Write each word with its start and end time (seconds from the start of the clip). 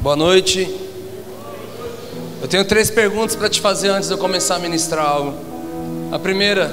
Boa 0.00 0.14
noite. 0.14 0.72
Eu 2.40 2.46
tenho 2.46 2.64
três 2.64 2.88
perguntas 2.88 3.34
para 3.34 3.48
te 3.48 3.60
fazer 3.60 3.88
antes 3.88 4.08
de 4.08 4.14
eu 4.14 4.18
começar 4.18 4.54
a 4.54 4.58
ministrar 4.60 5.04
algo. 5.04 5.34
A 6.12 6.18
primeira, 6.20 6.70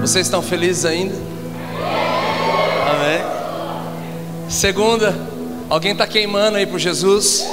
vocês 0.00 0.24
estão 0.24 0.40
felizes 0.40 0.84
ainda? 0.84 1.16
Amém. 2.94 3.24
Segunda, 4.48 5.16
alguém 5.68 5.90
está 5.90 6.06
queimando 6.06 6.58
aí 6.58 6.64
por 6.64 6.78
Jesus? 6.78 7.44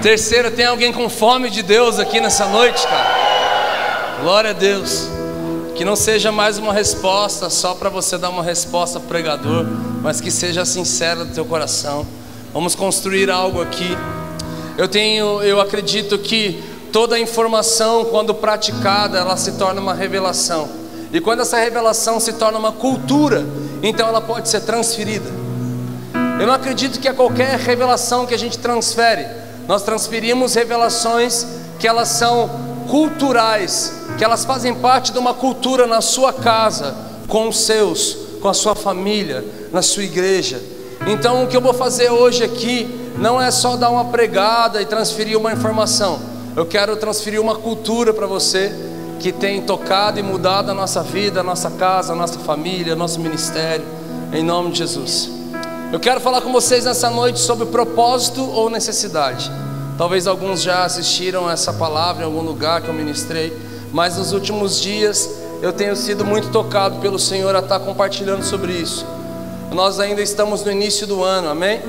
Terceira, 0.00 0.50
tem 0.50 0.64
alguém 0.64 0.90
com 0.90 1.06
fome 1.10 1.50
de 1.50 1.62
Deus 1.62 1.98
aqui 1.98 2.18
nessa 2.18 2.46
noite, 2.46 2.82
cara? 2.86 4.16
Glória 4.22 4.50
a 4.50 4.54
Deus. 4.54 5.06
Que 5.76 5.84
não 5.84 5.94
seja 5.94 6.32
mais 6.32 6.56
uma 6.56 6.72
resposta 6.72 7.50
só 7.50 7.74
para 7.74 7.90
você 7.90 8.16
dar 8.16 8.30
uma 8.30 8.42
resposta 8.42 8.98
pregador, 8.98 9.66
mas 10.00 10.18
que 10.18 10.30
seja 10.30 10.64
sincera 10.64 11.26
do 11.26 11.34
teu 11.34 11.44
coração. 11.44 12.06
Vamos 12.52 12.74
construir 12.74 13.30
algo 13.30 13.62
aqui. 13.62 13.96
Eu 14.76 14.88
tenho, 14.88 15.40
eu 15.42 15.60
acredito 15.60 16.18
que 16.18 16.60
toda 16.92 17.16
informação, 17.16 18.06
quando 18.06 18.34
praticada, 18.34 19.18
ela 19.18 19.36
se 19.36 19.52
torna 19.52 19.80
uma 19.80 19.94
revelação. 19.94 20.68
E 21.12 21.20
quando 21.20 21.40
essa 21.40 21.58
revelação 21.58 22.18
se 22.18 22.32
torna 22.32 22.58
uma 22.58 22.72
cultura, 22.72 23.46
então 23.82 24.08
ela 24.08 24.20
pode 24.20 24.48
ser 24.48 24.62
transferida. 24.62 25.30
Eu 26.40 26.46
não 26.46 26.54
acredito 26.54 26.98
que 26.98 27.06
a 27.06 27.14
qualquer 27.14 27.56
revelação 27.56 28.26
que 28.26 28.34
a 28.34 28.38
gente 28.38 28.58
transfere, 28.58 29.26
nós 29.68 29.82
transferimos 29.82 30.54
revelações 30.54 31.46
que 31.78 31.86
elas 31.86 32.08
são 32.08 32.50
culturais, 32.88 33.92
que 34.18 34.24
elas 34.24 34.44
fazem 34.44 34.74
parte 34.74 35.12
de 35.12 35.18
uma 35.18 35.34
cultura 35.34 35.86
na 35.86 36.00
sua 36.00 36.32
casa, 36.32 36.96
com 37.28 37.48
os 37.48 37.60
seus, 37.60 38.16
com 38.40 38.48
a 38.48 38.54
sua 38.54 38.74
família, 38.74 39.44
na 39.72 39.82
sua 39.82 40.02
igreja. 40.02 40.60
Então, 41.06 41.44
o 41.44 41.46
que 41.46 41.56
eu 41.56 41.60
vou 41.60 41.72
fazer 41.72 42.10
hoje 42.10 42.44
aqui 42.44 43.12
não 43.16 43.40
é 43.40 43.50
só 43.50 43.76
dar 43.76 43.90
uma 43.90 44.06
pregada 44.06 44.80
e 44.80 44.86
transferir 44.86 45.36
uma 45.38 45.52
informação. 45.52 46.20
Eu 46.56 46.66
quero 46.66 46.96
transferir 46.96 47.40
uma 47.40 47.54
cultura 47.54 48.12
para 48.12 48.26
você 48.26 48.74
que 49.18 49.32
tem 49.32 49.62
tocado 49.62 50.18
e 50.18 50.22
mudado 50.22 50.70
a 50.70 50.74
nossa 50.74 51.02
vida, 51.02 51.40
a 51.40 51.42
nossa 51.42 51.70
casa, 51.70 52.12
a 52.12 52.16
nossa 52.16 52.38
família, 52.38 52.96
nosso 52.96 53.20
ministério, 53.20 53.84
em 54.32 54.42
nome 54.42 54.72
de 54.72 54.78
Jesus. 54.78 55.30
Eu 55.92 56.00
quero 56.00 56.20
falar 56.20 56.40
com 56.40 56.52
vocês 56.52 56.84
nessa 56.84 57.10
noite 57.10 57.38
sobre 57.40 57.66
propósito 57.66 58.42
ou 58.42 58.70
necessidade. 58.70 59.50
Talvez 59.98 60.26
alguns 60.26 60.62
já 60.62 60.84
assistiram 60.84 61.50
essa 61.50 61.72
palavra 61.72 62.22
em 62.22 62.26
algum 62.26 62.42
lugar 62.42 62.80
que 62.80 62.88
eu 62.88 62.94
ministrei, 62.94 63.56
mas 63.92 64.16
nos 64.16 64.32
últimos 64.32 64.80
dias 64.80 65.28
eu 65.60 65.72
tenho 65.72 65.94
sido 65.94 66.24
muito 66.24 66.48
tocado 66.48 67.00
pelo 67.00 67.18
Senhor 67.18 67.54
a 67.54 67.58
estar 67.58 67.80
compartilhando 67.80 68.42
sobre 68.42 68.72
isso. 68.72 69.04
Nós 69.72 70.00
ainda 70.00 70.20
estamos 70.20 70.64
no 70.64 70.72
início 70.72 71.06
do 71.06 71.22
ano, 71.22 71.48
amém? 71.48 71.80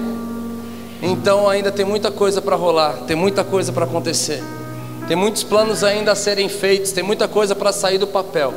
Então 1.01 1.49
ainda 1.49 1.71
tem 1.71 1.83
muita 1.83 2.11
coisa 2.11 2.41
para 2.41 2.55
rolar, 2.55 2.93
tem 3.07 3.15
muita 3.15 3.43
coisa 3.43 3.73
para 3.73 3.85
acontecer. 3.85 4.43
Tem 5.07 5.17
muitos 5.17 5.43
planos 5.43 5.83
ainda 5.83 6.11
a 6.11 6.15
serem 6.15 6.47
feitos, 6.47 6.91
tem 6.91 7.03
muita 7.03 7.27
coisa 7.27 7.55
para 7.55 7.71
sair 7.71 7.97
do 7.97 8.05
papel. 8.05 8.53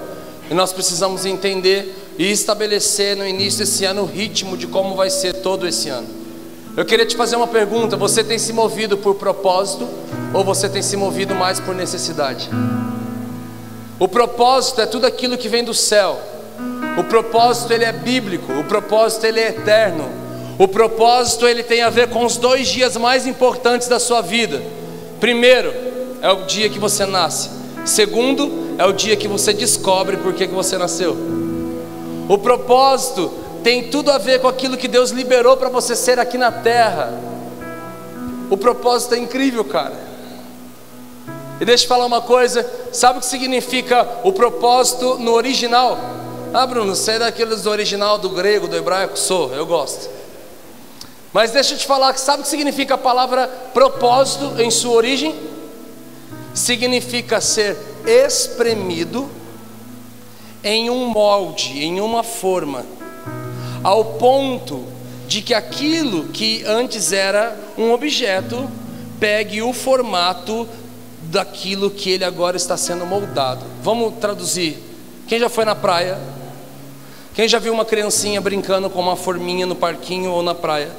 E 0.50 0.55
nós 0.55 0.72
precisamos 0.72 1.25
entender 1.25 2.14
e 2.19 2.31
estabelecer 2.31 3.16
no 3.16 3.27
início 3.27 3.61
desse 3.61 3.86
ano 3.86 4.03
o 4.03 4.06
ritmo 4.06 4.56
de 4.58 4.66
como 4.66 4.94
vai 4.94 5.08
ser 5.08 5.33
todo 5.34 5.66
esse 5.66 5.88
ano. 5.88 6.06
Eu 6.77 6.84
queria 6.84 7.06
te 7.06 7.16
fazer 7.16 7.36
uma 7.36 7.47
pergunta: 7.47 7.97
você 7.97 8.22
tem 8.22 8.38
se 8.38 8.53
movido 8.53 8.98
por 8.98 9.14
propósito 9.14 9.88
ou 10.34 10.44
você 10.44 10.69
tem 10.69 10.83
se 10.83 10.98
movido 10.98 11.34
mais 11.34 11.59
por 11.59 11.75
necessidade? 11.75 12.50
O 13.98 14.06
propósito 14.06 14.83
é 14.83 14.86
tudo 14.86 15.06
aquilo 15.06 15.38
que 15.38 15.48
vem 15.48 15.64
do 15.64 15.72
céu. 15.72 16.20
O 16.97 17.05
propósito 17.05 17.73
ele 17.73 17.84
é 17.84 17.92
bíblico, 17.92 18.53
o 18.53 18.64
propósito 18.64 19.27
ele 19.27 19.41
é 19.41 19.48
eterno. 19.48 20.09
O 20.59 20.69
propósito 20.69 21.48
ele 21.48 21.62
tem 21.62 21.83
a 21.83 21.91
ver 21.91 22.09
com 22.09 22.25
os 22.25 22.37
dois 22.37 22.69
dias 22.69 22.97
mais 22.97 23.27
importantes 23.27 23.89
da 23.89 23.98
sua 23.98 24.20
vida. 24.20 24.62
Primeiro 25.19 25.75
é 26.22 26.31
o 26.31 26.45
dia 26.45 26.69
que 26.69 26.78
você 26.78 27.05
nasce. 27.05 27.50
Segundo 27.84 28.77
é 28.78 28.84
o 28.84 28.92
dia 28.92 29.16
que 29.16 29.27
você 29.27 29.53
descobre 29.53 30.16
por 30.16 30.33
que, 30.33 30.47
que 30.47 30.54
você 30.54 30.78
nasceu. 30.78 31.16
O 32.28 32.38
propósito 32.38 33.33
tem 33.65 33.88
tudo 33.91 34.10
a 34.12 34.19
ver 34.19 34.41
com 34.41 34.47
aquilo 34.47 34.77
que 34.77 34.87
Deus 34.87 35.10
liberou 35.10 35.56
para 35.56 35.69
você 35.69 35.97
ser 35.97 36.19
aqui 36.21 36.38
na 36.38 36.53
terra. 36.53 37.12
O 38.49 38.56
propósito 38.56 39.15
é 39.15 39.19
incrível, 39.19 39.65
cara. 39.65 39.94
E 41.60 41.65
deixa 41.65 41.84
eu 41.84 41.88
falar 41.88 42.06
uma 42.06 42.21
coisa: 42.21 42.65
sabe 42.93 43.19
o 43.19 43.21
que 43.21 43.27
significa 43.27 44.06
o 44.22 44.33
propósito 44.33 45.19
no 45.19 45.33
original? 45.33 45.99
Ah, 46.56 46.69
Bruno, 46.69 46.94
você 46.94 47.10
é 47.10 47.19
daqueles 47.19 47.66
original 47.66 48.16
do 48.16 48.28
grego, 48.28 48.69
do 48.69 48.76
hebraico? 48.76 49.19
Sou, 49.19 49.53
eu 49.53 49.66
gosto. 49.66 50.09
Mas 51.32 51.50
deixa 51.50 51.75
eu 51.75 51.78
te 51.78 51.84
falar, 51.84 52.16
sabe 52.16 52.42
o 52.42 52.44
que 52.44 52.48
significa 52.48 52.94
a 52.94 52.98
palavra 52.98 53.48
propósito 53.48 54.62
em 54.62 54.70
sua 54.70 54.92
origem? 54.92 55.34
Significa 56.54 57.41
ser 57.41 57.76
espremido 58.06 59.28
em 60.62 60.88
um 60.91 61.06
molde, 61.06 61.82
em 61.82 62.00
uma 62.00 62.22
forma, 62.22 62.86
ao 63.82 64.04
ponto 64.04 64.84
de 65.26 65.42
que 65.42 65.54
aquilo 65.54 66.28
que 66.28 66.62
antes 66.65 67.10
era 67.10 67.59
um 67.76 67.91
objeto 67.91 68.71
pegue 69.19 69.60
o 69.60 69.72
formato 69.72 70.69
daquilo 71.21 71.91
que 71.91 72.10
ele 72.10 72.25
agora 72.25 72.56
está 72.56 72.76
sendo 72.76 73.04
moldado. 73.04 73.65
Vamos 73.82 74.15
traduzir. 74.21 74.78
Quem 75.26 75.41
já 75.41 75.48
foi 75.48 75.65
na 75.65 75.75
praia? 75.75 76.16
Quem 77.34 77.49
já 77.49 77.59
viu 77.59 77.72
uma 77.72 77.84
criancinha 77.84 78.41
brincando 78.41 78.89
com 78.89 79.00
uma 79.00 79.17
forminha 79.17 79.67
no 79.67 79.75
parquinho 79.75 80.31
ou 80.31 80.41
na 80.41 80.55
praia? 80.55 80.93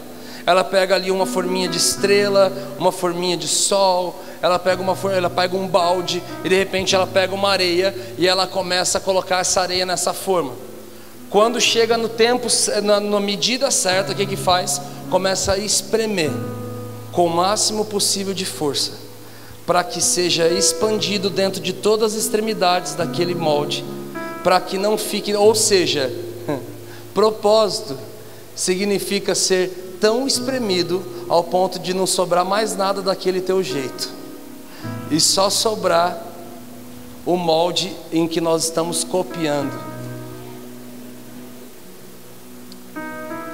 Ela 0.45 0.65
pega 0.65 0.93
ali 0.93 1.09
uma 1.09 1.25
forminha 1.25 1.69
de 1.69 1.77
estrela, 1.77 2.51
uma 2.77 2.91
forminha 2.91 3.37
de 3.37 3.47
sol, 3.47 4.21
ela 4.41 4.59
pega 4.59 4.81
uma 4.81 4.97
ela 5.13 5.29
pega 5.29 5.55
um 5.55 5.65
balde 5.65 6.21
e 6.43 6.49
de 6.49 6.55
repente 6.55 6.93
ela 6.93 7.07
pega 7.07 7.33
uma 7.33 7.49
areia 7.49 7.95
e 8.17 8.27
ela 8.27 8.45
começa 8.45 8.97
a 8.97 9.01
colocar 9.01 9.39
essa 9.39 9.61
areia 9.61 9.85
nessa 9.85 10.13
forma. 10.13 10.51
Quando 11.29 11.59
chega 11.61 11.97
no 11.97 12.09
tempo, 12.09 12.47
na, 12.83 12.99
na 12.99 13.19
medida 13.21 13.71
certa, 13.71 14.11
o 14.11 14.15
que 14.15 14.25
que 14.25 14.35
faz? 14.35 14.81
Começa 15.09 15.53
a 15.53 15.57
espremer 15.57 16.31
com 17.13 17.27
o 17.27 17.29
máximo 17.29 17.85
possível 17.85 18.33
de 18.33 18.45
força, 18.45 18.91
para 19.65 19.85
que 19.85 20.01
seja 20.01 20.49
expandido 20.49 21.29
dentro 21.29 21.61
de 21.61 21.71
todas 21.71 22.13
as 22.13 22.19
extremidades 22.19 22.93
daquele 22.93 23.33
molde, 23.33 23.85
para 24.43 24.59
que 24.59 24.77
não 24.77 24.97
fique, 24.97 25.33
ou 25.33 25.55
seja, 25.55 26.24
Propósito 27.13 27.97
significa 28.55 29.35
ser 29.35 29.97
tão 29.99 30.27
espremido 30.27 31.03
ao 31.27 31.43
ponto 31.43 31.79
de 31.79 31.93
não 31.93 32.05
sobrar 32.05 32.45
mais 32.45 32.75
nada 32.75 33.01
daquele 33.01 33.41
teu 33.41 33.63
jeito, 33.63 34.09
e 35.09 35.19
só 35.19 35.49
sobrar 35.49 36.21
o 37.25 37.35
molde 37.35 37.95
em 38.11 38.27
que 38.27 38.39
nós 38.39 38.65
estamos 38.65 39.03
copiando. 39.03 39.73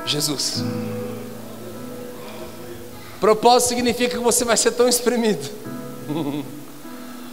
Jesus. 0.06 0.64
Propósito 3.20 3.70
significa 3.70 4.18
que 4.18 4.24
você 4.24 4.44
vai 4.44 4.58
ser 4.58 4.72
tão 4.72 4.90
espremido, 4.90 5.48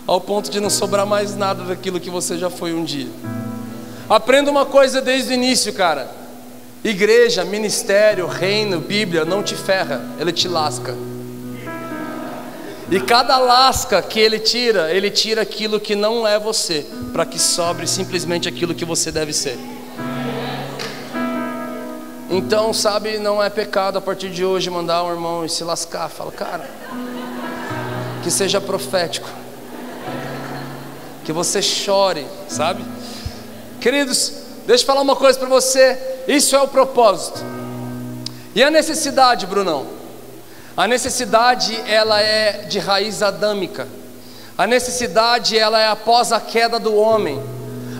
ao 0.06 0.20
ponto 0.20 0.50
de 0.50 0.60
não 0.60 0.70
sobrar 0.70 1.06
mais 1.06 1.34
nada 1.34 1.64
daquilo 1.64 1.98
que 1.98 2.10
você 2.10 2.38
já 2.38 2.50
foi 2.50 2.72
um 2.72 2.84
dia. 2.84 3.08
Aprenda 4.08 4.50
uma 4.50 4.64
coisa 4.64 5.02
desde 5.02 5.32
o 5.32 5.34
início, 5.34 5.72
cara. 5.74 6.10
Igreja, 6.82 7.44
ministério, 7.44 8.26
reino, 8.26 8.80
Bíblia 8.80 9.24
não 9.24 9.42
te 9.42 9.54
ferra, 9.54 10.00
ele 10.18 10.32
te 10.32 10.48
lasca. 10.48 10.94
E 12.90 13.00
cada 13.00 13.36
lasca 13.36 14.00
que 14.00 14.18
ele 14.18 14.38
tira, 14.38 14.90
ele 14.90 15.10
tira 15.10 15.42
aquilo 15.42 15.78
que 15.78 15.94
não 15.94 16.26
é 16.26 16.38
você, 16.38 16.86
para 17.12 17.26
que 17.26 17.38
sobre 17.38 17.86
simplesmente 17.86 18.48
aquilo 18.48 18.74
que 18.74 18.84
você 18.84 19.12
deve 19.12 19.34
ser. 19.34 19.58
Então, 22.30 22.72
sabe, 22.72 23.18
não 23.18 23.42
é 23.42 23.50
pecado 23.50 23.98
a 23.98 24.00
partir 24.00 24.30
de 24.30 24.42
hoje 24.42 24.70
mandar 24.70 25.04
um 25.04 25.10
irmão 25.10 25.44
e 25.44 25.50
se 25.50 25.62
lascar. 25.64 26.08
Fala, 26.08 26.32
cara, 26.32 26.70
que 28.22 28.30
seja 28.30 28.58
profético, 28.58 29.28
que 31.24 31.32
você 31.32 31.60
chore, 31.60 32.26
sabe? 32.48 32.82
Queridos, 33.80 34.32
deixa 34.66 34.82
eu 34.82 34.86
falar 34.86 35.02
uma 35.02 35.16
coisa 35.16 35.38
para 35.38 35.48
você. 35.48 35.98
Isso 36.26 36.54
é 36.56 36.60
o 36.60 36.68
propósito. 36.68 37.40
E 38.54 38.62
a 38.62 38.70
necessidade, 38.70 39.46
Brunão? 39.46 39.86
A 40.76 40.86
necessidade, 40.86 41.80
ela 41.86 42.20
é 42.20 42.64
de 42.68 42.78
raiz 42.78 43.22
adâmica. 43.22 43.88
A 44.56 44.66
necessidade, 44.66 45.58
ela 45.58 45.80
é 45.80 45.88
após 45.88 46.32
a 46.32 46.40
queda 46.40 46.78
do 46.78 46.94
homem. 46.94 47.40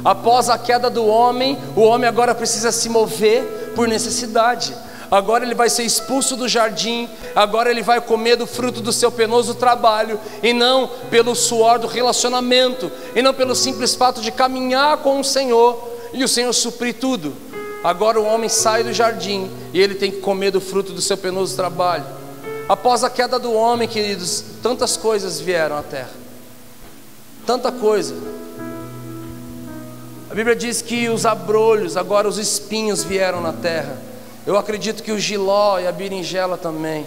Após 0.05 0.49
a 0.49 0.59
queda 0.59 0.89
do 0.89 1.07
homem, 1.07 1.59
o 1.77 1.81
homem 1.83 2.09
agora 2.09 2.35
precisa 2.35 2.73
se 2.73 2.89
mover 2.89 3.73
por 3.75 3.87
necessidade 3.87 4.75
agora 5.11 5.45
ele 5.45 5.55
vai 5.55 5.69
ser 5.69 5.85
expulso 5.85 6.37
do 6.37 6.49
jardim, 6.49 7.09
agora 7.35 7.71
ele 7.71 7.83
vai 7.83 8.01
comer 8.01 8.37
do 8.37 8.47
fruto 8.47 8.81
do 8.81 8.93
seu 8.93 9.11
penoso 9.11 9.55
trabalho, 9.55 10.21
e 10.43 10.53
não 10.53 10.89
pelo 11.11 11.35
suor 11.35 11.79
do 11.79 11.87
relacionamento, 11.87 12.91
e 13.15 13.23
não 13.23 13.35
pelo 13.35 13.55
simples 13.55 13.95
fato 13.95 14.21
de 14.21 14.31
caminhar 14.31 14.99
com 14.99 15.21
o 15.21 15.25
Senhor 15.25 15.99
e 16.13 16.25
o 16.25 16.29
Senhor 16.29 16.53
suprir 16.53 16.95
tudo. 16.95 17.35
Agora 17.83 18.21
o 18.21 18.25
homem 18.25 18.49
sai 18.49 18.83
do 18.83 18.93
jardim 18.93 19.51
e 19.73 19.81
ele 19.81 19.95
tem 19.95 20.11
que 20.11 20.19
comer 20.19 20.51
do 20.51 20.61
fruto 20.61 20.93
do 20.93 21.01
seu 21.01 21.17
penoso 21.17 21.55
trabalho. 21.55 22.05
Após 22.69 23.05
a 23.05 23.11
queda 23.11 23.39
do 23.39 23.53
homem, 23.53 23.89
queridos, 23.89 24.45
tantas 24.63 24.97
coisas 24.97 25.41
vieram 25.41 25.77
à 25.77 25.83
terra. 25.83 26.11
Tanta 27.47 27.73
coisa. 27.73 28.15
A 30.31 30.35
Bíblia 30.35 30.55
diz 30.55 30.83
que 30.83 31.09
os 31.09 31.25
abrolhos, 31.25 31.97
agora 31.97 32.29
os 32.29 32.37
espinhos 32.37 33.03
vieram 33.03 33.41
na 33.41 33.53
terra. 33.53 33.97
Eu 34.49 34.57
acredito 34.57 35.03
que 35.03 35.13
o 35.13 35.19
giló 35.19 35.79
e 35.79 35.87
a 35.87 35.93
berinjela 35.93 36.57
também. 36.57 37.05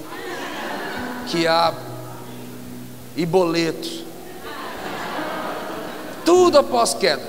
Há 1.50 1.74
e 3.16 3.26
boleto. 3.26 3.90
Tudo 6.24 6.60
após 6.60 6.94
queda. 6.94 7.28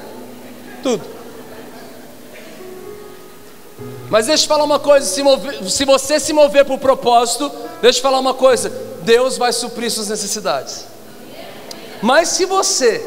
Tudo. 0.82 1.03
Mas 4.11 4.26
deixa 4.26 4.44
eu 4.44 4.49
falar 4.49 4.64
uma 4.64 4.79
coisa: 4.79 5.06
se, 5.06 5.23
mover, 5.23 5.64
se 5.70 5.87
você 5.87 6.20
se 6.20 6.35
mover 6.35 6.67
por 6.67 6.79
propósito, 6.79 7.50
deixa 7.81 7.99
eu 7.99 8.03
falar 8.03 8.19
uma 8.19 8.35
coisa: 8.35 8.69
Deus 9.00 9.38
vai 9.38 9.50
suprir 9.50 9.91
suas 9.91 10.11
necessidades. 10.11 10.85
Mas 12.03 12.29
se 12.29 12.44
você 12.44 13.03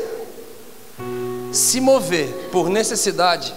se 1.52 1.80
mover 1.80 2.50
por 2.52 2.68
necessidade, 2.68 3.54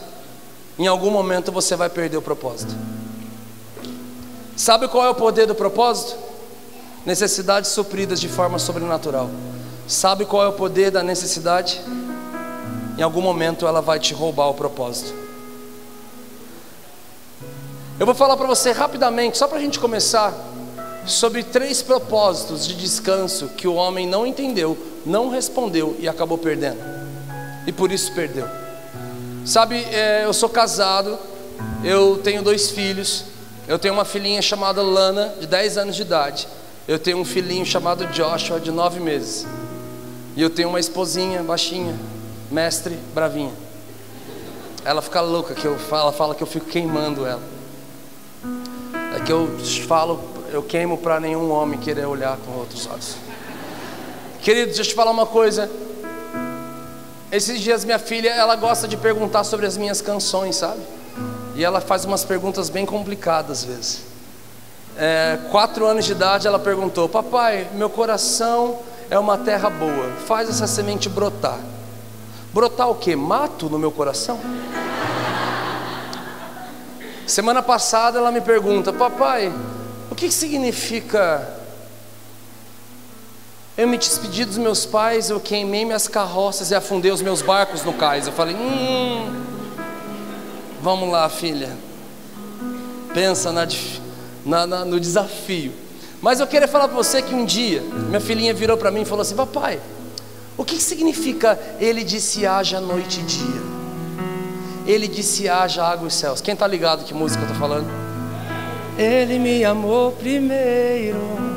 em 0.79 0.87
algum 0.87 1.11
momento 1.11 1.51
você 1.51 1.75
vai 1.75 1.89
perder 1.89 2.19
o 2.19 2.23
propósito. 2.23 2.98
Sabe 4.59 4.89
qual 4.89 5.07
é 5.07 5.09
o 5.09 5.15
poder 5.15 5.47
do 5.47 5.55
propósito? 5.55 6.17
Necessidades 7.07 7.71
supridas 7.71 8.21
de 8.21 8.29
forma 8.29 8.59
sobrenatural. 8.59 9.31
Sabe 9.87 10.25
qual 10.25 10.43
é 10.43 10.49
o 10.49 10.53
poder 10.53 10.91
da 10.91 11.01
necessidade? 11.01 11.81
Em 12.99 13.03
algum 13.03 13.21
momento 13.21 13.69
ela 13.69 13.81
vai 13.81 14.01
te 14.01 14.13
roubar 14.13 14.49
o 14.49 14.55
propósito. 14.55 15.15
Eu 18.01 18.05
vou 18.05 18.17
falar 18.17 18.37
para 18.37 18.49
você 18.49 18.73
rapidamente, 18.73 19.39
só 19.39 19.47
para 19.47 19.59
a 19.59 19.61
gente 19.61 19.79
começar, 19.79 20.35
sobre 21.07 21.45
três 21.45 21.81
propósitos 21.81 22.67
de 22.67 22.75
descanso 22.75 23.51
que 23.57 23.69
o 23.69 23.75
homem 23.75 24.09
não 24.09 24.27
entendeu, 24.27 24.77
não 25.07 25.31
respondeu 25.31 25.95
e 26.01 26.09
acabou 26.09 26.37
perdendo. 26.37 26.81
E 27.65 27.71
por 27.71 27.93
isso 27.93 28.13
perdeu. 28.13 28.49
Sabe, 29.47 29.85
é, 29.85 30.25
eu 30.25 30.33
sou 30.33 30.49
casado, 30.49 31.17
eu 31.85 32.19
tenho 32.25 32.43
dois 32.43 32.71
filhos, 32.73 33.25
eu 33.69 33.79
tenho 33.79 33.93
uma 33.93 34.07
filhinha 34.07 34.41
chamada 34.41 34.81
Lana, 34.81 35.35
de 35.39 35.47
10 35.47 35.77
anos 35.77 35.95
de 35.95 36.01
idade. 36.01 36.49
Eu 36.89 36.99
tenho 36.99 37.19
um 37.19 37.25
filhinho 37.25 37.67
chamado 37.67 38.07
Joshua, 38.07 38.59
de 38.59 38.71
9 38.71 38.99
meses. 38.99 39.47
E 40.35 40.41
eu 40.41 40.49
tenho 40.49 40.71
uma 40.71 40.81
esposinha 40.81 41.43
baixinha, 41.43 41.95
mestre 42.51 42.99
bravinha. 43.15 43.53
Ela 44.87 45.03
fica 45.03 45.21
louca 45.21 45.55
que 45.55 45.67
eu 45.67 45.79
ela 45.91 46.13
fala 46.13 46.35
que 46.35 46.43
eu 46.43 46.47
fico 46.47 46.65
queimando 46.65 47.27
ela. 47.27 47.43
É 49.15 49.21
que 49.21 49.31
eu 49.31 49.47
falo, 49.87 50.19
eu 50.51 50.63
queimo 50.63 50.97
para 50.97 51.21
nenhum 51.21 51.51
homem 51.51 51.79
querer 51.79 52.07
olhar 52.07 52.39
com 52.39 52.53
outros 52.53 52.87
olhos. 52.87 53.17
Queridos, 54.41 54.77
deixa 54.77 54.89
eu 54.89 54.93
te 54.93 54.97
falar 54.97 55.11
uma 55.11 55.27
coisa. 55.27 55.71
Esses 57.31 57.61
dias 57.61 57.85
minha 57.85 57.99
filha, 57.99 58.31
ela 58.31 58.57
gosta 58.57 58.89
de 58.89 58.97
perguntar 58.97 59.45
sobre 59.45 59.67
as 59.67 59.77
minhas 59.77 60.01
canções, 60.01 60.57
sabe? 60.57 60.81
E 61.59 61.65
ela 61.65 61.81
faz 61.81 62.05
umas 62.05 62.25
perguntas 62.25 62.71
bem 62.71 62.87
complicadas 62.87 63.59
às 63.59 63.65
vezes. 63.65 64.03
É, 64.97 65.41
quatro 65.51 65.85
anos 65.85 66.05
de 66.05 66.13
idade, 66.13 66.47
ela 66.47 66.59
perguntou: 66.59 67.09
Papai, 67.09 67.69
meu 67.75 67.91
coração 67.91 68.79
é 69.11 69.19
uma 69.19 69.37
terra 69.37 69.69
boa, 69.69 70.09
faz 70.25 70.49
essa 70.49 70.69
semente 70.69 71.09
brotar. 71.09 71.59
Brotar 72.55 72.89
o 72.89 72.95
que? 72.95 73.17
Mato 73.17 73.69
no 73.69 73.77
meu 73.77 73.91
coração? 73.91 74.39
Semana 77.27 77.61
passada 77.61 78.21
ela 78.21 78.31
me 78.31 78.41
pergunta: 78.41 78.93
Papai, 78.93 79.53
o 80.13 80.15
que 80.15 80.31
significa 80.31 81.57
eu 83.77 83.89
me 83.89 83.99
despedi 83.99 84.45
dos 84.45 84.59
meus 84.59 84.87
pais, 84.87 85.29
eu 85.29 85.41
queimei 85.41 85.85
minhas 85.85 86.07
carroças 86.07 86.71
e 86.71 86.75
afundei 86.77 87.11
os 87.11 87.21
meus 87.21 87.43
barcos 87.43 87.83
no 87.83 87.95
cais. 87.95 88.29
Eu 88.29 88.33
falei: 88.33 88.55
Hum, 88.55 89.48
vamos 90.89 91.11
lá, 91.11 91.29
filha. 91.29 91.77
Pensa 93.13 93.53
na, 93.53 93.67
na, 94.45 94.67
na, 94.67 94.85
no 94.85 94.99
desafio. 94.99 95.73
Mas 96.21 96.41
eu 96.41 96.47
queria 96.47 96.67
falar 96.67 96.89
para 96.89 96.97
você 96.97 97.23
que 97.23 97.35
um 97.35 97.45
dia, 97.45 97.81
minha 97.81 98.21
filhinha 98.21 98.53
virou 98.53 98.77
para 98.77 98.91
mim 98.91 99.03
e 99.03 99.05
falou 99.05 99.23
assim: 99.23 99.37
Papai, 99.37 99.81
o 100.57 100.65
que 100.65 100.81
significa 100.81 101.59
ele 101.79 102.03
disse 102.03 102.47
haja 102.47 102.81
noite 102.81 103.21
e 103.21 103.23
dia? 103.23 103.63
Ele 104.87 105.07
disse 105.07 105.49
haja 105.49 105.85
água 105.85 106.09
e 106.09 106.11
céus. 106.11 106.41
Quem 106.41 106.55
está 106.55 106.67
ligado 106.67 107.05
que 107.05 107.13
música 107.13 107.43
eu 107.43 107.47
estou 107.47 107.61
falando? 107.61 107.87
Ele 108.97 109.39
me 109.39 109.65
amou 109.65 110.13
primeiro 110.13 111.49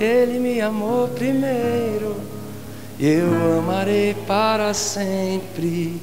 ele 0.00 0.38
me 0.38 0.62
amou 0.62 1.08
primeiro, 1.08 2.16
eu 2.98 3.58
amarei 3.58 4.14
para 4.26 4.72
sempre, 4.72 6.00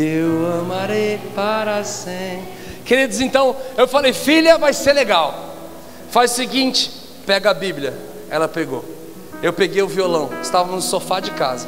eu 0.00 0.60
amarei 0.60 1.18
para 1.34 1.84
sempre. 1.84 2.48
Queridos, 2.84 3.20
então 3.20 3.56
eu 3.76 3.86
falei, 3.86 4.12
filha, 4.12 4.58
vai 4.58 4.72
ser 4.72 4.92
legal. 4.92 5.54
Faz 6.10 6.32
o 6.32 6.34
seguinte, 6.34 6.90
pega 7.26 7.50
a 7.50 7.54
Bíblia. 7.54 7.94
Ela 8.30 8.48
pegou. 8.48 8.84
Eu 9.42 9.52
peguei 9.52 9.82
o 9.82 9.88
violão, 9.88 10.30
estávamos 10.42 10.84
no 10.84 10.90
sofá 10.90 11.20
de 11.20 11.32
casa. 11.32 11.66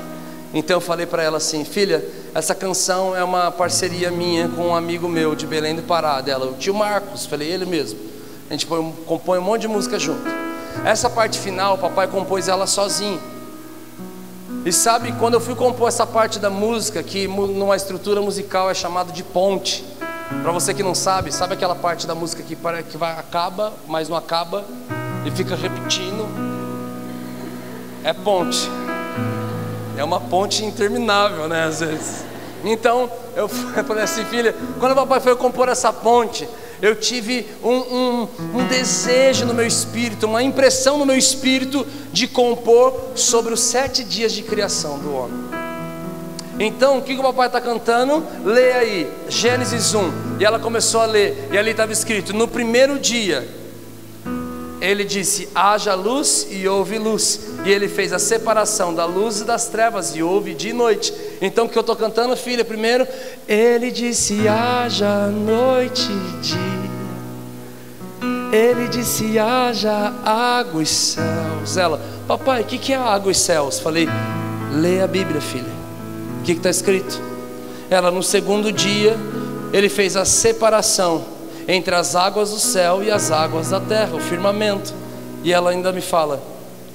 Então 0.52 0.76
eu 0.76 0.80
falei 0.80 1.04
para 1.06 1.22
ela 1.22 1.38
assim, 1.38 1.64
filha, 1.64 2.04
essa 2.32 2.54
canção 2.54 3.16
é 3.16 3.24
uma 3.24 3.50
parceria 3.50 4.10
minha 4.10 4.48
com 4.48 4.68
um 4.68 4.74
amigo 4.74 5.08
meu 5.08 5.34
de 5.34 5.46
Belém 5.46 5.74
do 5.74 5.82
Pará, 5.82 6.20
dela, 6.20 6.46
o 6.46 6.54
tio 6.54 6.72
Marcos, 6.72 7.26
falei 7.26 7.50
ele 7.50 7.66
mesmo. 7.66 7.98
A 8.48 8.52
gente 8.52 8.66
compõe 8.66 9.38
um 9.38 9.42
monte 9.42 9.62
de 9.62 9.68
música 9.68 9.98
junto. 9.98 10.22
Essa 10.84 11.10
parte 11.10 11.38
final, 11.38 11.74
o 11.74 11.78
papai 11.78 12.06
compôs 12.06 12.46
ela 12.46 12.66
sozinho. 12.66 13.20
E 14.64 14.72
sabe, 14.72 15.12
quando 15.12 15.34
eu 15.34 15.40
fui 15.40 15.54
compor 15.54 15.88
essa 15.88 16.06
parte 16.06 16.38
da 16.38 16.48
música, 16.48 17.02
que 17.02 17.28
numa 17.28 17.76
estrutura 17.76 18.22
musical 18.22 18.70
é 18.70 18.74
chamado 18.74 19.12
de 19.12 19.22
ponte. 19.22 19.84
Para 20.42 20.52
você 20.52 20.72
que 20.72 20.82
não 20.82 20.94
sabe, 20.94 21.30
sabe 21.30 21.52
aquela 21.52 21.74
parte 21.74 22.06
da 22.06 22.14
música 22.14 22.42
que, 22.42 22.56
que 22.56 22.96
vai, 22.96 23.12
acaba, 23.12 23.74
mas 23.86 24.08
não 24.08 24.16
acaba, 24.16 24.64
e 25.26 25.30
fica 25.30 25.54
repetindo? 25.54 26.26
É 28.02 28.14
ponte. 28.14 28.70
É 29.98 30.02
uma 30.02 30.18
ponte 30.18 30.64
interminável, 30.64 31.46
né? 31.46 31.64
Às 31.64 31.80
vezes. 31.80 32.24
Então, 32.64 33.10
eu 33.36 33.46
falei 33.86 34.04
assim, 34.04 34.24
filha, 34.24 34.54
quando 34.80 34.92
o 34.92 34.96
papai 34.96 35.20
foi 35.20 35.36
compor 35.36 35.68
essa 35.68 35.92
ponte, 35.92 36.48
eu 36.84 36.94
tive 36.94 37.46
um, 37.62 37.76
um, 37.76 38.28
um, 38.56 38.66
desejo 38.68 39.46
no 39.46 39.54
meu 39.54 39.66
espírito, 39.66 40.26
uma 40.26 40.42
impressão 40.42 40.98
no 40.98 41.06
meu 41.06 41.16
espírito 41.16 41.86
de 42.12 42.28
compor 42.28 43.12
sobre 43.14 43.54
os 43.54 43.60
sete 43.60 44.04
dias 44.04 44.32
de 44.32 44.42
criação 44.42 44.98
do 44.98 45.14
homem. 45.14 45.44
Então, 46.60 46.98
o 46.98 47.02
que, 47.02 47.14
o 47.14 47.22
papai 47.22 47.46
está 47.46 47.58
cantando? 47.58 48.22
Lê 48.44 48.72
aí, 48.72 49.10
Gênesis 49.30 49.94
1. 49.94 50.36
E 50.38 50.44
ela 50.44 50.58
começou 50.58 51.00
a 51.00 51.06
ler, 51.06 51.48
e 51.50 51.56
ali 51.56 51.70
estava 51.70 51.90
escrito: 51.90 52.34
No 52.34 52.46
primeiro 52.46 52.98
dia, 52.98 53.48
ele 54.78 55.04
disse: 55.04 55.48
haja 55.54 55.94
luz 55.94 56.46
e 56.50 56.68
houve 56.68 56.98
luz. 56.98 57.40
E 57.64 57.70
ele 57.70 57.88
fez 57.88 58.12
a 58.12 58.18
separação 58.18 58.94
da 58.94 59.06
luz 59.06 59.40
e 59.40 59.44
das 59.44 59.68
trevas, 59.68 60.14
e 60.14 60.22
houve 60.22 60.52
de 60.52 60.74
noite. 60.74 61.14
Então, 61.44 61.66
o 61.66 61.68
que 61.68 61.76
eu 61.76 61.82
estou 61.82 61.94
cantando, 61.94 62.34
filha, 62.34 62.64
primeiro, 62.64 63.06
ele 63.46 63.90
disse: 63.90 64.48
haja 64.48 65.26
noite 65.26 66.08
e 66.10 66.40
dia. 66.40 66.84
Ele 68.50 68.88
disse: 68.88 69.38
haja 69.38 70.10
água 70.24 70.82
e 70.82 70.86
céus. 70.86 71.76
Ela, 71.76 72.00
papai, 72.26 72.62
o 72.62 72.64
que, 72.64 72.78
que 72.78 72.94
é 72.94 72.96
água 72.96 73.30
e 73.30 73.34
céus? 73.34 73.78
Falei: 73.78 74.08
lê 74.72 75.02
a 75.02 75.06
Bíblia, 75.06 75.38
filha. 75.38 75.70
O 76.40 76.44
que 76.44 76.52
está 76.52 76.70
escrito? 76.70 77.20
Ela, 77.90 78.10
no 78.10 78.22
segundo 78.22 78.72
dia, 78.72 79.14
ele 79.70 79.90
fez 79.90 80.16
a 80.16 80.24
separação 80.24 81.26
entre 81.68 81.94
as 81.94 82.16
águas 82.16 82.52
do 82.52 82.58
céu 82.58 83.02
e 83.02 83.10
as 83.10 83.30
águas 83.30 83.68
da 83.68 83.80
terra, 83.80 84.16
o 84.16 84.20
firmamento. 84.20 84.94
E 85.42 85.52
ela 85.52 85.72
ainda 85.72 85.92
me 85.92 86.00
fala: 86.00 86.42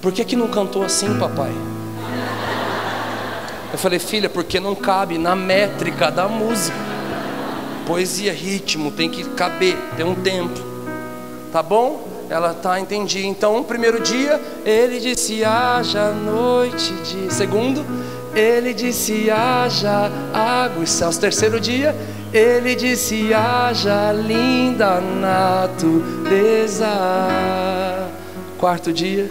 Por 0.02 0.12
que, 0.12 0.26
que 0.26 0.36
não 0.36 0.48
cantou 0.48 0.84
assim, 0.84 1.20
papai? 1.20 1.52
Eu 3.72 3.78
falei, 3.78 4.00
filha, 4.00 4.30
porque 4.30 4.60
não 4.60 4.74
cabe 4.74 5.18
na 5.18 5.36
métrica 5.36 6.10
da 6.10 6.28
música. 6.28 6.76
Poesia, 7.86 8.34
ritmo, 8.34 8.92
tem 8.92 9.10
que 9.10 9.24
caber, 9.24 9.78
tem 9.96 10.06
um 10.06 10.16
tempo. 10.16 10.60
Tá 11.52 11.62
bom? 11.64 12.08
Ela 12.30 12.54
tá, 12.54 12.80
entendi. 12.80 13.26
Então, 13.26 13.64
primeiro 13.64 14.00
dia, 14.00 14.40
ele 14.64 15.00
disse: 15.00 15.44
haja 15.44 16.12
noite 16.12 16.94
de. 16.94 17.34
Segundo, 17.34 17.84
ele 18.36 18.74
disse: 18.74 19.32
haja 19.32 20.12
água 20.32 20.84
e 20.84 20.88
céus. 20.88 21.18
Terceiro 21.18 21.60
dia, 21.60 21.96
ele 22.32 22.76
disse: 22.76 23.34
haja 23.34 24.12
linda 24.12 25.02
natureza. 25.02 26.88
Quarto 28.60 28.94
dia, 28.94 29.28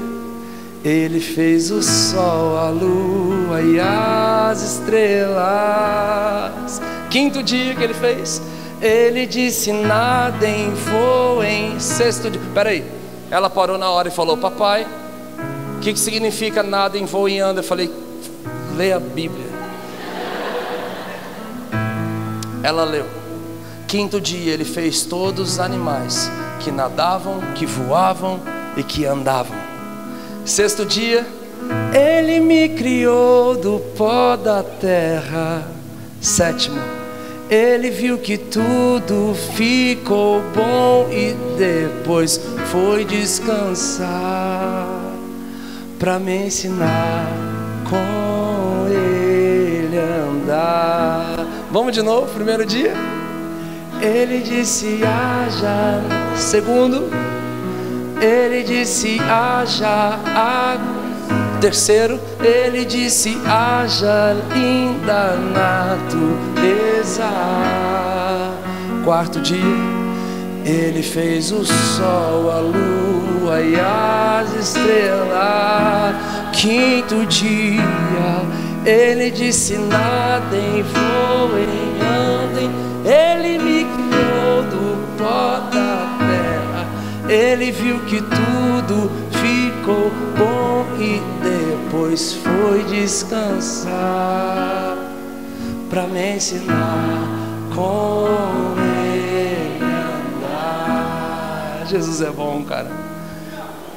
ele 0.84 1.20
fez 1.20 1.70
o 1.70 1.82
sol, 1.82 2.56
a 2.56 2.70
lua 2.70 3.60
e 3.62 3.80
as 3.80 4.62
estrelas. 4.62 5.38
Quinto 7.10 7.42
dia 7.42 7.74
que 7.74 7.82
ele 7.82 7.94
fez, 7.94 8.40
ele 8.80 9.26
disse: 9.26 9.72
nadem, 9.72 10.70
voem. 10.74 11.80
Sexto 11.80 12.30
dia, 12.30 12.40
peraí, 12.54 12.84
ela 13.30 13.50
parou 13.50 13.76
na 13.78 13.90
hora 13.90 14.08
e 14.08 14.10
falou: 14.10 14.36
Papai, 14.36 14.86
O 15.78 15.80
que, 15.80 15.92
que 15.92 15.98
significa 16.00 16.60
nada 16.60 16.98
em 16.98 17.04
voo 17.04 17.28
e 17.28 17.38
anda? 17.38 17.60
Eu 17.60 17.64
falei, 17.64 17.88
lê 18.76 18.92
a 18.92 18.98
Bíblia. 18.98 19.46
Ela 22.64 22.82
leu. 22.82 23.06
Quinto 23.86 24.20
dia 24.20 24.52
ele 24.52 24.64
fez 24.64 25.04
todos 25.04 25.52
os 25.52 25.60
animais 25.60 26.28
que 26.58 26.72
nadavam, 26.72 27.40
que 27.54 27.64
voavam 27.64 28.40
e 28.76 28.82
que 28.82 29.06
andavam. 29.06 29.67
Sexto 30.48 30.86
dia, 30.86 31.26
ele 31.92 32.40
me 32.40 32.70
criou 32.70 33.54
do 33.54 33.78
pó 33.94 34.34
da 34.34 34.62
terra. 34.62 35.68
Sétimo, 36.22 36.80
ele 37.50 37.90
viu 37.90 38.16
que 38.16 38.38
tudo 38.38 39.34
ficou 39.54 40.40
bom 40.54 41.06
e 41.12 41.36
depois 41.58 42.40
foi 42.72 43.04
descansar 43.04 44.88
para 45.98 46.18
me 46.18 46.46
ensinar 46.46 47.30
com 47.84 48.86
ele 48.88 49.98
andar. 49.98 51.46
Vamos 51.70 51.92
de 51.92 52.00
novo, 52.00 52.26
primeiro 52.34 52.64
dia. 52.64 52.94
Ele 54.00 54.40
disse 54.40 55.00
haja. 55.04 56.00
Segundo, 56.34 57.10
ele 58.20 58.62
disse 58.62 59.18
haja 59.20 60.18
água. 60.34 60.98
Terceiro, 61.60 62.20
ele 62.42 62.84
disse 62.84 63.36
haja 63.46 64.36
linda 64.54 65.36
natureza. 65.36 67.28
Quarto 69.04 69.40
dia, 69.40 69.58
ele 70.64 71.02
fez 71.02 71.50
o 71.50 71.64
sol, 71.64 72.50
a 72.50 72.60
lua 72.60 73.60
e 73.60 73.74
as 73.74 74.54
estrelas. 74.54 76.14
Quinto 76.52 77.26
dia, 77.26 77.82
ele 78.84 79.30
disse 79.30 79.74
voem, 79.74 79.88
andem. 81.54 81.87
Ele 87.28 87.70
viu 87.70 88.00
que 88.06 88.22
tudo 88.22 89.10
ficou 89.32 90.10
bom 90.36 90.86
e 90.98 91.20
depois 91.42 92.32
foi 92.34 92.84
descansar 92.84 93.98
para 95.90 96.06
me 96.06 96.36
ensinar 96.36 97.28
como 97.74 98.76
ele 99.04 99.84
andar. 100.40 101.86
Jesus 101.86 102.22
é 102.22 102.30
bom, 102.30 102.64
cara. 102.64 102.90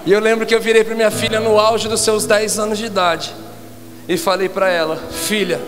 E 0.06 0.12
eu 0.12 0.20
lembro 0.20 0.46
que 0.46 0.54
eu 0.54 0.60
virei 0.60 0.84
para 0.84 0.96
minha 0.96 1.12
filha 1.12 1.40
no 1.40 1.58
auge 1.60 1.88
dos 1.88 2.02
seus 2.02 2.26
10 2.26 2.60
anos 2.60 2.78
de 2.78 2.86
idade 2.86 3.34
e 4.10 4.18
falei 4.18 4.50
para 4.50 4.70
ela: 4.70 4.98
Filha, 5.12 5.62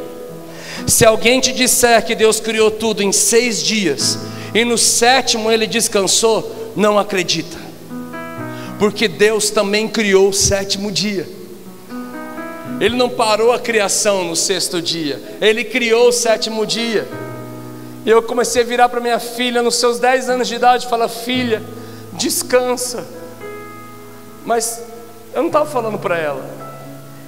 se 0.86 1.06
alguém 1.06 1.40
te 1.40 1.54
disser 1.54 2.04
que 2.06 2.14
Deus 2.16 2.40
criou 2.40 2.70
tudo 2.70 3.02
em 3.02 3.12
seis 3.12 3.64
dias 3.64 4.20
e 4.54 4.66
no 4.66 4.78
sétimo 4.78 5.52
ele 5.52 5.66
descansou, 5.66 6.63
não 6.76 6.98
acredita 6.98 7.64
porque 8.84 9.08
Deus 9.08 9.50
também 9.50 9.88
criou 9.88 10.28
o 10.28 10.34
sétimo 10.34 10.92
dia. 10.92 11.26
Ele 12.82 12.98
não 12.98 13.10
parou 13.10 13.54
a 13.54 13.60
criação 13.60 14.26
no 14.26 14.36
sexto 14.36 14.82
dia, 14.82 15.22
ele 15.40 15.64
criou 15.64 16.10
o 16.10 16.12
sétimo 16.12 16.66
dia. 16.66 17.08
E 18.06 18.10
eu 18.10 18.22
comecei 18.22 18.62
a 18.62 18.66
virar 18.66 18.90
para 18.90 19.00
minha 19.00 19.20
filha 19.20 19.62
nos 19.62 19.76
seus 19.76 20.00
dez 20.00 20.30
anos 20.30 20.50
de 20.50 20.56
idade 20.56 20.88
falar: 20.88 21.08
Filha, 21.08 21.64
descansa. 22.12 23.06
Mas 24.46 24.84
eu 25.34 25.42
não 25.42 25.48
estava 25.48 25.70
falando 25.70 25.98
para 25.98 26.18
ela, 26.18 26.46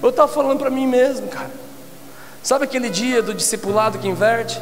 eu 0.03 0.09
estava 0.09 0.29
falando 0.29 0.59
para 0.59 0.69
mim 0.69 0.85
mesmo, 0.85 1.29
cara. 1.29 1.51
Sabe 2.43 2.65
aquele 2.65 2.89
dia 2.89 3.21
do 3.21 3.33
discipulado 3.33 3.97
que 3.97 4.09
inverte? 4.09 4.59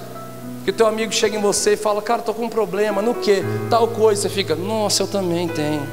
Que 0.63 0.71
teu 0.71 0.87
amigo 0.87 1.11
chega 1.11 1.37
em 1.37 1.41
você 1.41 1.73
e 1.73 1.77
fala: 1.77 2.01
Cara, 2.01 2.19
estou 2.19 2.33
com 2.33 2.45
um 2.45 2.49
problema, 2.49 3.01
no 3.01 3.15
que? 3.15 3.43
Tal 3.69 3.87
coisa. 3.87 4.21
Você 4.21 4.29
fica: 4.29 4.55
Nossa, 4.55 5.03
eu 5.03 5.07
também 5.07 5.47
tenho. 5.47 5.85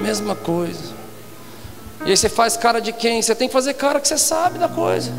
Mesma 0.00 0.34
coisa. 0.34 0.98
E 2.04 2.10
aí 2.10 2.16
você 2.16 2.28
faz 2.28 2.56
cara 2.56 2.80
de 2.80 2.92
quem? 2.92 3.20
Você 3.20 3.34
tem 3.34 3.48
que 3.48 3.52
fazer 3.52 3.74
cara 3.74 4.00
que 4.00 4.08
você 4.08 4.18
sabe 4.18 4.58
da 4.58 4.68
coisa. 4.68 5.12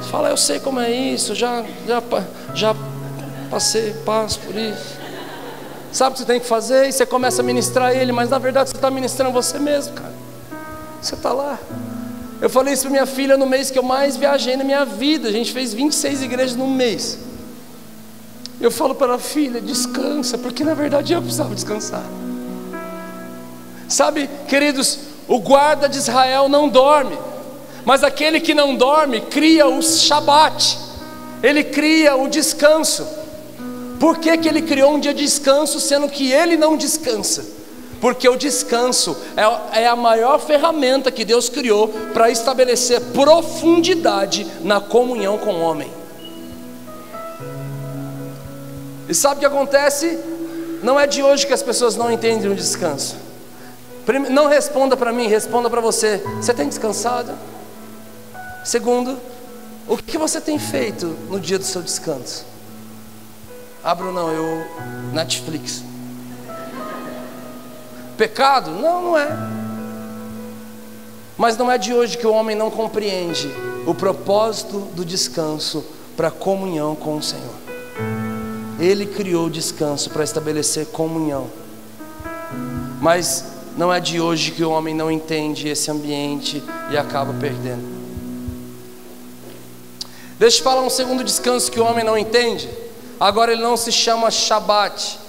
Você 0.00 0.10
fala, 0.10 0.28
eu 0.28 0.36
sei 0.36 0.60
como 0.60 0.80
é 0.80 0.90
isso, 0.90 1.34
já, 1.34 1.64
já, 1.86 2.02
já 2.54 2.76
passei, 3.50 3.92
passo 4.04 4.40
por 4.40 4.54
isso. 4.54 4.98
Sabe 5.92 6.10
o 6.10 6.12
que 6.12 6.18
você 6.20 6.26
tem 6.26 6.40
que 6.40 6.46
fazer? 6.46 6.88
E 6.88 6.92
você 6.92 7.06
começa 7.06 7.42
a 7.42 7.44
ministrar 7.44 7.96
ele, 7.96 8.12
mas 8.12 8.28
na 8.28 8.38
verdade 8.38 8.70
você 8.70 8.76
está 8.76 8.90
ministrando 8.90 9.32
você 9.32 9.58
mesmo, 9.58 9.94
cara. 9.94 10.12
Você 11.00 11.14
está 11.14 11.32
lá. 11.32 11.58
Eu 12.40 12.48
falei 12.48 12.74
isso 12.74 12.82
para 12.82 12.90
minha 12.92 13.06
filha 13.06 13.36
no 13.36 13.46
mês 13.46 13.70
que 13.70 13.78
eu 13.78 13.82
mais 13.82 14.16
viajei 14.16 14.56
na 14.56 14.62
minha 14.62 14.84
vida. 14.84 15.28
A 15.28 15.32
gente 15.32 15.52
fez 15.52 15.74
26 15.74 16.22
igrejas 16.22 16.56
num 16.56 16.72
mês. 16.72 17.18
Eu 18.60 18.70
falo 18.70 18.94
para 18.94 19.08
ela, 19.08 19.18
filha, 19.18 19.60
descansa, 19.60 20.38
porque 20.38 20.62
na 20.64 20.74
verdade 20.74 21.12
eu 21.12 21.20
precisava 21.20 21.54
descansar. 21.54 22.04
Sabe, 23.88 24.28
queridos, 24.48 24.98
o 25.26 25.38
guarda 25.38 25.88
de 25.88 25.96
Israel 25.96 26.48
não 26.48 26.68
dorme, 26.68 27.16
mas 27.84 28.02
aquele 28.02 28.40
que 28.40 28.54
não 28.54 28.74
dorme 28.74 29.20
cria 29.20 29.66
o 29.66 29.80
Shabat, 29.80 30.78
ele 31.42 31.64
cria 31.64 32.16
o 32.16 32.28
descanso. 32.28 33.06
Por 33.98 34.18
que, 34.18 34.36
que 34.38 34.48
ele 34.48 34.62
criou 34.62 34.94
um 34.94 35.00
dia 35.00 35.14
de 35.14 35.24
descanso, 35.24 35.80
sendo 35.80 36.08
que 36.08 36.30
ele 36.30 36.56
não 36.56 36.76
descansa? 36.76 37.57
Porque 38.00 38.28
o 38.28 38.36
descanso 38.36 39.16
é, 39.36 39.82
é 39.82 39.88
a 39.88 39.96
maior 39.96 40.38
ferramenta 40.38 41.10
que 41.10 41.24
Deus 41.24 41.48
criou 41.48 41.88
para 42.12 42.30
estabelecer 42.30 43.00
profundidade 43.12 44.46
na 44.62 44.80
comunhão 44.80 45.36
com 45.38 45.54
o 45.54 45.60
homem. 45.60 45.90
E 49.08 49.14
sabe 49.14 49.36
o 49.36 49.38
que 49.40 49.46
acontece? 49.46 50.18
Não 50.82 51.00
é 51.00 51.06
de 51.06 51.22
hoje 51.22 51.46
que 51.46 51.52
as 51.52 51.62
pessoas 51.62 51.96
não 51.96 52.10
entendem 52.12 52.50
o 52.50 52.54
descanso. 52.54 53.16
Não 54.30 54.46
responda 54.46 54.96
para 54.96 55.12
mim, 55.12 55.26
responda 55.26 55.68
para 55.68 55.80
você. 55.80 56.22
Você 56.36 56.54
tem 56.54 56.68
descansado? 56.68 57.32
Segundo, 58.64 59.18
o 59.86 59.96
que 59.96 60.16
você 60.16 60.40
tem 60.40 60.58
feito 60.58 61.06
no 61.28 61.40
dia 61.40 61.58
do 61.58 61.64
seu 61.64 61.82
descanso? 61.82 62.44
Ah, 63.82 63.94
Bruno, 63.94 64.20
eu. 64.30 64.66
Netflix. 65.12 65.82
Pecado? 68.18 68.72
Não, 68.72 69.00
não 69.00 69.16
é. 69.16 69.28
Mas 71.38 71.56
não 71.56 71.70
é 71.70 71.78
de 71.78 71.94
hoje 71.94 72.18
que 72.18 72.26
o 72.26 72.32
homem 72.32 72.56
não 72.56 72.68
compreende 72.68 73.48
o 73.86 73.94
propósito 73.94 74.80
do 74.92 75.04
descanso 75.04 75.84
para 76.16 76.32
comunhão 76.32 76.96
com 76.96 77.16
o 77.16 77.22
Senhor. 77.22 77.54
Ele 78.80 79.06
criou 79.06 79.46
o 79.46 79.50
descanso 79.50 80.10
para 80.10 80.24
estabelecer 80.24 80.86
comunhão. 80.86 81.48
Mas 83.00 83.44
não 83.76 83.92
é 83.94 84.00
de 84.00 84.20
hoje 84.20 84.50
que 84.50 84.64
o 84.64 84.70
homem 84.70 84.96
não 84.96 85.08
entende 85.08 85.68
esse 85.68 85.88
ambiente 85.88 86.60
e 86.90 86.96
acaba 86.96 87.32
perdendo. 87.34 87.98
Deixa 90.40 90.58
eu 90.58 90.64
falar 90.64 90.82
um 90.82 90.90
segundo 90.90 91.22
descanso 91.22 91.70
que 91.70 91.78
o 91.78 91.84
homem 91.84 92.04
não 92.04 92.18
entende. 92.18 92.68
Agora 93.20 93.52
ele 93.52 93.62
não 93.62 93.76
se 93.76 93.92
chama 93.92 94.28
Shabat. 94.28 95.20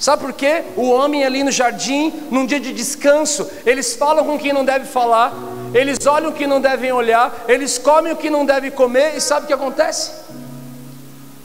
Sabe 0.00 0.22
por 0.22 0.32
quê? 0.32 0.64
O 0.76 0.88
homem 0.88 1.24
ali 1.24 1.44
no 1.44 1.52
jardim, 1.52 2.10
num 2.30 2.46
dia 2.46 2.58
de 2.58 2.72
descanso, 2.72 3.46
eles 3.66 3.94
falam 3.94 4.24
com 4.24 4.38
quem 4.38 4.50
não 4.50 4.64
deve 4.64 4.86
falar, 4.86 5.34
eles 5.74 6.06
olham 6.06 6.30
o 6.30 6.32
que 6.32 6.46
não 6.46 6.58
devem 6.58 6.90
olhar, 6.90 7.44
eles 7.46 7.76
comem 7.76 8.10
o 8.10 8.16
que 8.16 8.30
não 8.30 8.46
devem 8.46 8.70
comer, 8.70 9.14
e 9.14 9.20
sabe 9.20 9.44
o 9.44 9.46
que 9.46 9.52
acontece? 9.52 10.12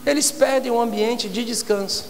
Eles 0.05 0.31
perdem 0.31 0.71
o 0.71 0.79
ambiente 0.79 1.27
de 1.27 1.43
descanso. 1.43 2.05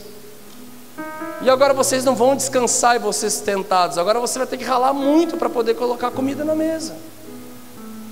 E 1.42 1.50
agora 1.50 1.74
vocês 1.74 2.06
não 2.06 2.14
vão 2.14 2.36
descansar 2.36 2.96
e 2.96 3.14
ser 3.14 3.32
tentados. 3.44 3.98
Agora 3.98 4.20
você 4.20 4.38
vai 4.38 4.48
ter 4.48 4.58
que 4.58 4.64
ralar 4.64 4.94
muito 4.94 5.38
para 5.38 5.50
poder 5.50 5.74
colocar 5.74 6.12
comida 6.12 6.46
na 6.46 6.54
mesa. 6.54 6.96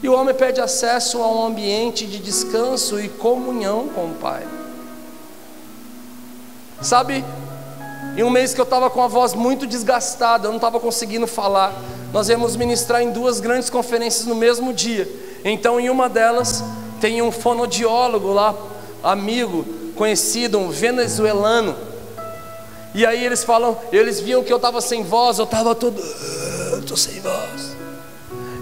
E 0.02 0.10
o 0.10 0.13
homem 0.13 0.34
pede 0.34 0.60
acesso 0.60 1.22
a 1.22 1.28
um 1.32 1.46
ambiente 1.46 2.08
de 2.08 2.18
descanso 2.18 3.00
e 3.00 3.08
comunhão 3.08 3.90
com 3.90 4.06
o 4.08 4.16
Pai. 4.16 4.44
Sabe, 6.82 7.24
em 8.17 8.24
um 8.24 8.29
mês 8.29 8.53
que 8.53 8.62
eu 8.62 8.63
estava 8.63 8.89
com 8.89 9.01
a 9.01 9.08
voz 9.08 9.34
muito 9.34 9.65
desgastada, 9.65 10.48
eu 10.48 10.51
não 10.51 10.58
estava 10.58 10.79
conseguindo 10.79 11.27
falar. 11.27 11.74
Nós 12.12 12.29
íamos 12.29 12.55
ministrar 12.55 13.01
em 13.01 13.12
duas 13.12 13.39
grandes 13.39 13.70
conferências 13.70 14.25
no 14.25 14.36
mesmo 14.36 14.72
dia. 14.72 15.10
Então, 15.43 15.79
em 15.79 15.89
uma 15.89 16.08
delas, 16.08 16.63
tem 17.01 17.22
um 17.22 17.32
fonodiólogo 17.32 18.32
lá, 18.32 18.55
amigo, 19.03 19.65
conhecido, 19.96 20.60
um 20.60 20.70
venezuelano 20.70 21.75
e 22.96 23.05
aí 23.08 23.25
eles 23.25 23.43
falam, 23.43 23.77
eles 23.91 24.20
viam 24.20 24.43
que 24.43 24.53
eu 24.53 24.58
estava 24.58 24.79
sem 24.79 25.03
voz, 25.03 25.39
eu 25.39 25.46
estava 25.46 25.74
todo, 25.74 26.00
estou 26.79 26.96
sem 26.96 27.20
voz. 27.22 27.75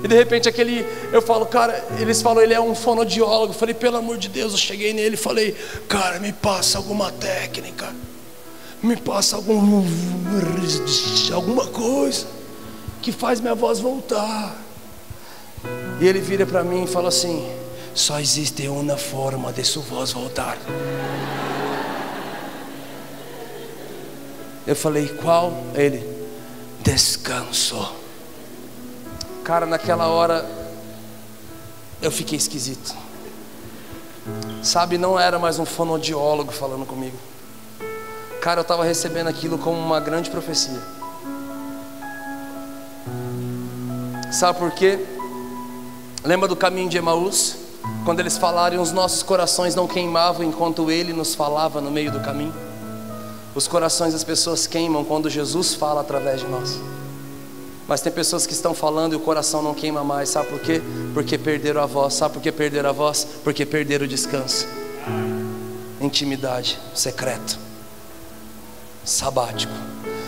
E 0.04 0.08
de 0.08 0.16
repente 0.16 0.48
aquele, 0.48 0.86
eu 1.12 1.22
falo, 1.22 1.46
cara, 1.46 1.84
eles 2.00 2.22
falam, 2.22 2.42
ele 2.42 2.54
é 2.54 2.60
um 2.60 2.74
fonodiólogo. 2.74 3.54
Eu 3.54 3.58
falei, 3.58 3.76
pelo 3.76 3.98
amor 3.98 4.18
de 4.18 4.30
Deus, 4.30 4.54
eu 4.54 4.58
cheguei 4.58 4.94
nele 4.94 5.16
e 5.16 5.18
falei, 5.18 5.56
cara, 5.88 6.18
me 6.20 6.32
passa 6.32 6.78
alguma 6.78 7.12
técnica, 7.12 7.94
me 8.84 8.98
passa 8.98 9.36
algum, 9.36 9.84
alguma 11.34 11.68
coisa. 11.68 12.28
que 13.02 13.12
faz 13.12 13.40
minha 13.40 13.56
voz 13.56 13.80
voltar. 13.80 14.56
E 16.00 16.08
ele 16.08 16.20
vira 16.20 16.46
para 16.46 16.64
mim 16.64 16.84
e 16.84 16.88
fala 16.88 17.10
assim: 17.10 17.48
só 17.94 18.20
existe 18.20 18.68
uma 18.68 18.98
forma 18.98 19.52
de 19.52 19.64
sua 19.64 19.84
voz 19.84 20.12
voltar. 20.12 20.58
Eu 24.66 24.76
falei, 24.76 25.08
qual? 25.08 25.52
Ele, 25.74 26.06
descanso. 26.82 27.94
Cara, 29.44 29.66
naquela 29.66 30.08
hora 30.08 30.48
eu 32.02 32.12
fiquei 32.12 32.38
esquisito. 32.38 32.96
Sabe, 34.64 34.98
não 34.98 35.20
era 35.20 35.40
mais 35.40 35.58
um 35.58 35.66
fonodiólogo 35.66 36.52
falando 36.52 36.86
comigo. 36.86 37.18
Cara, 38.42 38.62
eu 38.62 38.64
estava 38.64 38.84
recebendo 38.84 39.28
aquilo 39.28 39.60
como 39.60 39.80
uma 39.80 40.00
grande 40.00 40.32
profecia. 40.32 40.82
Sabe 44.32 44.58
por 44.58 44.72
quê? 44.72 44.98
Lembra 46.24 46.48
do 46.48 46.56
caminho 46.56 46.90
de 46.90 46.98
Emaús? 46.98 47.58
Quando 48.04 48.20
eles 48.20 48.40
falaram, 48.40 48.82
os 48.82 48.92
nossos 48.92 49.22
corações 49.22 49.76
não 49.76 49.88
queimavam 49.88 50.44
enquanto 50.44 50.90
ele 50.90 51.14
nos 51.14 51.36
falava 51.36 51.80
no 51.80 51.92
meio 51.92 52.12
do 52.12 52.20
caminho. 52.20 52.54
Os 53.54 53.68
corações 53.68 54.14
das 54.14 54.24
pessoas 54.24 54.66
queimam 54.66 55.04
quando 55.04 55.30
Jesus 55.30 55.76
fala 55.76 56.02
através 56.02 56.42
de 56.42 56.48
nós. 56.48 56.80
Mas 57.88 58.02
tem 58.02 58.12
pessoas 58.12 58.48
que 58.48 58.54
estão 58.54 58.74
falando 58.74 59.14
e 59.14 59.16
o 59.18 59.20
coração 59.20 59.62
não 59.62 59.76
queima 59.76 60.04
mais, 60.04 60.30
sabe 60.30 60.48
por 60.48 60.60
quê? 60.60 60.82
Porque 61.14 61.38
perderam 61.38 61.82
a 61.82 61.86
voz. 61.86 62.16
Sabe 62.16 62.34
por 62.34 62.42
que 62.42 62.52
perderam 62.52 62.90
a 62.90 62.94
voz? 62.94 63.28
Porque 63.44 63.68
perderam 63.68 64.06
o 64.06 64.08
descanso. 64.08 64.68
Intimidade, 66.00 66.80
secreto, 66.96 67.60
sabático. 69.04 69.74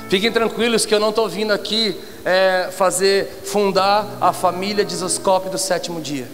Fiquem 0.09 0.31
tranquilos 0.31 0.85
que 0.85 0.93
eu 0.93 0.99
não 0.99 1.09
estou 1.09 1.27
vindo 1.27 1.51
aqui 1.51 1.99
é, 2.23 2.69
fazer 2.71 3.41
fundar 3.45 4.05
a 4.21 4.31
família 4.31 4.85
de 4.85 4.95
Zoscope 4.95 5.49
do 5.49 5.57
sétimo 5.57 5.99
dia. 5.99 6.27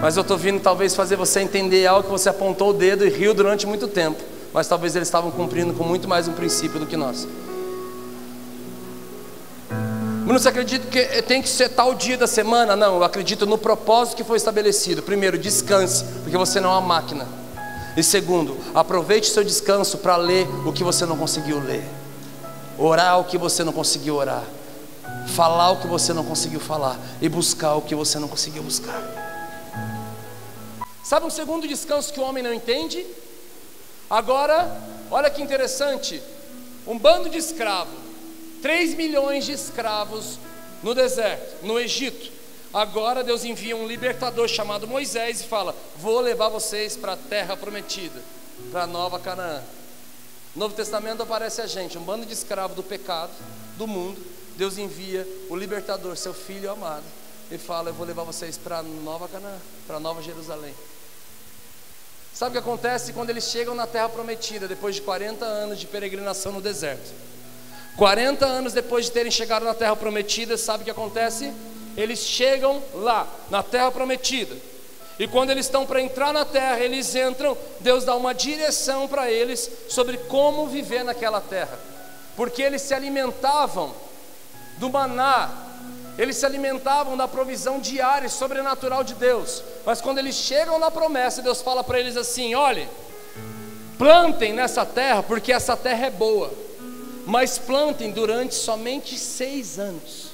Mas 0.00 0.16
eu 0.16 0.22
estou 0.22 0.36
vindo 0.36 0.60
talvez 0.60 0.94
fazer 0.94 1.16
você 1.16 1.40
entender 1.40 1.86
algo 1.86 2.04
que 2.04 2.10
você 2.10 2.28
apontou 2.28 2.70
o 2.70 2.72
dedo 2.72 3.06
e 3.06 3.10
riu 3.10 3.34
durante 3.34 3.66
muito 3.66 3.88
tempo. 3.88 4.22
Mas 4.52 4.66
talvez 4.66 4.94
eles 4.94 5.08
estavam 5.08 5.30
cumprindo 5.30 5.74
com 5.74 5.84
muito 5.84 6.08
mais 6.08 6.28
um 6.28 6.32
princípio 6.32 6.78
do 6.78 6.86
que 6.86 6.96
nós. 6.96 7.26
Bruno, 10.24 10.38
você 10.38 10.48
acredita 10.48 10.86
que 10.86 11.22
tem 11.22 11.40
que 11.40 11.48
ser 11.48 11.70
tal 11.70 11.94
dia 11.94 12.16
da 12.16 12.26
semana? 12.26 12.76
Não, 12.76 12.96
eu 12.96 13.04
acredito 13.04 13.46
no 13.46 13.56
propósito 13.56 14.16
que 14.16 14.24
foi 14.24 14.36
estabelecido. 14.36 15.02
Primeiro, 15.02 15.38
descanse, 15.38 16.04
porque 16.22 16.36
você 16.36 16.60
não 16.60 16.70
é 16.70 16.72
uma 16.72 16.80
máquina. 16.80 17.26
E 17.98 18.02
segundo, 18.04 18.56
aproveite 18.76 19.28
seu 19.28 19.42
descanso 19.42 19.98
para 19.98 20.14
ler 20.14 20.46
o 20.64 20.72
que 20.72 20.84
você 20.84 21.04
não 21.04 21.18
conseguiu 21.18 21.58
ler, 21.58 21.84
orar 22.78 23.18
o 23.18 23.24
que 23.24 23.36
você 23.36 23.64
não 23.64 23.72
conseguiu 23.72 24.14
orar, 24.14 24.44
falar 25.34 25.72
o 25.72 25.80
que 25.80 25.88
você 25.88 26.12
não 26.12 26.24
conseguiu 26.24 26.60
falar 26.60 26.96
e 27.20 27.28
buscar 27.28 27.74
o 27.74 27.82
que 27.82 27.96
você 27.96 28.20
não 28.20 28.28
conseguiu 28.28 28.62
buscar. 28.62 29.02
Sabe 31.02 31.26
um 31.26 31.30
segundo 31.30 31.66
descanso 31.66 32.12
que 32.12 32.20
o 32.20 32.22
homem 32.22 32.40
não 32.40 32.54
entende? 32.54 33.04
Agora, 34.08 34.80
olha 35.10 35.28
que 35.28 35.42
interessante: 35.42 36.22
um 36.86 36.96
bando 36.96 37.28
de 37.28 37.38
escravos 37.38 37.98
3 38.62 38.94
milhões 38.94 39.44
de 39.44 39.50
escravos 39.50 40.38
no 40.84 40.94
deserto, 40.94 41.66
no 41.66 41.80
Egito. 41.80 42.37
Agora 42.72 43.24
Deus 43.24 43.44
envia 43.44 43.76
um 43.76 43.86
libertador 43.86 44.46
chamado 44.46 44.86
Moisés 44.86 45.40
e 45.40 45.44
fala: 45.44 45.74
Vou 45.96 46.20
levar 46.20 46.48
vocês 46.48 46.96
para 46.96 47.14
a 47.14 47.16
terra 47.16 47.56
prometida, 47.56 48.20
para 48.70 48.82
a 48.82 48.86
nova 48.86 49.18
Canaã. 49.18 49.62
No 50.54 50.64
Novo 50.64 50.74
Testamento 50.74 51.22
aparece 51.22 51.60
a 51.60 51.66
gente, 51.66 51.96
um 51.96 52.02
bando 52.02 52.26
de 52.26 52.32
escravos 52.32 52.76
do 52.76 52.82
pecado, 52.82 53.30
do 53.76 53.86
mundo. 53.86 54.20
Deus 54.56 54.76
envia 54.76 55.26
o 55.48 55.56
libertador, 55.56 56.16
seu 56.16 56.34
filho 56.34 56.70
amado, 56.70 57.04
e 57.50 57.56
fala: 57.56 57.88
Eu 57.88 57.94
vou 57.94 58.06
levar 58.06 58.24
vocês 58.24 58.58
para 58.58 58.78
a 58.78 58.82
nova 58.82 59.28
Canaã, 59.28 59.56
para 59.86 59.96
a 59.96 60.00
nova 60.00 60.22
Jerusalém. 60.22 60.74
Sabe 62.34 62.50
o 62.50 62.52
que 62.52 62.68
acontece 62.68 63.12
quando 63.12 63.30
eles 63.30 63.44
chegam 63.44 63.74
na 63.74 63.86
terra 63.86 64.08
prometida, 64.08 64.68
depois 64.68 64.94
de 64.94 65.02
40 65.02 65.44
anos 65.44 65.78
de 65.78 65.86
peregrinação 65.86 66.52
no 66.52 66.60
deserto? 66.60 67.10
40 67.96 68.46
anos 68.46 68.72
depois 68.72 69.06
de 69.06 69.10
terem 69.10 69.32
chegado 69.32 69.64
na 69.64 69.74
terra 69.74 69.96
prometida, 69.96 70.56
sabe 70.56 70.82
o 70.82 70.84
que 70.84 70.90
acontece? 70.90 71.52
Eles 71.96 72.20
chegam 72.20 72.82
lá, 72.94 73.26
na 73.50 73.62
terra 73.62 73.90
prometida. 73.90 74.54
E 75.18 75.26
quando 75.26 75.50
eles 75.50 75.66
estão 75.66 75.84
para 75.84 76.00
entrar 76.00 76.32
na 76.32 76.44
terra, 76.44 76.78
eles 76.78 77.14
entram, 77.14 77.56
Deus 77.80 78.04
dá 78.04 78.14
uma 78.14 78.32
direção 78.32 79.08
para 79.08 79.30
eles 79.30 79.68
sobre 79.88 80.16
como 80.16 80.66
viver 80.66 81.02
naquela 81.02 81.40
terra. 81.40 81.78
Porque 82.36 82.62
eles 82.62 82.82
se 82.82 82.94
alimentavam 82.94 83.92
do 84.76 84.88
maná, 84.88 85.50
eles 86.16 86.36
se 86.36 86.46
alimentavam 86.46 87.16
da 87.16 87.26
provisão 87.26 87.80
diária 87.80 88.28
e 88.28 88.30
sobrenatural 88.30 89.02
de 89.02 89.14
Deus. 89.14 89.64
Mas 89.84 90.00
quando 90.00 90.18
eles 90.18 90.36
chegam 90.36 90.78
na 90.78 90.90
promessa, 90.90 91.42
Deus 91.42 91.60
fala 91.60 91.82
para 91.82 91.98
eles 91.98 92.16
assim: 92.16 92.54
olhe, 92.54 92.88
plantem 93.98 94.52
nessa 94.52 94.86
terra, 94.86 95.20
porque 95.20 95.52
essa 95.52 95.76
terra 95.76 96.06
é 96.06 96.10
boa 96.10 96.68
mas 97.28 97.58
plantem 97.58 98.10
durante 98.10 98.54
somente 98.54 99.18
seis 99.18 99.78
anos. 99.78 100.27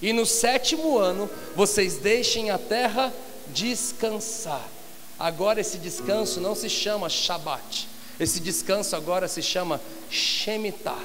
E 0.00 0.12
no 0.12 0.26
sétimo 0.26 0.98
ano 0.98 1.28
vocês 1.54 1.96
deixem 1.96 2.50
a 2.50 2.58
terra 2.58 3.12
descansar. 3.48 4.62
Agora 5.18 5.60
esse 5.60 5.78
descanso 5.78 6.40
não 6.40 6.54
se 6.54 6.68
chama 6.68 7.08
Shabat. 7.08 7.88
Esse 8.20 8.40
descanso 8.40 8.94
agora 8.94 9.28
se 9.28 9.42
chama 9.42 9.80
Shemitah. 10.10 10.98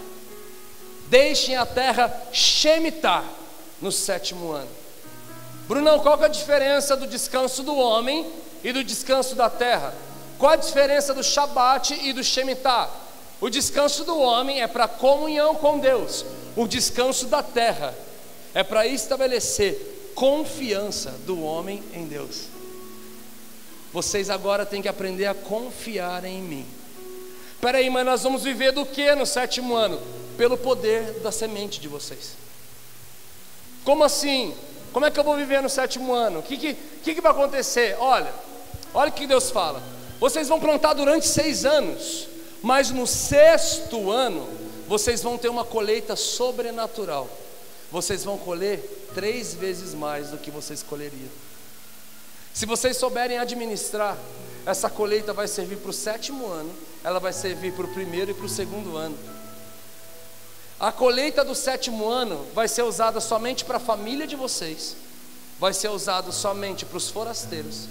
Deixem 1.07 1.55
a 1.55 1.65
terra 1.65 2.13
Shemitah 2.31 3.23
no 3.81 3.91
sétimo 3.91 4.51
ano. 4.51 4.69
Brunão, 5.67 5.99
qual 5.99 6.21
é 6.21 6.25
a 6.25 6.29
diferença 6.29 6.97
do 6.97 7.07
descanso 7.07 7.63
do 7.63 7.75
homem 7.75 8.29
e 8.63 8.73
do 8.73 8.83
descanso 8.83 9.35
da 9.35 9.49
terra? 9.49 9.93
Qual 10.37 10.51
a 10.51 10.57
diferença 10.57 11.13
do 11.13 11.23
Shabat 11.23 11.93
e 11.93 12.11
do 12.11 12.23
Shemitah? 12.23 12.89
O 13.39 13.49
descanso 13.49 14.03
do 14.03 14.19
homem 14.19 14.61
é 14.61 14.67
para 14.67 14.87
comunhão 14.87 15.55
com 15.55 15.79
Deus. 15.79 16.25
O 16.55 16.67
descanso 16.67 17.27
da 17.27 17.41
terra 17.41 17.93
é 18.53 18.63
para 18.63 18.85
estabelecer 18.85 20.11
confiança 20.15 21.11
do 21.25 21.41
homem 21.41 21.83
em 21.93 22.05
Deus. 22.05 22.43
Vocês 23.93 24.29
agora 24.29 24.65
têm 24.65 24.81
que 24.81 24.87
aprender 24.87 25.25
a 25.25 25.33
confiar 25.33 26.23
em 26.25 26.41
mim. 26.41 26.65
Peraí, 27.59 27.89
mas 27.89 28.05
nós 28.05 28.23
vamos 28.23 28.43
viver 28.43 28.71
do 28.71 28.85
que 28.85 29.13
no 29.15 29.25
sétimo 29.25 29.75
ano? 29.75 30.01
Pelo 30.37 30.57
poder 30.57 31.19
da 31.19 31.31
semente 31.31 31.79
de 31.79 31.87
vocês. 31.87 32.35
Como 33.83 34.03
assim? 34.03 34.53
Como 34.93 35.05
é 35.05 35.11
que 35.11 35.19
eu 35.19 35.23
vou 35.23 35.35
viver 35.35 35.61
no 35.61 35.69
sétimo 35.69 36.13
ano? 36.13 36.39
O 36.39 36.43
que, 36.43 36.57
que, 36.57 36.73
que, 37.03 37.15
que 37.15 37.21
vai 37.21 37.31
acontecer? 37.31 37.95
Olha, 37.99 38.33
olha 38.93 39.09
o 39.09 39.13
que 39.13 39.27
Deus 39.27 39.49
fala. 39.51 39.81
Vocês 40.19 40.47
vão 40.47 40.59
plantar 40.59 40.93
durante 40.93 41.27
seis 41.27 41.65
anos. 41.65 42.27
Mas 42.61 42.91
no 42.91 43.07
sexto 43.07 44.11
ano, 44.11 44.47
vocês 44.87 45.21
vão 45.23 45.37
ter 45.37 45.49
uma 45.49 45.65
colheita 45.65 46.15
sobrenatural. 46.15 47.27
Vocês 47.91 48.23
vão 48.23 48.37
colher 48.37 48.79
três 49.13 49.53
vezes 49.53 49.93
mais 49.93 50.29
do 50.29 50.37
que 50.37 50.49
vocês 50.49 50.81
colheriam. 50.81 51.29
Se 52.53 52.65
vocês 52.65 52.97
souberem 52.97 53.37
administrar, 53.37 54.17
essa 54.65 54.89
colheita 54.89 55.33
vai 55.33 55.47
servir 55.47 55.77
para 55.77 55.89
o 55.89 55.93
sétimo 55.93 56.47
ano, 56.47 56.73
ela 57.03 57.19
vai 57.19 57.33
servir 57.33 57.73
para 57.73 57.85
o 57.85 57.93
primeiro 57.93 58.31
e 58.31 58.33
para 58.33 58.45
o 58.45 58.49
segundo 58.49 58.95
ano. 58.95 59.17
A 60.79 60.91
colheita 60.91 61.45
do 61.45 61.53
sétimo 61.53 62.07
ano 62.07 62.47
vai 62.53 62.67
ser 62.67 62.83
usada 62.83 63.19
somente 63.19 63.65
para 63.65 63.77
a 63.77 63.79
família 63.79 64.25
de 64.25 64.35
vocês, 64.35 64.95
vai 65.59 65.73
ser 65.73 65.89
usada 65.89 66.31
somente 66.31 66.85
para 66.85 66.97
os 66.97 67.09
forasteiros 67.09 67.87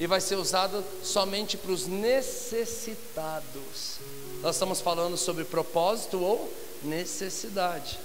e 0.00 0.06
vai 0.06 0.20
ser 0.20 0.36
usado 0.36 0.82
somente 1.02 1.56
para 1.56 1.72
os 1.72 1.86
necessitados. 1.86 3.98
Nós 4.40 4.56
estamos 4.56 4.80
falando 4.80 5.16
sobre 5.16 5.44
propósito 5.44 6.20
ou 6.20 6.52
necessidade. 6.82 7.98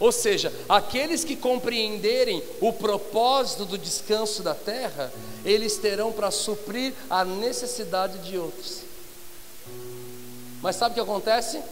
Ou 0.00 0.10
seja, 0.10 0.52
aqueles 0.68 1.24
que 1.24 1.36
compreenderem 1.36 2.42
o 2.60 2.72
propósito 2.72 3.64
do 3.64 3.78
descanso 3.78 4.42
da 4.42 4.54
terra, 4.54 5.12
eles 5.44 5.76
terão 5.76 6.12
para 6.12 6.30
suprir 6.30 6.92
a 7.08 7.24
necessidade 7.24 8.18
de 8.18 8.36
outros. 8.36 8.80
Mas 10.60 10.76
sabe 10.76 10.92
o 10.92 10.94
que 10.94 11.00
acontece? 11.00 11.62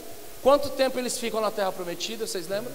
Quanto 0.43 0.71
tempo 0.71 0.99
eles 0.99 1.19
ficam 1.19 1.41
na 1.41 1.51
terra 1.51 1.73
prometida, 1.73 2.27
vocês 2.27 2.47
lembram? 2.49 2.73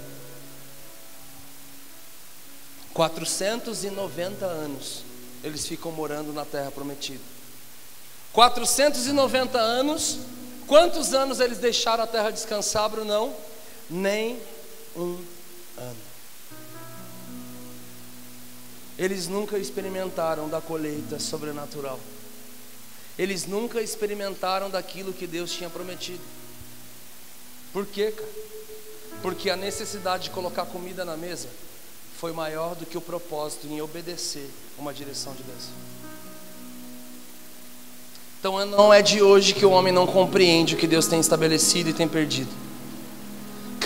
490 2.94 4.46
anos 4.46 5.04
eles 5.44 5.68
ficam 5.68 5.92
morando 5.92 6.34
na 6.34 6.44
terra 6.44 6.72
prometida. 6.72 7.22
490 8.34 9.58
anos, 9.58 10.20
quantos 10.66 11.14
anos 11.14 11.40
eles 11.40 11.58
deixaram 11.60 12.04
a 12.04 12.08
terra 12.08 12.32
descansar, 12.32 12.90
Brunão? 12.90 13.34
Nem 13.90 14.40
um 14.96 15.24
Eles 18.98 19.28
nunca 19.28 19.58
experimentaram 19.58 20.50
da 20.50 20.60
colheita 20.60 21.20
sobrenatural. 21.20 22.00
Eles 23.18 23.46
nunca 23.46 23.82
experimentaram 23.82 24.70
daquilo 24.70 25.14
que 25.14 25.28
Deus 25.28 25.52
tinha 25.52 25.70
prometido. 25.70 26.22
Por 27.74 27.86
quê, 27.86 28.12
cara? 28.12 28.30
Porque 29.22 29.50
a 29.50 29.56
necessidade 29.56 30.26
de 30.26 30.30
colocar 30.30 30.66
comida 30.66 31.04
na 31.04 31.18
mesa 31.18 31.48
foi 32.20 32.32
maior 32.32 32.76
do 32.76 32.86
que 32.86 32.98
o 32.98 33.02
propósito 33.02 33.68
em 33.68 33.82
obedecer 33.82 34.50
uma 34.78 34.94
direção 34.94 35.34
de 35.34 35.44
Deus. 35.44 35.70
Então 38.40 38.64
não 38.66 38.94
é 38.94 39.02
de 39.02 39.22
hoje 39.22 39.54
que 39.54 39.66
o 39.66 39.72
homem 39.72 39.92
não 39.92 40.06
compreende 40.06 40.76
o 40.76 40.78
que 40.78 40.88
Deus 40.88 41.08
tem 41.08 41.20
estabelecido 41.20 41.90
e 41.90 41.94
tem 41.94 42.08
perdido. 42.08 42.67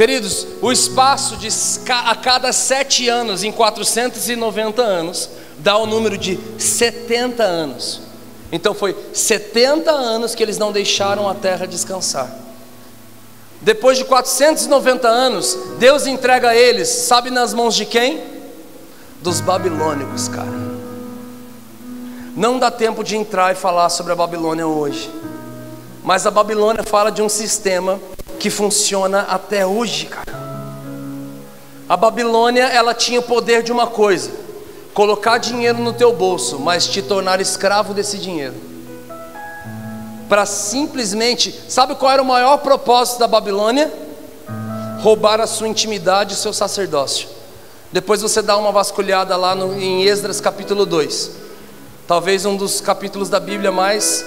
Queridos, 0.01 0.47
o 0.63 0.71
espaço 0.71 1.37
de 1.37 1.47
a 1.91 2.15
cada 2.15 2.51
sete 2.51 3.07
anos, 3.07 3.43
em 3.43 3.51
490 3.51 4.81
anos, 4.81 5.29
dá 5.59 5.77
o 5.77 5.85
número 5.85 6.17
de 6.17 6.39
70 6.57 7.43
anos. 7.43 8.01
Então 8.51 8.73
foi 8.73 8.97
70 9.13 9.91
anos 9.91 10.33
que 10.33 10.41
eles 10.41 10.57
não 10.57 10.71
deixaram 10.71 11.29
a 11.29 11.35
terra 11.35 11.67
descansar. 11.67 12.35
Depois 13.61 13.95
de 13.95 14.05
490 14.05 15.07
anos, 15.07 15.55
Deus 15.77 16.07
entrega 16.07 16.49
a 16.49 16.55
eles, 16.55 16.89
sabe 16.89 17.29
nas 17.29 17.53
mãos 17.53 17.75
de 17.75 17.85
quem? 17.85 18.23
Dos 19.21 19.39
babilônicos, 19.39 20.27
cara. 20.27 20.49
Não 22.35 22.57
dá 22.57 22.71
tempo 22.71 23.03
de 23.03 23.15
entrar 23.15 23.51
e 23.51 23.55
falar 23.55 23.89
sobre 23.89 24.13
a 24.13 24.15
Babilônia 24.15 24.65
hoje. 24.65 25.11
Mas 26.03 26.25
a 26.25 26.31
Babilônia 26.31 26.81
fala 26.81 27.11
de 27.11 27.21
um 27.21 27.29
sistema 27.29 27.99
que 28.41 28.49
funciona 28.49 29.21
até 29.30 29.63
hoje, 29.67 30.08
cara. 30.08 30.41
A 31.88 31.95
Babilônia, 31.95 32.63
ela 32.63 32.91
tinha 32.91 33.19
o 33.19 33.23
poder 33.23 33.62
de 33.62 33.71
uma 33.71 33.86
coisa: 33.86 34.32
colocar 34.95 35.38
dinheiro 35.38 35.77
no 35.77 35.93
teu 35.93 36.12
bolso, 36.12 36.58
mas 36.58 36.88
te 36.88 37.04
tornar 37.04 37.39
escravo 37.39 37.93
desse 37.93 38.17
dinheiro. 38.17 38.56
Para 40.27 40.47
simplesmente, 40.47 41.54
sabe 41.69 41.93
qual 41.93 42.12
era 42.12 42.21
o 42.21 42.25
maior 42.25 42.58
propósito 42.58 43.19
da 43.19 43.27
Babilônia? 43.27 43.93
Roubar 45.04 45.39
a 45.39 45.45
sua 45.45 45.67
intimidade 45.67 46.34
e 46.34 46.36
o 46.36 46.39
seu 46.39 46.51
sacerdócio. 46.51 47.27
Depois 47.91 48.23
você 48.23 48.41
dá 48.41 48.58
uma 48.58 48.71
vasculhada 48.71 49.36
lá 49.36 49.54
no, 49.54 49.80
em 49.80 50.04
Esdras 50.04 50.41
capítulo 50.41 50.84
2. 50.84 51.32
Talvez 52.08 52.43
um 52.45 52.56
dos 52.56 52.82
capítulos 52.82 53.30
da 53.30 53.39
Bíblia 53.39 53.71
mais 53.71 54.25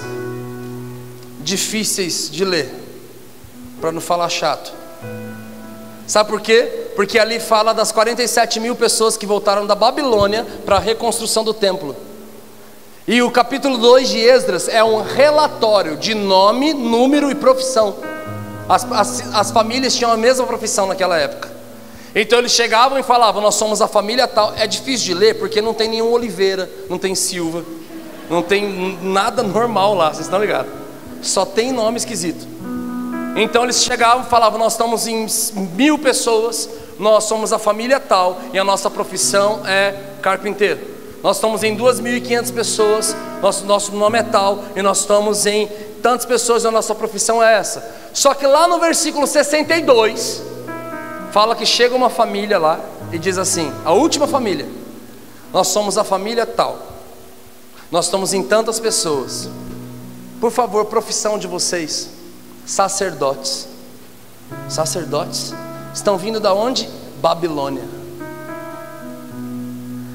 difíceis 1.40 2.30
de 2.30 2.44
ler, 2.44 2.83
para 3.84 3.92
não 3.92 4.00
falar 4.00 4.30
chato. 4.30 4.72
Sabe 6.06 6.30
por 6.30 6.40
quê? 6.40 6.88
Porque 6.96 7.18
ali 7.18 7.38
fala 7.38 7.74
das 7.74 7.92
47 7.92 8.58
mil 8.58 8.74
pessoas 8.74 9.14
que 9.14 9.26
voltaram 9.26 9.66
da 9.66 9.74
Babilônia 9.74 10.46
para 10.64 10.76
a 10.76 10.78
reconstrução 10.78 11.44
do 11.44 11.52
templo. 11.52 11.94
E 13.06 13.20
o 13.20 13.30
capítulo 13.30 13.76
2 13.76 14.08
de 14.08 14.20
Esdras 14.20 14.68
é 14.68 14.82
um 14.82 15.02
relatório 15.02 15.98
de 15.98 16.14
nome, 16.14 16.72
número 16.72 17.30
e 17.30 17.34
profissão. 17.34 17.96
As, 18.66 18.90
as, 18.90 19.34
as 19.34 19.50
famílias 19.50 19.94
tinham 19.94 20.10
a 20.10 20.16
mesma 20.16 20.46
profissão 20.46 20.86
naquela 20.86 21.18
época. 21.18 21.52
Então 22.14 22.38
eles 22.38 22.52
chegavam 22.52 22.98
e 22.98 23.02
falavam: 23.02 23.42
Nós 23.42 23.54
somos 23.54 23.82
a 23.82 23.86
família 23.86 24.26
tal. 24.26 24.54
É 24.56 24.66
difícil 24.66 25.08
de 25.08 25.12
ler 25.14 25.34
porque 25.34 25.60
não 25.60 25.74
tem 25.74 25.90
nenhum 25.90 26.10
Oliveira, 26.10 26.70
não 26.88 26.96
tem 26.96 27.14
Silva, 27.14 27.62
não 28.30 28.40
tem 28.40 28.98
nada 29.02 29.42
normal 29.42 29.94
lá, 29.94 30.08
vocês 30.08 30.24
estão 30.24 30.40
ligados? 30.40 30.72
Só 31.20 31.44
tem 31.44 31.70
nome 31.70 31.98
esquisito. 31.98 32.53
Então 33.36 33.64
eles 33.64 33.82
chegavam 33.82 34.24
e 34.24 34.28
falavam: 34.28 34.58
Nós 34.58 34.74
estamos 34.74 35.06
em 35.06 35.26
mil 35.74 35.98
pessoas, 35.98 36.68
nós 36.98 37.24
somos 37.24 37.52
a 37.52 37.58
família 37.58 37.98
tal 37.98 38.40
e 38.52 38.58
a 38.58 38.64
nossa 38.64 38.90
profissão 38.90 39.60
é 39.66 39.94
carpinteiro. 40.22 40.94
Nós 41.22 41.36
estamos 41.36 41.62
em 41.62 41.76
2.500 41.76 42.52
pessoas, 42.52 43.16
nosso, 43.40 43.64
nosso 43.64 43.92
nome 43.92 44.18
é 44.18 44.22
tal 44.22 44.62
e 44.76 44.82
nós 44.82 45.00
estamos 45.00 45.46
em 45.46 45.66
tantas 46.02 46.26
pessoas 46.26 46.64
e 46.64 46.66
a 46.66 46.70
nossa 46.70 46.94
profissão 46.94 47.42
é 47.42 47.54
essa. 47.54 47.82
Só 48.12 48.34
que 48.34 48.46
lá 48.46 48.68
no 48.68 48.78
versículo 48.78 49.26
62 49.26 50.42
fala 51.32 51.56
que 51.56 51.64
chega 51.64 51.96
uma 51.96 52.10
família 52.10 52.58
lá 52.58 52.78
e 53.10 53.18
diz 53.18 53.38
assim: 53.38 53.72
a 53.84 53.92
última 53.92 54.28
família, 54.28 54.68
nós 55.52 55.68
somos 55.68 55.98
a 55.98 56.04
família 56.04 56.46
tal, 56.46 56.78
nós 57.90 58.04
estamos 58.04 58.32
em 58.32 58.42
tantas 58.42 58.78
pessoas. 58.78 59.48
Por 60.40 60.50
favor, 60.50 60.84
profissão 60.84 61.38
de 61.38 61.46
vocês, 61.46 62.10
sacerdotes. 62.66 63.68
Sacerdotes 64.68 65.52
estão 65.94 66.16
vindo 66.16 66.40
da 66.40 66.52
onde? 66.52 66.88
Babilônia. 67.20 67.84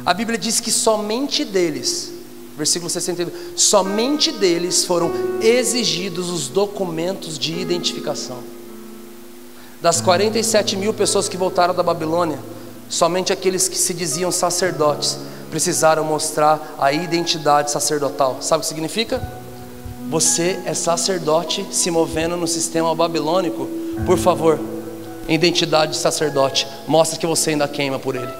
A 0.06 0.14
Bíblia 0.14 0.38
diz 0.38 0.60
que 0.60 0.72
somente 0.72 1.46
deles, 1.46 2.12
versículo 2.58 2.90
62, 2.90 3.32
somente 3.56 4.32
deles 4.32 4.86
foram 4.86 5.12
exigidos 5.42 6.30
os 6.30 6.48
documentos 6.48 7.38
de 7.38 7.54
identificação. 7.54 8.38
Das 9.82 10.02
47 10.02 10.76
mil 10.76 10.94
pessoas 10.94 11.30
que 11.30 11.38
voltaram 11.38 11.74
da 11.74 11.84
Babilônia, 11.84 12.40
somente 12.90 13.32
aqueles 13.32 13.68
que 13.68 13.78
se 13.78 13.94
diziam 13.94 14.32
sacerdotes 14.32 15.18
precisaram 15.50 16.04
mostrar 16.04 16.76
a 16.78 16.92
identidade 16.92 17.72
sacerdotal. 17.72 18.38
Sabe 18.42 18.60
o 18.60 18.62
que 18.62 18.68
significa? 18.68 19.22
Você 20.10 20.60
é 20.66 20.74
sacerdote 20.74 21.68
se 21.70 21.92
movendo 21.92 22.36
no 22.36 22.48
sistema 22.48 22.96
babilônico. 22.96 23.70
Por 24.08 24.18
favor, 24.18 24.60
identidade 25.28 25.92
de 25.92 25.98
sacerdote. 26.00 26.68
Mostra 26.88 27.20
que 27.20 27.28
você 27.28 27.52
ainda 27.52 27.68
queima 27.68 28.00
por 28.00 28.16
ele. 28.16 28.34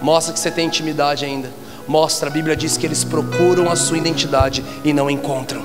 Mostra 0.00 0.32
que 0.32 0.40
você 0.40 0.50
tem 0.50 0.66
intimidade 0.66 1.26
ainda. 1.26 1.52
Mostra, 1.86 2.30
a 2.30 2.32
Bíblia 2.32 2.56
diz 2.56 2.78
que 2.78 2.86
eles 2.86 3.04
procuram 3.04 3.70
a 3.70 3.76
sua 3.76 3.98
identidade 3.98 4.64
e 4.82 4.94
não 4.94 5.10
encontram. 5.10 5.62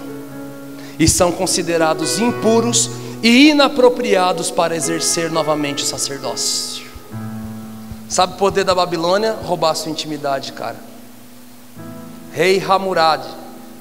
E 0.99 1.07
são 1.07 1.31
considerados 1.31 2.19
impuros 2.19 2.89
e 3.23 3.51
inapropriados 3.51 4.51
para 4.51 4.75
exercer 4.75 5.31
novamente 5.31 5.85
o 5.85 5.87
sacerdócio. 5.87 6.85
Sabe 8.09 8.33
o 8.33 8.37
poder 8.37 8.65
da 8.65 8.75
Babilônia? 8.75 9.37
Roubar 9.41 9.73
sua 9.73 9.89
intimidade, 9.89 10.51
cara. 10.51 10.75
Rei 12.33 12.61
Hammurabi 12.61 13.38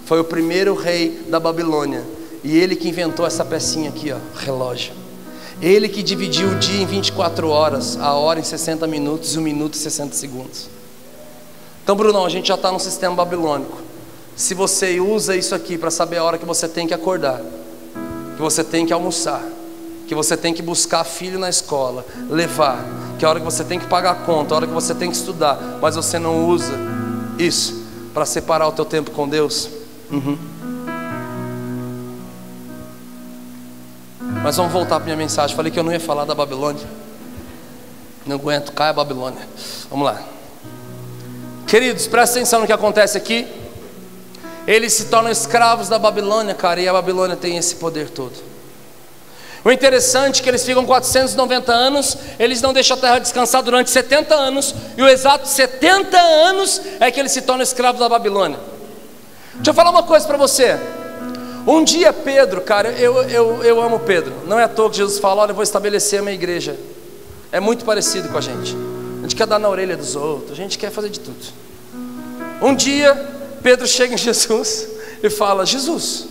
foi 0.09 0.19
o 0.19 0.25
primeiro 0.25 0.75
rei 0.75 1.23
da 1.29 1.39
Babilônia. 1.39 2.03
E 2.43 2.57
ele 2.57 2.75
que 2.75 2.89
inventou 2.89 3.27
essa 3.27 3.45
pecinha 3.45 3.91
aqui, 3.91 4.11
ó, 4.11 4.17
relógio. 4.35 4.95
Ele 5.61 5.87
que 5.87 6.03
dividiu 6.03 6.49
o 6.49 6.55
dia 6.55 6.81
em 6.81 6.87
24 6.87 7.47
horas, 7.51 7.99
a 8.01 8.15
hora 8.15 8.41
em 8.41 8.43
60 8.43 8.87
minutos 8.87 9.35
e 9.35 9.39
o 9.39 9.43
minuto 9.43 9.75
em 9.75 9.79
60 9.79 10.15
segundos. 10.15 10.71
Então, 11.85 11.95
Brunão, 11.95 12.25
a 12.25 12.31
gente 12.31 12.49
já 12.49 12.55
está 12.55 12.73
no 12.73 12.81
sistema 12.81 13.15
babilônico. 13.15 13.83
Se 14.35 14.55
você 14.55 14.99
usa 14.99 15.37
isso 15.37 15.55
aqui 15.55 15.77
para 15.77 15.91
saber 15.91 16.17
a 16.17 16.25
hora 16.25 16.39
que 16.39 16.47
você 16.47 16.67
tem 16.67 16.87
que 16.87 16.95
acordar, 16.95 17.43
que 18.35 18.41
você 18.41 18.65
tem 18.65 18.87
que 18.87 18.95
almoçar, 18.95 19.45
que 20.07 20.15
você 20.15 20.39
tem 20.39 20.55
que 20.55 20.63
buscar 20.63 21.05
filho 21.05 21.39
na 21.39 21.51
escola, 21.51 22.07
levar, 22.31 22.83
que 23.19 23.27
a 23.27 23.29
hora 23.29 23.41
que 23.41 23.45
você 23.45 23.63
tem 23.63 23.79
que 23.79 23.87
pagar 23.87 24.13
a 24.13 24.15
conta, 24.15 24.55
a 24.55 24.57
hora 24.57 24.67
que 24.67 24.73
você 24.73 24.95
tem 24.95 25.11
que 25.11 25.17
estudar, 25.17 25.79
mas 25.83 25.97
você 25.97 26.19
não 26.19 26.47
usa 26.49 26.73
isso 27.39 27.85
para 28.15 28.25
separar 28.25 28.67
o 28.69 28.73
teu 28.73 28.87
tempo 28.87 29.11
com 29.11 29.29
Deus. 29.29 29.77
Uhum. 30.11 30.39
Mas 34.43 34.57
vamos 34.57 34.73
voltar 34.73 34.97
para 34.97 35.05
minha 35.05 35.17
mensagem. 35.17 35.55
Falei 35.55 35.71
que 35.71 35.79
eu 35.79 35.85
não 35.85 35.93
ia 35.93 36.01
falar 36.01 36.25
da 36.25 36.35
Babilônia. 36.35 36.87
Não 38.25 38.37
aguento, 38.37 38.73
cai 38.73 38.91
a 38.91 38.93
Babilônia. 38.93 39.47
Vamos 39.91 40.07
lá. 40.07 40.23
Queridos, 41.67 42.07
presta 42.07 42.39
atenção 42.39 42.61
no 42.61 42.67
que 42.67 42.73
acontece 42.73 43.19
aqui. 43.19 43.47
Eles 44.67 44.93
se 44.93 45.07
tornam 45.07 45.31
escravos 45.31 45.89
da 45.89 45.99
Babilônia, 45.99 46.55
cara, 46.55 46.81
e 46.81 46.89
a 46.89 46.93
Babilônia 46.93 47.37
tem 47.37 47.57
esse 47.57 47.77
poder 47.77 48.11
todo. 48.11 48.35
O 49.65 49.73
interessante 49.73 50.41
é 50.41 50.43
que 50.43 50.49
eles 50.49 50.65
ficam 50.65 50.87
490 50.87 51.73
anos, 51.73 52.17
eles 52.39 52.63
não 52.63 52.73
deixam 52.73 52.97
a 52.97 53.01
terra 53.01 53.19
descansar 53.19 53.63
durante 53.63 53.91
70 53.91 54.35
anos, 54.35 54.75
e 54.97 55.03
o 55.03 55.09
exato 55.09 55.49
70 55.49 56.19
anos 56.19 56.81
é 57.01 57.11
que 57.11 57.19
eles 57.19 57.33
se 57.33 57.43
tornam 57.43 57.63
escravos 57.63 58.01
da 58.01 58.09
Babilônia. 58.09 58.59
Deixa 59.59 59.71
eu 59.71 59.75
falar 59.75 59.91
uma 59.91 60.03
coisa 60.03 60.27
para 60.27 60.37
você. 60.37 60.79
Um 61.67 61.85
dia 61.85 62.13
Pedro, 62.13 62.63
cara, 62.63 62.91
eu, 62.93 63.23
eu, 63.25 63.63
eu 63.63 63.83
amo 63.83 63.99
Pedro. 64.01 64.33
Não 64.47 64.59
é 64.59 64.65
à 64.65 64.69
toa 64.69 64.89
que 64.89 64.97
Jesus 64.97 65.19
fala: 65.19 65.43
olha, 65.43 65.51
eu 65.51 65.55
vou 65.55 65.63
estabelecer 65.63 66.21
a 66.21 66.23
minha 66.23 66.35
igreja. 66.35 66.79
É 67.53 67.61
muito 67.61 67.85
parecido 67.85 68.29
com 68.29 68.39
a 68.39 68.41
gente. 68.41 68.75
A 69.19 69.23
gente 69.23 69.37
quer 69.37 69.47
dar 69.47 69.59
na 69.59 69.69
orelha 69.69 69.97
dos 69.97 70.17
outros, 70.17 70.53
a 70.53 70.55
gente 70.55 70.79
quer 70.79 70.91
fazer 70.91 71.11
de 71.11 71.21
tudo. 71.21 71.37
Um 72.63 72.75
dia 72.75 73.15
Pedro 73.63 73.87
chega 73.89 74.15
em 74.15 74.19
Jesus 74.19 74.89
e 75.23 75.29
fala: 75.29 75.67
Jesus, 75.67 76.29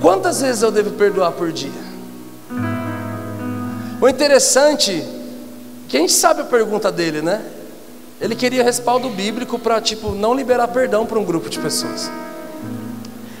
quantas 0.00 0.40
vezes 0.40 0.62
eu 0.62 0.70
devo 0.70 0.90
perdoar 0.92 1.32
por 1.32 1.52
dia? 1.52 1.70
O 4.00 4.08
interessante, 4.08 5.06
que 5.88 5.96
a 5.96 6.00
gente 6.00 6.12
sabe 6.12 6.40
a 6.40 6.44
pergunta 6.44 6.90
dele, 6.90 7.22
né? 7.22 7.40
Ele 8.22 8.36
queria 8.36 8.62
respaldo 8.62 9.10
bíblico 9.10 9.58
para 9.58 9.80
tipo 9.80 10.12
não 10.12 10.32
liberar 10.32 10.68
perdão 10.68 11.04
para 11.04 11.18
um 11.18 11.24
grupo 11.24 11.50
de 11.50 11.58
pessoas. 11.58 12.08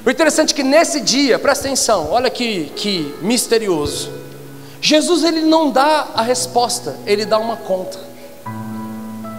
O 0.04 0.10
interessante 0.10 0.52
é 0.52 0.56
que 0.56 0.64
nesse 0.64 1.00
dia, 1.00 1.38
presta 1.38 1.68
atenção, 1.68 2.08
olha 2.10 2.28
que, 2.28 2.64
que 2.74 3.14
misterioso. 3.22 4.10
Jesus 4.80 5.22
ele 5.22 5.42
não 5.42 5.70
dá 5.70 6.08
a 6.16 6.22
resposta, 6.22 6.96
ele 7.06 7.24
dá 7.24 7.38
uma 7.38 7.56
conta. 7.56 7.96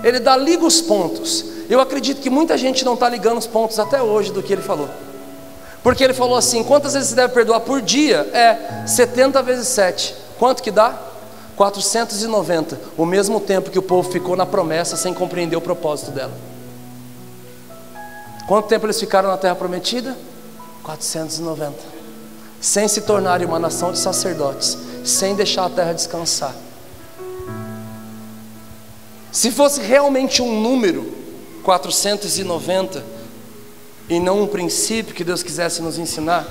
Ele 0.02 0.22
dá 0.22 0.38
liga 0.38 0.66
os 0.66 0.80
pontos. 0.80 1.44
Eu 1.70 1.82
acredito 1.82 2.22
que 2.22 2.30
muita 2.30 2.58
gente 2.58 2.86
não 2.86 2.94
está 2.94 3.10
ligando 3.10 3.40
os 3.40 3.48
pontos 3.48 3.78
até 3.78 4.02
hoje 4.02 4.32
do 4.32 4.42
que 4.42 4.54
ele 4.54 4.62
falou. 4.62 4.90
Porque 5.84 6.02
ele 6.02 6.14
falou 6.14 6.38
assim: 6.38 6.64
quantas 6.64 6.94
vezes 6.94 7.10
você 7.10 7.16
deve 7.16 7.34
perdoar 7.34 7.60
por 7.60 7.82
dia? 7.82 8.20
É 8.34 8.88
70 8.88 9.42
vezes 9.44 9.68
7. 9.68 10.16
Quanto 10.40 10.64
que 10.64 10.72
dá? 10.72 10.98
490, 11.56 12.80
o 12.98 13.06
mesmo 13.06 13.40
tempo 13.40 13.70
que 13.70 13.80
o 13.80 13.84
povo 13.84 14.12
ficou 14.12 14.36
na 14.36 14.46
promessa 14.46 14.98
sem 14.98 15.14
compreender 15.14 15.56
o 15.56 15.62
propósito 15.62 16.12
dela. 16.12 16.34
Quanto 18.48 18.68
tempo 18.68 18.86
eles 18.86 19.00
ficaram 19.00 19.30
na 19.30 19.38
terra 19.38 19.56
prometida? 19.56 20.18
490. 20.84 21.78
Sem 22.60 22.88
se 22.88 23.02
tornarem 23.02 23.48
uma 23.48 23.60
nação 23.60 23.92
de 23.92 24.00
sacerdotes, 24.00 24.78
sem 25.06 25.36
deixar 25.36 25.66
a 25.66 25.70
terra 25.70 25.94
descansar. 25.94 26.54
Se 29.32 29.52
fosse 29.52 29.82
realmente 29.82 30.42
um 30.42 30.62
número, 30.62 31.12
490, 31.64 33.04
e 34.10 34.20
não 34.20 34.44
um 34.44 34.48
princípio 34.48 35.16
que 35.16 35.24
Deus 35.24 35.42
quisesse 35.42 35.82
nos 35.82 35.98
ensinar, 35.98 36.46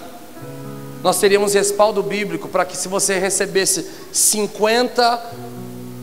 nós 1.02 1.18
teríamos 1.18 1.54
respaldo 1.54 2.02
bíblico 2.02 2.48
para 2.48 2.64
que 2.64 2.76
se 2.76 2.88
você 2.88 3.18
recebesse 3.18 3.86
50 4.12 5.32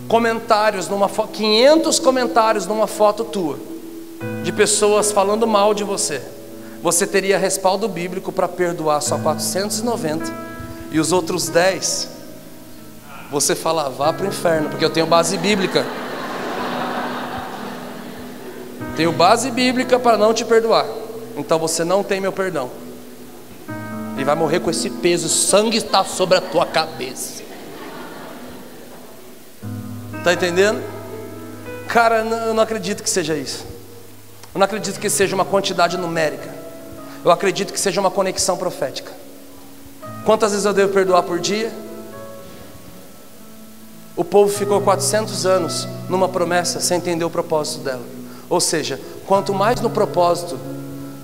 comentários 0.08 0.88
numa 0.88 1.08
foto, 1.08 1.30
500 1.30 2.00
comentários 2.00 2.66
numa 2.66 2.88
foto 2.88 3.24
tua, 3.24 3.58
de 4.44 4.52
pessoas 4.52 5.12
falando 5.12 5.48
mal 5.48 5.74
de 5.74 5.84
você, 5.84 6.22
você 6.82 7.08
teria 7.08 7.38
respaldo 7.38 7.88
bíblico 7.88 8.32
para 8.32 8.48
perdoar 8.48 9.02
só 9.02 9.18
490 9.18 10.32
e 10.92 11.00
os 11.00 11.12
outros 11.12 11.48
10 11.50 12.20
você 13.32 13.56
fala, 13.56 13.90
vá 13.90 14.12
para 14.12 14.26
o 14.26 14.30
inferno, 14.30 14.70
porque 14.70 14.84
eu 14.84 14.90
tenho 14.90 15.06
base 15.06 15.38
bíblica. 15.38 15.86
Tenho 18.98 19.12
base 19.12 19.52
bíblica 19.52 20.00
para 20.00 20.18
não 20.18 20.34
te 20.34 20.44
perdoar. 20.44 20.86
Então 21.38 21.60
você 21.60 21.84
não 21.84 22.04
tem 22.04 22.20
meu 22.20 22.32
perdão. 22.32 22.72
E 24.20 24.24
vai 24.26 24.36
morrer 24.36 24.60
com 24.60 24.70
esse 24.70 24.90
peso, 24.90 25.30
sangue 25.30 25.78
está 25.78 26.04
sobre 26.04 26.38
a 26.38 26.42
tua 26.42 26.66
cabeça. 26.66 27.42
Está 30.18 30.34
entendendo? 30.34 30.84
Cara, 31.88 32.18
eu 32.18 32.54
não 32.54 32.62
acredito 32.62 33.02
que 33.02 33.10
seja 33.10 33.34
isso. 33.38 33.66
Eu 34.54 34.60
não 34.60 34.66
acredito 34.66 35.00
que 35.00 35.10
seja 35.10 35.34
uma 35.34 35.46
quantidade 35.46 35.98
numérica. 35.98 36.54
Eu 37.24 37.32
acredito 37.32 37.72
que 37.72 37.80
seja 37.80 38.02
uma 38.02 38.12
conexão 38.12 38.58
profética. 38.58 39.12
Quantas 40.26 40.52
vezes 40.52 40.66
eu 40.66 40.74
devo 40.74 40.92
perdoar 40.92 41.24
por 41.24 41.40
dia? 41.40 41.72
O 44.18 44.26
povo 44.26 44.52
ficou 44.52 44.82
400 44.82 45.46
anos 45.46 45.88
numa 46.10 46.28
promessa 46.28 46.82
sem 46.82 46.98
entender 46.98 47.24
o 47.24 47.30
propósito 47.30 47.86
dela. 47.86 48.04
Ou 48.50 48.60
seja, 48.60 49.00
quanto 49.26 49.54
mais 49.54 49.80
no 49.80 49.90
propósito, 49.90 50.60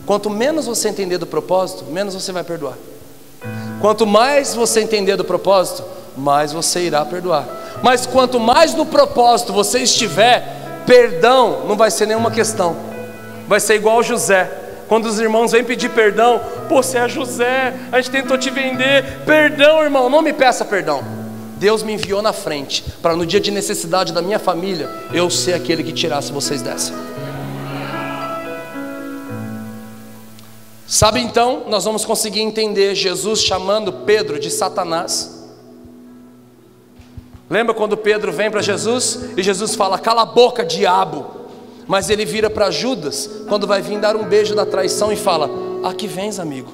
quanto 0.05 0.29
menos 0.29 0.65
você 0.65 0.89
entender 0.89 1.17
do 1.17 1.25
propósito, 1.25 1.85
menos 1.85 2.13
você 2.13 2.31
vai 2.31 2.43
perdoar. 2.43 2.77
Quanto 3.81 4.05
mais 4.05 4.55
você 4.55 4.81
entender 4.81 5.15
do 5.15 5.23
propósito, 5.23 5.83
mais 6.17 6.53
você 6.53 6.81
irá 6.81 7.03
perdoar. 7.05 7.45
Mas 7.83 8.05
quanto 8.05 8.39
mais 8.39 8.73
no 8.73 8.85
propósito 8.85 9.53
você 9.53 9.79
estiver, 9.79 10.83
perdão 10.85 11.65
não 11.67 11.75
vai 11.75 11.91
ser 11.91 12.05
nenhuma 12.05 12.31
questão. 12.31 12.75
Vai 13.47 13.59
ser 13.59 13.75
igual 13.75 14.01
José. 14.01 14.49
Quando 14.87 15.07
os 15.07 15.19
irmãos 15.19 15.51
vêm 15.51 15.63
pedir 15.63 15.89
perdão, 15.89 16.39
pô, 16.69 16.81
você 16.81 16.99
é 16.99 17.09
José, 17.09 17.73
a 17.91 17.99
gente 17.99 18.11
tentou 18.11 18.37
te 18.37 18.51
vender, 18.51 19.21
perdão, 19.25 19.83
irmão, 19.83 20.09
não 20.09 20.21
me 20.21 20.31
peça 20.31 20.63
perdão. 20.63 21.03
Deus 21.57 21.81
me 21.81 21.93
enviou 21.93 22.21
na 22.21 22.33
frente 22.33 22.83
para 23.01 23.15
no 23.15 23.25
dia 23.25 23.39
de 23.39 23.49
necessidade 23.49 24.13
da 24.13 24.21
minha 24.21 24.37
família 24.37 24.89
eu 25.13 25.29
ser 25.29 25.53
aquele 25.53 25.83
que 25.83 25.93
tirasse 25.93 26.31
vocês 26.31 26.61
dessa. 26.61 26.93
Sabe 30.87 31.19
então, 31.19 31.63
nós 31.67 31.83
vamos 31.83 32.05
conseguir 32.05 32.41
entender 32.41 32.93
Jesus 32.93 33.41
chamando 33.41 33.91
Pedro 33.91 34.39
de 34.39 34.51
Satanás. 34.51 35.43
Lembra 37.49 37.73
quando 37.73 37.97
Pedro 37.97 38.31
vem 38.31 38.51
para 38.51 38.61
Jesus 38.61 39.31
e 39.35 39.41
Jesus 39.41 39.75
fala: 39.75 39.97
"Cala 39.97 40.21
a 40.21 40.25
boca, 40.25 40.63
diabo". 40.63 41.25
Mas 41.87 42.09
ele 42.09 42.25
vira 42.25 42.49
para 42.49 42.71
Judas 42.71 43.29
quando 43.47 43.67
vai 43.67 43.81
vir 43.81 43.99
dar 43.99 44.15
um 44.15 44.23
beijo 44.23 44.55
da 44.55 44.65
traição 44.65 45.11
e 45.11 45.15
fala: 45.15 45.49
"Aqui 45.83 46.07
vens, 46.07 46.39
amigo". 46.39 46.73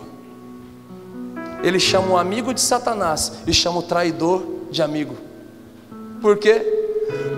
Ele 1.63 1.79
chama 1.79 2.13
o 2.13 2.17
amigo 2.17 2.53
de 2.53 2.61
Satanás 2.61 3.33
e 3.45 3.53
chama 3.53 3.79
o 3.79 3.83
traidor 3.83 4.43
de 4.71 4.81
amigo. 4.81 5.15
Por 6.21 6.37
quê? 6.37 6.61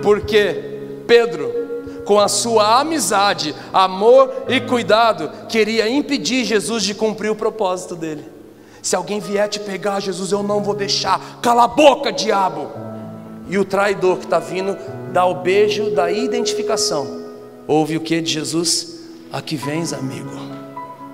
Porque 0.02 0.80
Pedro, 1.06 1.63
com 2.04 2.20
a 2.20 2.28
sua 2.28 2.80
amizade, 2.80 3.54
amor 3.72 4.44
e 4.48 4.60
cuidado, 4.60 5.30
queria 5.48 5.88
impedir 5.88 6.44
Jesus 6.44 6.84
de 6.84 6.94
cumprir 6.94 7.30
o 7.30 7.36
propósito 7.36 7.96
dele. 7.96 8.24
Se 8.82 8.94
alguém 8.94 9.18
vier 9.18 9.48
te 9.48 9.58
pegar, 9.60 10.00
Jesus, 10.00 10.30
eu 10.30 10.42
não 10.42 10.62
vou 10.62 10.74
deixar. 10.74 11.40
Cala 11.40 11.64
a 11.64 11.68
boca, 11.68 12.12
diabo. 12.12 12.70
E 13.48 13.56
o 13.56 13.64
traidor 13.64 14.18
que 14.18 14.24
está 14.24 14.38
vindo 14.38 14.76
dá 15.12 15.24
o 15.24 15.36
beijo 15.36 15.90
da 15.90 16.10
identificação. 16.10 17.24
Ouve 17.66 17.96
o 17.96 18.00
que 18.00 18.20
de 18.20 18.30
Jesus? 18.30 19.00
Aqui 19.32 19.56
vens, 19.56 19.92
amigo. 19.92 20.30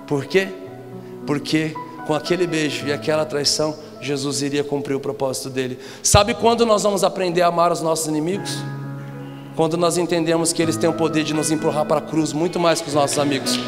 Por 0.05 0.25
quê? 0.25 0.49
Porque 1.25 1.73
com 2.05 2.13
aquele 2.13 2.45
beijo 2.45 2.85
e 2.87 2.91
aquela 2.91 3.23
traição, 3.23 3.73
Jesus 4.01 4.41
iria 4.41 4.63
cumprir 4.63 4.95
o 4.95 4.99
propósito 4.99 5.49
dele. 5.49 5.79
Sabe 6.03 6.33
quando 6.33 6.65
nós 6.65 6.83
vamos 6.83 7.03
aprender 7.03 7.41
a 7.41 7.47
amar 7.47 7.71
os 7.71 7.81
nossos 7.81 8.07
inimigos? 8.07 8.57
Quando 9.55 9.75
nós 9.75 9.97
entendemos 9.97 10.53
que 10.53 10.61
eles 10.61 10.77
têm 10.77 10.89
o 10.89 10.93
poder 10.93 11.23
de 11.23 11.33
nos 11.33 11.51
empurrar 11.51 11.85
para 11.85 11.97
a 11.97 12.01
cruz 12.01 12.31
muito 12.31 12.59
mais 12.59 12.81
que 12.81 12.87
os 12.87 12.93
nossos 12.93 13.19
amigos. 13.19 13.59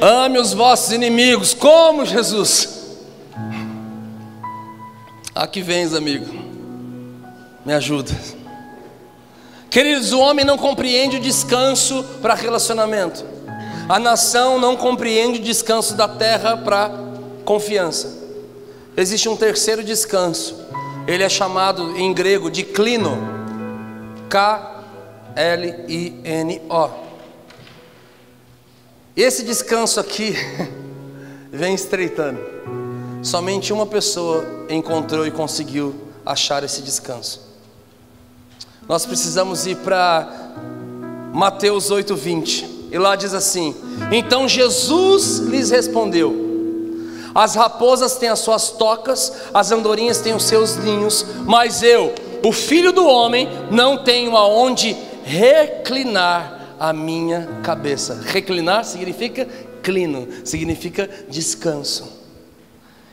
Ame 0.00 0.38
os 0.38 0.52
vossos 0.52 0.92
inimigos, 0.92 1.54
como 1.54 2.04
Jesus. 2.04 2.96
Aqui 5.34 5.62
vens, 5.62 5.94
amigo. 5.94 6.26
Me 7.64 7.72
ajuda. 7.72 8.12
Queridos, 9.70 10.12
o 10.12 10.20
homem 10.20 10.44
não 10.44 10.56
compreende 10.56 11.16
o 11.16 11.20
descanso 11.20 12.04
para 12.22 12.34
relacionamento. 12.34 13.24
A 13.88 13.98
nação 13.98 14.58
não 14.58 14.76
compreende 14.76 15.38
o 15.38 15.42
descanso 15.42 15.94
da 15.94 16.08
terra 16.08 16.56
para 16.56 16.90
confiança. 17.44 18.26
Existe 18.96 19.28
um 19.28 19.36
terceiro 19.36 19.84
descanso. 19.84 20.66
Ele 21.06 21.22
é 21.22 21.28
chamado 21.28 21.96
em 21.96 22.12
grego 22.12 22.50
de 22.50 22.64
clino. 22.64 23.16
K-L-I-N-O. 24.28 24.66
Esse 29.16 29.44
descanso 29.44 30.00
aqui 30.00 30.34
vem 31.52 31.74
estreitando. 31.74 32.40
Somente 33.22 33.72
uma 33.72 33.86
pessoa 33.86 34.66
encontrou 34.68 35.26
e 35.26 35.30
conseguiu 35.30 35.94
achar 36.24 36.64
esse 36.64 36.82
descanso 36.82 37.46
nós 38.88 39.04
precisamos 39.04 39.66
ir 39.66 39.76
para 39.78 40.28
Mateus 41.32 41.90
8:20. 41.90 42.75
E 42.90 42.98
lá 42.98 43.16
diz 43.16 43.34
assim: 43.34 43.74
Então 44.10 44.48
Jesus 44.48 45.38
lhes 45.38 45.70
respondeu: 45.70 46.34
As 47.34 47.54
raposas 47.54 48.16
têm 48.16 48.28
as 48.28 48.40
suas 48.40 48.70
tocas, 48.70 49.32
as 49.52 49.70
andorinhas 49.72 50.20
têm 50.20 50.34
os 50.34 50.44
seus 50.44 50.76
ninhos, 50.76 51.24
mas 51.46 51.82
eu, 51.82 52.14
o 52.44 52.52
filho 52.52 52.92
do 52.92 53.06
homem, 53.06 53.48
não 53.70 54.02
tenho 54.04 54.36
aonde 54.36 54.96
reclinar 55.24 56.76
a 56.78 56.92
minha 56.92 57.48
cabeça. 57.62 58.20
Reclinar 58.24 58.84
significa 58.84 59.46
clino, 59.82 60.28
significa 60.44 61.08
descanso. 61.28 62.16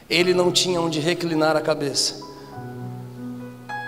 Ele 0.09 0.33
não 0.33 0.51
tinha 0.51 0.79
onde 0.79 0.99
reclinar 0.99 1.55
a 1.55 1.61
cabeça. 1.61 2.22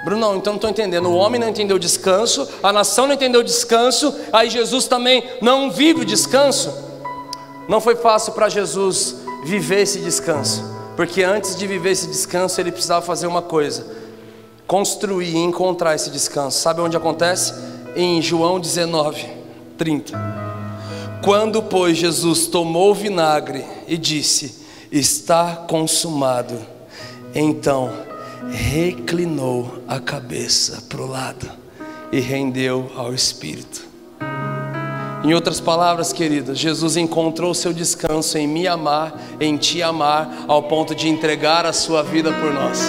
Bruno, 0.06 0.36
então 0.36 0.54
não 0.54 0.58
estou 0.58 0.70
entendendo. 0.70 1.10
O 1.10 1.16
homem 1.16 1.42
não 1.42 1.50
entendeu 1.50 1.78
o 1.78 1.80
descanso, 1.80 2.48
a 2.62 2.72
nação 2.72 3.08
não 3.08 3.16
entendeu 3.16 3.42
o 3.42 3.44
descanso, 3.44 4.16
aí 4.32 4.52
Jesus 4.52 4.86
também 4.86 5.24
não 5.42 5.72
vive 5.72 6.02
o 6.02 6.06
descanso. 6.06 6.72
Não 7.68 7.82
foi 7.82 7.96
fácil 7.96 8.34
para 8.34 8.48
Jesus 8.48 9.16
viver 9.44 9.82
esse 9.82 10.00
descanso, 10.00 10.64
porque 10.96 11.24
antes 11.24 11.56
de 11.56 11.66
viver 11.66 11.90
esse 11.90 12.06
descanso, 12.06 12.62
ele 12.62 12.72
precisava 12.72 13.04
fazer 13.04 13.26
uma 13.26 13.42
coisa: 13.42 13.84
construir 14.68 15.34
e 15.34 15.38
encontrar 15.38 15.96
esse 15.96 16.12
descanso. 16.12 16.60
Sabe 16.60 16.82
onde 16.82 16.96
acontece? 16.96 17.56
Em 17.96 18.22
João 18.22 18.60
19, 18.60 19.28
30. 19.76 20.46
Quando, 21.24 21.64
pois, 21.64 21.98
Jesus 21.98 22.46
tomou 22.46 22.92
o 22.92 22.94
vinagre 22.94 23.66
e 23.88 23.98
disse: 23.98 24.64
Está 24.92 25.66
consumado, 25.68 26.60
então 27.34 27.92
reclinou 28.52 29.84
a 29.88 30.00
cabeça 30.00 30.84
para 30.88 31.02
o 31.02 31.08
lado 31.08 31.50
e 32.12 32.20
rendeu 32.20 32.92
ao 32.96 33.14
Espírito. 33.14 33.86
Em 35.24 35.34
outras 35.34 35.60
palavras, 35.60 36.14
queridos, 36.14 36.60
Jesus 36.60 36.96
encontrou 36.98 37.54
seu 37.54 37.74
descanso 37.74 38.38
em 38.38 38.48
me 38.48 38.68
amar, 38.68 39.12
em 39.40 39.58
te 39.58 39.82
amar, 39.82 40.46
ao 40.48 40.64
ponto 40.64 40.94
de 40.94 41.10
entregar 41.10 41.66
a 41.66 41.74
sua 41.74 42.04
vida 42.04 42.32
por 42.32 42.54
nós. 42.54 42.80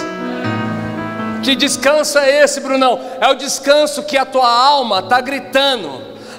Que 1.43 1.55
descanso 1.55 2.19
é 2.19 2.43
esse, 2.43 2.59
Brunão? 2.59 2.99
É 3.19 3.27
o 3.27 3.33
descanso 3.33 4.03
que 4.03 4.17
a 4.17 4.25
tua 4.25 4.47
alma 4.47 4.99
está 4.99 5.19
gritando. 5.19 5.89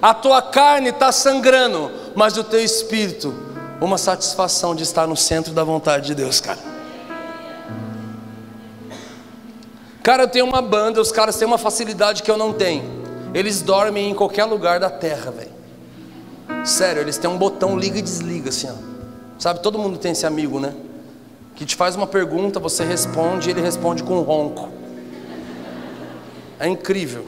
A 0.00 0.14
tua 0.14 0.40
carne 0.40 0.90
está 0.90 1.10
sangrando, 1.10 1.90
mas 2.14 2.36
o 2.36 2.44
teu 2.44 2.62
espírito, 2.62 3.34
uma 3.80 3.98
satisfação 3.98 4.76
de 4.76 4.84
estar 4.84 5.06
no 5.06 5.16
centro 5.16 5.52
da 5.52 5.64
vontade 5.64 6.06
de 6.06 6.14
Deus, 6.14 6.40
cara. 6.40 6.67
Cara, 10.08 10.22
eu 10.22 10.28
tenho 10.28 10.46
uma 10.46 10.62
banda, 10.62 11.02
os 11.02 11.12
caras 11.12 11.36
têm 11.36 11.46
uma 11.46 11.58
facilidade 11.58 12.22
que 12.22 12.30
eu 12.30 12.38
não 12.38 12.50
tenho. 12.50 12.82
Eles 13.34 13.60
dormem 13.60 14.08
em 14.08 14.14
qualquer 14.14 14.46
lugar 14.46 14.80
da 14.80 14.88
terra, 14.88 15.30
velho. 15.30 15.50
Sério, 16.64 17.02
eles 17.02 17.18
têm 17.18 17.28
um 17.28 17.36
botão 17.36 17.78
liga 17.78 17.98
e 17.98 18.00
desliga, 18.00 18.48
assim, 18.48 18.70
ó. 18.70 19.38
Sabe, 19.38 19.60
todo 19.60 19.78
mundo 19.78 19.98
tem 19.98 20.12
esse 20.12 20.24
amigo, 20.24 20.58
né? 20.58 20.72
Que 21.54 21.66
te 21.66 21.76
faz 21.76 21.94
uma 21.94 22.06
pergunta, 22.06 22.58
você 22.58 22.84
responde, 22.84 23.50
e 23.50 23.52
ele 23.52 23.60
responde 23.60 24.02
com 24.02 24.14
um 24.14 24.22
ronco. 24.22 24.70
É 26.58 26.66
incrível. 26.66 27.26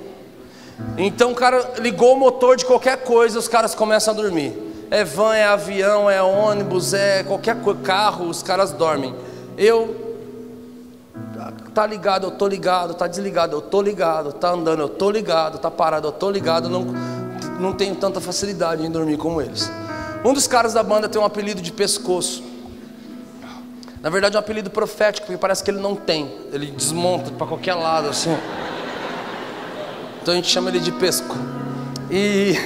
Então 0.97 1.33
o 1.33 1.35
cara 1.35 1.75
ligou 1.81 2.15
o 2.15 2.19
motor 2.19 2.57
de 2.57 2.65
qualquer 2.65 3.05
coisa, 3.05 3.39
os 3.39 3.47
caras 3.47 3.75
começam 3.75 4.15
a 4.15 4.17
dormir. 4.17 4.57
É 4.91 5.05
van, 5.05 5.35
é 5.35 5.45
avião, 5.45 6.09
é 6.09 6.23
ônibus, 6.23 6.95
é 6.95 7.25
qualquer 7.25 7.57
carro, 7.83 8.25
os 8.25 8.43
caras 8.43 8.73
dormem. 8.73 9.15
Eu 9.59 10.10
tá 11.81 11.87
ligado, 11.87 12.27
eu 12.27 12.31
tô 12.31 12.47
ligado, 12.47 12.93
tá 12.93 13.07
desligado, 13.07 13.57
eu 13.57 13.63
tô 13.63 13.81
ligado, 13.81 14.35
tá 14.35 14.51
andando, 14.51 14.81
eu 14.83 14.89
tô 14.91 15.11
ligado, 15.11 15.59
tá 15.59 15.71
parado, 15.71 16.09
eu 16.09 16.13
tô 16.13 16.31
ligado, 16.31 16.69
não 16.69 16.85
não 17.59 17.73
tenho 17.73 17.95
tanta 17.95 18.21
facilidade 18.21 18.85
em 18.85 18.91
dormir 18.91 19.17
como 19.17 19.41
eles. 19.41 19.71
Um 20.23 20.35
dos 20.35 20.47
caras 20.47 20.75
da 20.75 20.83
banda 20.83 21.09
tem 21.09 21.19
um 21.19 21.25
apelido 21.25 21.63
de 21.63 21.73
pescoço. 21.73 22.43
Na 24.03 24.11
verdade 24.11 24.37
é 24.37 24.39
um 24.39 24.41
apelido 24.41 24.69
profético, 24.69 25.27
porque 25.27 25.39
parece 25.39 25.65
que 25.65 25.71
ele 25.71 25.81
não 25.81 25.95
tem. 25.95 26.31
Ele 26.53 26.67
desmonta 26.67 27.31
para 27.31 27.47
qualquer 27.47 27.75
lado 27.75 28.09
assim. 28.09 28.37
Então 30.21 30.35
a 30.35 30.37
gente 30.37 30.49
chama 30.49 30.69
ele 30.69 30.81
de 30.81 30.93
pesco. 30.93 31.35
E 32.11 32.61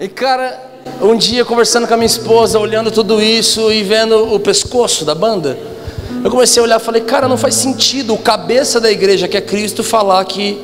e 0.00 0.08
cara, 0.08 0.60
um 1.00 1.16
dia 1.16 1.44
conversando 1.44 1.86
com 1.86 1.94
a 1.94 1.96
minha 1.96 2.06
esposa, 2.06 2.58
olhando 2.58 2.90
tudo 2.90 3.22
isso 3.22 3.70
e 3.70 3.84
vendo 3.84 4.34
o 4.34 4.40
pescoço 4.40 5.04
da 5.04 5.14
banda, 5.14 5.73
eu 6.22 6.30
comecei 6.30 6.60
a 6.60 6.64
olhar 6.64 6.80
e 6.80 6.82
falei, 6.82 7.02
cara, 7.02 7.28
não 7.28 7.36
faz 7.36 7.54
sentido 7.54 8.14
o 8.14 8.18
cabeça 8.18 8.80
da 8.80 8.90
igreja, 8.90 9.28
que 9.28 9.36
é 9.36 9.40
Cristo, 9.40 9.82
falar 9.84 10.24
que 10.24 10.60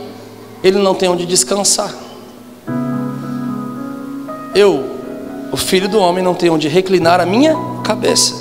ele 0.63 0.79
não 0.79 0.95
tem 0.95 1.09
onde 1.09 1.27
descansar. 1.27 1.95
Eu, 4.55 4.85
o 5.53 5.57
filho 5.57 5.89
do 5.89 5.99
homem, 5.99 6.23
não 6.23 6.35
tenho 6.35 6.55
onde 6.55 6.69
reclinar 6.69 7.21
a 7.21 7.27
minha 7.27 7.55
cabeça. 7.85 8.35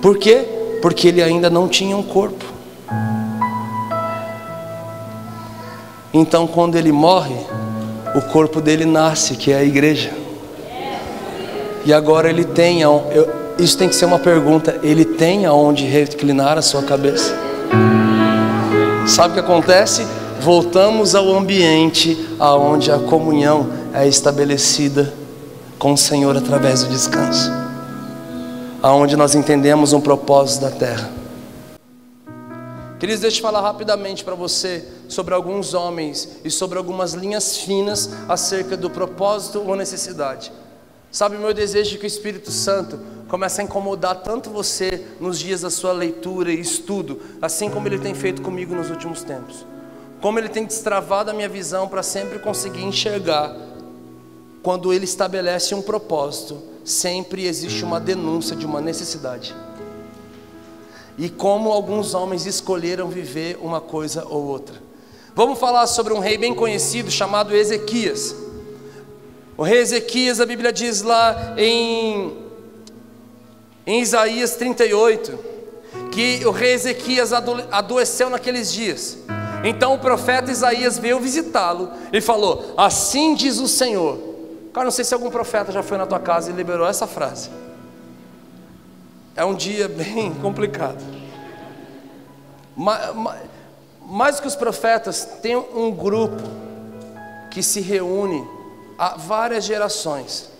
Por 0.00 0.18
quê? 0.18 0.44
Porque 0.80 1.08
ele 1.08 1.22
ainda 1.22 1.48
não 1.48 1.68
tinha 1.68 1.96
um 1.96 2.02
corpo. 2.02 2.44
Então, 6.12 6.46
quando 6.46 6.76
ele 6.76 6.90
morre, 6.92 7.36
o 8.14 8.22
corpo 8.22 8.60
dele 8.60 8.84
nasce, 8.84 9.36
que 9.36 9.52
é 9.52 9.58
a 9.58 9.64
igreja. 9.64 10.12
E 11.84 11.92
agora 11.92 12.28
ele 12.28 12.44
tem, 12.44 12.82
isso 13.58 13.76
tem 13.76 13.88
que 13.88 13.94
ser 13.94 14.04
uma 14.04 14.18
pergunta: 14.18 14.78
ele 14.82 15.04
tem 15.04 15.46
aonde 15.46 15.84
reclinar 15.84 16.56
a 16.56 16.62
sua 16.62 16.82
cabeça? 16.82 17.36
Sabe 19.06 19.30
o 19.30 19.34
que 19.34 19.40
acontece? 19.40 20.06
Voltamos 20.40 21.14
ao 21.14 21.36
ambiente 21.36 22.28
aonde 22.38 22.92
a 22.92 22.98
comunhão 22.98 23.70
é 23.92 24.06
estabelecida 24.06 25.12
com 25.78 25.92
o 25.92 25.98
Senhor 25.98 26.36
através 26.36 26.84
do 26.84 26.90
descanso, 26.90 27.50
aonde 28.82 29.16
nós 29.16 29.34
entendemos 29.34 29.92
um 29.92 30.00
propósito 30.00 30.62
da 30.62 30.70
terra. 30.70 31.10
Queridos, 32.98 33.22
deixa 33.22 33.38
eu 33.38 33.42
falar 33.42 33.60
rapidamente 33.60 34.24
para 34.24 34.34
você 34.34 34.84
sobre 35.08 35.32
alguns 35.32 35.72
homens 35.72 36.38
e 36.44 36.50
sobre 36.50 36.78
algumas 36.78 37.14
linhas 37.14 37.56
finas 37.56 38.10
acerca 38.28 38.76
do 38.76 38.90
propósito 38.90 39.62
ou 39.64 39.76
necessidade. 39.76 40.52
Sabe, 41.10 41.38
meu 41.38 41.54
desejo 41.54 41.96
é 41.96 41.98
que 41.98 42.04
o 42.04 42.06
Espírito 42.06 42.50
Santo 42.50 42.98
comece 43.28 43.60
a 43.60 43.64
incomodar 43.64 44.22
tanto 44.22 44.50
você 44.50 45.06
nos 45.20 45.38
dias 45.38 45.62
da 45.62 45.70
sua 45.70 45.92
leitura 45.92 46.52
e 46.52 46.60
estudo, 46.60 47.20
assim 47.40 47.70
como 47.70 47.86
ele 47.88 47.98
tem 47.98 48.14
feito 48.14 48.42
comigo 48.42 48.74
nos 48.74 48.90
últimos 48.90 49.22
tempos. 49.22 49.66
Como 50.20 50.38
ele 50.38 50.48
tem 50.48 50.64
destravado 50.64 51.30
a 51.30 51.34
minha 51.34 51.48
visão 51.48 51.88
para 51.88 52.02
sempre 52.02 52.38
conseguir 52.38 52.82
enxergar 52.82 53.54
quando 54.62 54.92
ele 54.92 55.04
estabelece 55.04 55.74
um 55.74 55.80
propósito, 55.80 56.60
sempre 56.84 57.46
existe 57.46 57.84
uma 57.84 58.00
denúncia 58.00 58.56
de 58.56 58.66
uma 58.66 58.80
necessidade. 58.80 59.54
E 61.16 61.28
como 61.28 61.70
alguns 61.70 62.14
homens 62.14 62.46
escolheram 62.46 63.08
viver 63.08 63.58
uma 63.60 63.80
coisa 63.80 64.24
ou 64.26 64.44
outra. 64.44 64.76
Vamos 65.34 65.58
falar 65.58 65.86
sobre 65.86 66.12
um 66.12 66.18
rei 66.18 66.36
bem 66.36 66.54
conhecido 66.54 67.10
chamado 67.10 67.54
Ezequias. 67.54 68.34
O 69.58 69.62
rei 69.64 69.80
Ezequias, 69.80 70.40
a 70.40 70.46
Bíblia 70.46 70.72
diz 70.72 71.02
lá 71.02 71.54
em, 71.58 72.38
em 73.84 74.00
Isaías 74.00 74.54
38, 74.54 75.38
que 76.12 76.46
o 76.46 76.50
rei 76.50 76.74
Ezequias 76.74 77.32
adoeceu 77.32 78.30
naqueles 78.30 78.72
dias. 78.72 79.18
Então 79.64 79.94
o 79.94 79.98
profeta 79.98 80.50
Isaías 80.50 80.96
veio 80.96 81.18
visitá-lo 81.18 81.90
e 82.12 82.20
falou: 82.20 82.72
Assim 82.76 83.34
diz 83.34 83.58
o 83.58 83.66
Senhor 83.66 84.28
Cara, 84.72 84.84
não 84.84 84.92
sei 84.92 85.04
se 85.04 85.12
algum 85.12 85.28
profeta 85.28 85.72
já 85.72 85.82
foi 85.82 85.98
na 85.98 86.06
tua 86.06 86.20
casa 86.20 86.50
e 86.50 86.54
liberou 86.54 86.86
essa 86.86 87.04
frase. 87.04 87.50
É 89.34 89.44
um 89.44 89.54
dia 89.54 89.88
bem 89.88 90.32
complicado. 90.40 91.02
Mais 94.06 94.36
do 94.36 94.42
que 94.42 94.46
os 94.46 94.54
profetas, 94.54 95.24
tem 95.42 95.56
um 95.56 95.90
grupo 95.90 96.44
que 97.50 97.60
se 97.60 97.80
reúne 97.80 98.46
há 98.98 99.16
várias 99.16 99.64
gerações. 99.64 100.50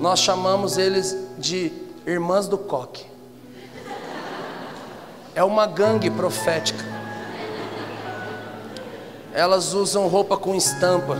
Nós 0.00 0.20
chamamos 0.20 0.78
eles 0.78 1.16
de 1.38 1.72
irmãs 2.06 2.48
do 2.48 2.56
coque. 2.56 3.04
É 5.34 5.44
uma 5.44 5.66
gangue 5.66 6.10
profética. 6.10 6.84
Elas 9.32 9.74
usam 9.74 10.08
roupa 10.08 10.36
com 10.36 10.54
estampa 10.54 11.16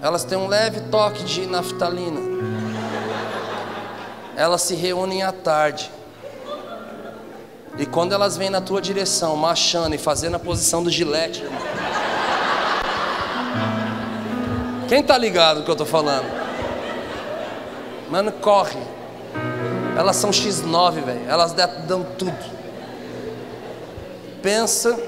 elas 0.00 0.22
têm 0.22 0.38
um 0.38 0.46
leve 0.46 0.80
toque 0.82 1.24
de 1.24 1.44
naftalina. 1.46 2.20
Elas 4.36 4.62
se 4.62 4.74
reúnem 4.76 5.24
à 5.24 5.32
tarde. 5.32 5.90
E 7.76 7.84
quando 7.84 8.12
elas 8.12 8.36
vêm 8.36 8.48
na 8.48 8.60
tua 8.60 8.80
direção, 8.80 9.36
marchando 9.36 9.94
e 9.94 9.98
fazendo 9.98 10.36
a 10.36 10.38
posição 10.38 10.82
do 10.82 10.90
gilete, 10.90 11.42
irmão. 11.42 12.07
Quem 14.88 15.02
tá 15.02 15.18
ligado 15.18 15.58
no 15.58 15.64
que 15.66 15.70
eu 15.70 15.76
tô 15.76 15.84
falando? 15.84 16.24
Mano, 18.10 18.32
corre. 18.32 18.80
Elas 19.96 20.16
são 20.16 20.30
X9, 20.30 21.04
velho. 21.04 21.28
Elas 21.28 21.52
dão 21.86 22.02
tudo. 22.16 22.58
Pensa 24.42 24.98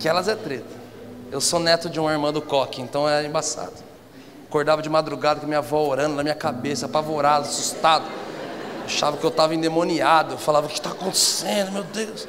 que 0.00 0.08
elas 0.08 0.26
é 0.26 0.34
treta. 0.34 0.78
Eu 1.30 1.40
sou 1.40 1.60
neto 1.60 1.88
de 1.88 2.00
uma 2.00 2.10
irmã 2.10 2.32
do 2.32 2.42
coque, 2.42 2.82
então 2.82 3.08
é 3.08 3.24
embaçado. 3.24 3.74
Acordava 4.48 4.82
de 4.82 4.88
madrugada 4.88 5.38
com 5.38 5.46
minha 5.46 5.58
avó 5.58 5.86
orando 5.86 6.16
na 6.16 6.22
minha 6.22 6.34
cabeça, 6.34 6.86
apavorado, 6.86 7.46
assustado. 7.46 8.04
Achava 8.84 9.16
que 9.16 9.24
eu 9.24 9.30
estava 9.30 9.54
endemoniado. 9.54 10.38
falava: 10.38 10.66
O 10.66 10.68
que 10.68 10.78
está 10.78 10.90
acontecendo, 10.90 11.70
meu 11.70 11.84
Deus? 11.84 12.26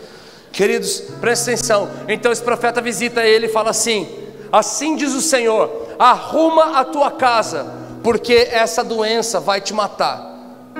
Queridos, 0.51 1.01
presta 1.19 1.49
atenção. 1.49 1.89
Então 2.07 2.31
esse 2.31 2.43
profeta 2.43 2.79
visita 2.79 3.25
ele 3.25 3.47
e 3.47 3.49
fala 3.49 3.69
assim: 3.71 4.28
Assim 4.51 4.95
diz 4.95 5.13
o 5.13 5.21
Senhor: 5.21 5.95
arruma 5.97 6.79
a 6.79 6.85
tua 6.85 7.11
casa, 7.11 7.65
porque 8.03 8.47
essa 8.51 8.83
doença 8.83 9.39
vai 9.39 9.61
te 9.61 9.73
matar. 9.73 10.27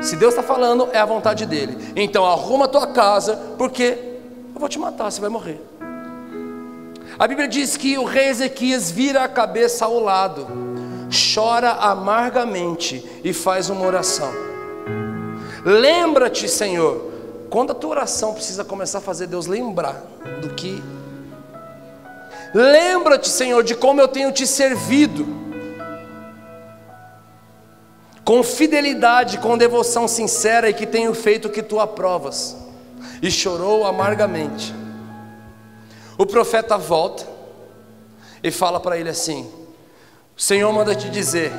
Se 0.01 0.15
Deus 0.15 0.33
está 0.33 0.43
falando, 0.43 0.87
é 0.93 0.99
a 0.99 1.05
vontade 1.05 1.45
dele. 1.45 1.93
Então 1.95 2.25
arruma 2.25 2.65
a 2.65 2.67
tua 2.69 2.87
casa, 2.87 3.35
porque 3.57 3.97
eu 4.53 4.59
vou 4.59 4.69
te 4.69 4.79
matar, 4.79 5.11
você 5.11 5.19
vai 5.19 5.29
morrer. 5.29 5.61
A 7.17 7.27
Bíblia 7.27 7.47
diz 7.47 7.75
que 7.75 7.97
o 7.97 8.05
rei 8.05 8.29
Ezequias 8.29 8.89
vira 8.89 9.23
a 9.23 9.27
cabeça 9.27 9.83
ao 9.83 9.99
lado, 9.99 10.47
chora 11.33 11.71
amargamente 11.71 13.05
e 13.23 13.33
faz 13.33 13.69
uma 13.69 13.85
oração. 13.85 14.31
Lembra-te, 15.65 16.47
Senhor, 16.47 17.11
quando 17.49 17.71
a 17.71 17.75
tua 17.75 17.89
oração 17.89 18.33
precisa 18.33 18.63
começar 18.63 18.99
a 18.99 19.01
fazer 19.01 19.27
Deus 19.27 19.47
lembrar 19.47 20.01
do 20.41 20.49
que. 20.49 20.81
Lembra-te, 22.53 23.29
Senhor, 23.29 23.63
de 23.63 23.75
como 23.75 24.01
eu 24.01 24.07
tenho 24.07 24.31
te 24.31 24.47
servido. 24.47 25.27
Com 28.23 28.43
fidelidade, 28.43 29.37
com 29.39 29.57
devoção 29.57 30.07
sincera 30.07 30.69
e 30.69 30.73
que 30.73 30.85
tenho 30.85 31.13
feito 31.13 31.47
o 31.47 31.51
que 31.51 31.63
tu 31.63 31.79
aprovas. 31.79 32.55
E 33.21 33.29
chorou 33.29 33.85
amargamente. 33.85 34.73
O 36.17 36.25
profeta 36.25 36.77
volta 36.77 37.27
e 38.43 38.51
fala 38.51 38.79
para 38.79 38.97
ele 38.97 39.09
assim: 39.09 39.49
O 40.37 40.41
Senhor 40.41 40.71
manda 40.71 40.95
te 40.95 41.09
dizer, 41.09 41.51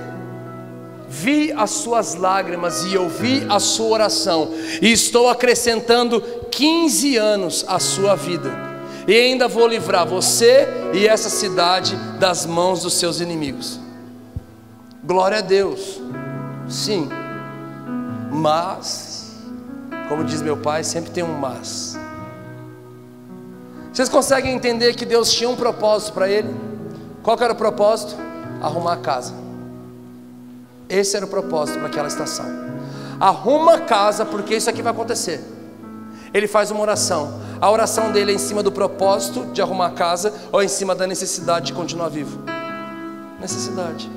vi 1.09 1.53
as 1.53 1.71
suas 1.71 2.15
lágrimas 2.15 2.85
e 2.85 2.97
ouvi 2.97 3.45
a 3.49 3.59
sua 3.59 3.89
oração, 3.89 4.51
e 4.81 4.93
estou 4.93 5.29
acrescentando 5.29 6.21
15 6.51 7.17
anos 7.17 7.65
à 7.67 7.79
sua 7.79 8.15
vida. 8.15 8.70
E 9.07 9.15
ainda 9.15 9.49
vou 9.49 9.67
livrar 9.67 10.07
você 10.07 10.69
e 10.93 11.07
essa 11.07 11.29
cidade 11.29 11.97
das 12.19 12.47
mãos 12.47 12.83
dos 12.83 12.95
seus 12.95 13.21
inimigos. 13.21 13.81
Glória 15.03 15.39
a 15.39 15.41
Deus, 15.41 16.01
sim, 16.69 17.09
mas, 18.31 19.35
como 20.09 20.25
diz 20.25 20.41
meu 20.41 20.57
pai, 20.57 20.85
sempre 20.85 21.11
tem 21.11 21.25
um 21.25 21.33
mas. 21.33 21.99
Vocês 23.93 24.09
conseguem 24.09 24.55
entender 24.55 24.95
que 24.95 25.05
Deus 25.05 25.33
tinha 25.33 25.51
um 25.51 25.57
propósito 25.57 26.13
para 26.13 26.29
ele? 26.29 26.55
Qual 27.23 27.37
era 27.41 27.53
o 27.53 27.57
propósito? 27.57 28.17
Arrumar 28.63 28.95
a 28.95 28.97
casa. 28.99 29.35
Esse 30.89 31.17
era 31.17 31.27
o 31.27 31.29
propósito 31.29 31.79
para 31.79 31.89
aquela 31.89 32.09
estação. 32.09 32.47
Arruma 33.19 33.75
a 33.75 33.81
casa, 33.81 34.25
porque 34.25 34.55
isso 34.55 34.71
aqui 34.71 34.81
vai 34.81 34.93
acontecer. 34.93 35.41
Ele 36.33 36.47
faz 36.47 36.71
uma 36.71 36.81
oração. 36.81 37.41
A 37.61 37.71
oração 37.71 38.11
dele 38.11 38.33
é 38.33 38.35
em 38.35 38.39
cima 38.39 38.63
do 38.63 38.73
propósito 38.73 39.45
de 39.47 39.61
arrumar 39.61 39.89
a 39.89 39.91
casa 39.91 40.33
ou 40.51 40.63
é 40.63 40.65
em 40.65 40.69
cima 40.69 40.95
da 40.95 41.07
necessidade 41.07 41.67
de 41.67 41.73
continuar 41.75 42.09
vivo? 42.09 42.43
Necessidade. 43.39 44.11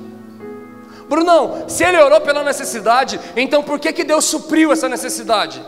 Brunão, 1.10 1.66
se 1.68 1.84
ele 1.84 2.02
orou 2.02 2.22
pela 2.22 2.44
necessidade, 2.44 3.20
então 3.36 3.62
por 3.62 3.80
que, 3.80 3.92
que 3.92 4.04
Deus 4.06 4.24
supriu 4.26 4.72
essa 4.72 4.88
necessidade? 4.88 5.62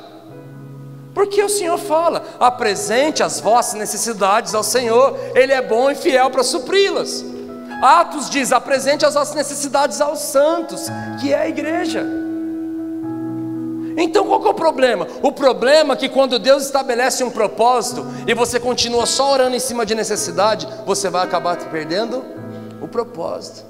Porque 1.14 1.44
o 1.44 1.50
Senhor 1.50 1.78
fala: 1.78 2.24
apresente 2.40 3.22
as 3.22 3.40
vossas 3.40 3.74
necessidades 3.74 4.56
ao 4.56 4.64
Senhor, 4.64 5.18
Ele 5.34 5.54
é 5.54 5.62
bom 5.62 5.92
e 5.92 5.96
fiel 5.96 6.30
para 6.30 6.44
supri-las. 6.44 7.26
Atos 7.82 8.30
diz: 8.30 8.52
apresente 8.52 9.06
as 9.06 9.14
vossas 9.14 9.36
necessidades 9.36 10.00
aos 10.00 10.20
santos, 10.20 10.88
que 11.20 11.34
é 11.34 11.42
a 11.42 11.48
igreja. 11.48 12.25
Então 13.98 14.28
qual 14.28 14.46
é 14.46 14.50
o 14.50 14.54
problema? 14.54 15.08
O 15.22 15.32
problema 15.32 15.94
é 15.94 15.98
que 15.98 16.10
quando 16.10 16.38
Deus 16.38 16.64
estabelece 16.64 17.24
um 17.24 17.32
propósito 17.32 18.06
e 18.28 18.34
você 18.34 18.60
continua 18.60 19.06
só 19.06 19.32
orando 19.34 19.56
em 19.56 19.60
cima 19.60 19.86
de 19.86 19.96
necessidade, 19.96 20.68
você 20.86 21.10
vai 21.10 21.24
acabar 21.24 21.58
perdendo 21.70 22.24
o 22.82 22.88
propósito. 22.88 23.66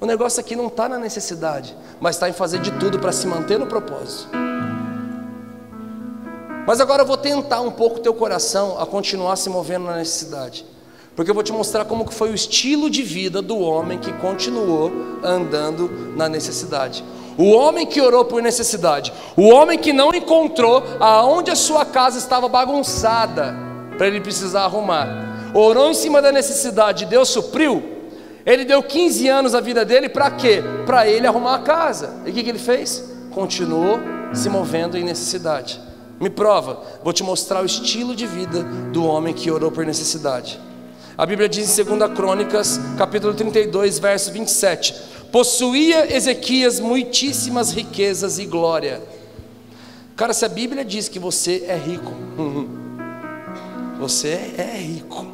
O 0.00 0.06
negócio 0.06 0.40
aqui 0.40 0.56
não 0.56 0.68
está 0.68 0.88
na 0.88 0.98
necessidade, 0.98 1.76
mas 2.00 2.16
está 2.16 2.28
em 2.28 2.32
fazer 2.32 2.58
de 2.60 2.70
tudo 2.72 2.98
para 2.98 3.12
se 3.12 3.26
manter 3.26 3.58
no 3.58 3.66
propósito. 3.66 4.28
Mas 6.66 6.80
agora 6.80 7.02
eu 7.02 7.06
vou 7.06 7.16
tentar 7.16 7.60
um 7.60 7.70
pouco 7.70 8.00
teu 8.00 8.14
coração 8.14 8.80
a 8.80 8.86
continuar 8.86 9.36
se 9.36 9.50
movendo 9.50 9.86
na 9.86 9.96
necessidade. 9.96 10.64
Porque 11.14 11.30
eu 11.30 11.34
vou 11.34 11.42
te 11.42 11.52
mostrar 11.52 11.84
como 11.84 12.06
que 12.06 12.14
foi 12.14 12.30
o 12.30 12.34
estilo 12.34 12.88
de 12.88 13.02
vida 13.02 13.42
do 13.42 13.58
homem 13.58 13.98
que 13.98 14.12
continuou 14.14 14.90
andando 15.22 16.14
na 16.16 16.28
necessidade. 16.28 17.04
O 17.40 17.52
homem 17.52 17.86
que 17.86 18.02
orou 18.02 18.22
por 18.22 18.42
necessidade, 18.42 19.10
o 19.34 19.48
homem 19.48 19.78
que 19.78 19.94
não 19.94 20.14
encontrou 20.14 20.84
aonde 21.00 21.50
a 21.50 21.56
sua 21.56 21.86
casa 21.86 22.18
estava 22.18 22.50
bagunçada 22.50 23.56
para 23.96 24.06
ele 24.06 24.20
precisar 24.20 24.64
arrumar. 24.64 25.50
Orou 25.54 25.90
em 25.90 25.94
cima 25.94 26.20
da 26.20 26.30
necessidade, 26.30 27.06
Deus 27.06 27.30
supriu. 27.30 27.82
Ele 28.44 28.66
deu 28.66 28.82
15 28.82 29.26
anos 29.28 29.54
a 29.54 29.60
vida 29.62 29.86
dele 29.86 30.10
para 30.10 30.30
quê? 30.32 30.62
Para 30.84 31.08
ele 31.08 31.26
arrumar 31.26 31.54
a 31.54 31.58
casa. 31.60 32.20
E 32.26 32.30
o 32.30 32.34
que, 32.34 32.42
que 32.42 32.50
ele 32.50 32.58
fez? 32.58 33.10
Continuou 33.30 33.98
se 34.34 34.50
movendo 34.50 34.98
em 34.98 35.02
necessidade. 35.02 35.80
Me 36.20 36.28
prova, 36.28 36.82
vou 37.02 37.14
te 37.14 37.22
mostrar 37.22 37.62
o 37.62 37.66
estilo 37.66 38.14
de 38.14 38.26
vida 38.26 38.62
do 38.92 39.02
homem 39.06 39.32
que 39.32 39.50
orou 39.50 39.72
por 39.72 39.86
necessidade. 39.86 40.60
A 41.16 41.24
Bíblia 41.24 41.48
diz 41.48 41.78
em 41.78 41.84
2 41.84 42.12
Crônicas, 42.12 42.78
capítulo 42.98 43.32
32, 43.32 43.98
verso 43.98 44.30
27: 44.30 45.09
Possuía 45.32 46.12
Ezequias 46.12 46.80
muitíssimas 46.80 47.72
riquezas 47.72 48.38
e 48.38 48.46
glória. 48.46 49.00
Cara, 50.16 50.32
se 50.32 50.44
a 50.44 50.48
Bíblia 50.48 50.84
diz 50.84 51.08
que 51.08 51.18
você 51.18 51.64
é 51.68 51.76
rico, 51.76 52.12
você 53.98 54.54
é 54.58 54.76
rico. 54.76 55.26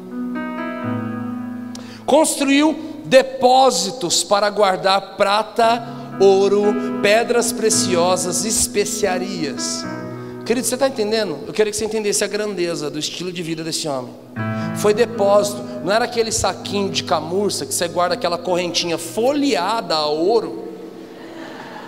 Construiu 2.05 3.01
depósitos 3.03 4.23
para 4.23 4.49
guardar 4.49 5.17
prata, 5.17 5.83
ouro, 6.19 6.73
pedras 7.01 7.51
preciosas, 7.51 8.45
especiarias. 8.45 9.83
Querido, 10.47 10.65
você 10.65 10.75
está 10.75 10.87
entendendo? 10.87 11.39
Eu 11.45 11.51
queria 11.51 11.69
que 11.69 11.77
você 11.77 11.83
entendesse 11.83 12.23
a 12.23 12.27
grandeza 12.27 12.89
do 12.89 12.97
estilo 12.97 13.33
de 13.33 13.43
vida 13.43 13.65
desse 13.65 13.85
homem. 13.85 14.13
Foi 14.77 14.93
depósito, 14.93 15.61
não 15.83 15.91
era 15.91 16.05
aquele 16.05 16.31
saquinho 16.31 16.89
de 16.89 17.03
camurça 17.03 17.65
que 17.65 17.73
você 17.73 17.85
guarda 17.89 18.15
aquela 18.15 18.37
correntinha 18.37 18.97
folheada 18.97 19.93
a 19.93 20.05
ouro 20.05 20.69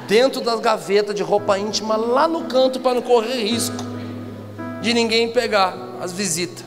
dentro 0.09 0.41
das 0.41 0.59
gavetas 0.59 1.15
de 1.15 1.23
roupa 1.23 1.57
íntima 1.57 1.95
lá 1.95 2.27
no 2.27 2.49
canto 2.49 2.81
para 2.81 2.95
não 2.95 3.01
correr 3.01 3.45
risco 3.45 3.77
de 4.81 4.93
ninguém 4.93 5.31
pegar 5.31 5.73
as 6.01 6.11
visitas. 6.11 6.65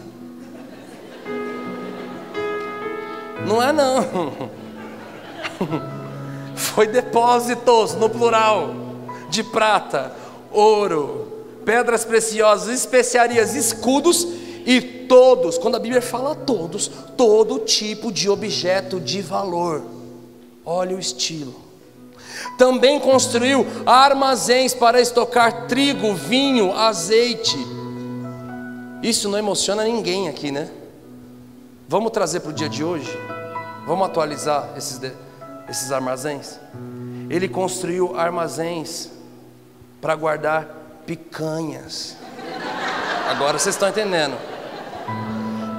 Não 3.46 3.62
é 3.62 3.70
não. 3.70 4.50
Foi 6.56 6.86
depósitos 6.86 7.92
no 7.96 8.08
plural 8.08 8.74
de 9.28 9.44
prata, 9.44 10.10
ouro, 10.50 11.31
pedras 11.64 12.04
preciosas, 12.04 12.68
especiarias, 12.74 13.54
escudos 13.54 14.26
e 14.64 14.80
todos, 14.80 15.58
quando 15.58 15.76
a 15.76 15.80
Bíblia 15.80 16.02
fala 16.02 16.34
todos, 16.34 16.90
todo 17.16 17.58
tipo 17.60 18.12
de 18.12 18.30
objeto 18.30 19.00
de 19.00 19.20
valor. 19.20 19.82
Olha 20.64 20.96
o 20.96 21.00
estilo. 21.00 21.54
Também 22.56 22.98
construiu 23.00 23.66
armazéns 23.84 24.74
para 24.74 25.00
estocar 25.00 25.66
trigo, 25.66 26.14
vinho, 26.14 26.72
azeite. 26.72 27.56
Isso 29.02 29.28
não 29.28 29.38
emociona 29.38 29.84
ninguém 29.84 30.28
aqui, 30.28 30.50
né? 30.50 30.70
Vamos 31.88 32.12
trazer 32.12 32.40
para 32.40 32.50
o 32.50 32.54
dia 32.54 32.68
de 32.68 32.82
hoje? 32.82 33.10
Vamos 33.86 34.06
atualizar 34.06 34.70
esses, 34.76 35.00
esses 35.68 35.92
armazéns? 35.92 36.58
Ele 37.28 37.48
construiu 37.48 38.16
armazéns 38.16 39.10
para 40.00 40.14
guardar 40.14 40.81
picanhas. 41.12 42.16
Agora 43.28 43.58
vocês 43.58 43.74
estão 43.74 43.88
entendendo. 43.88 44.34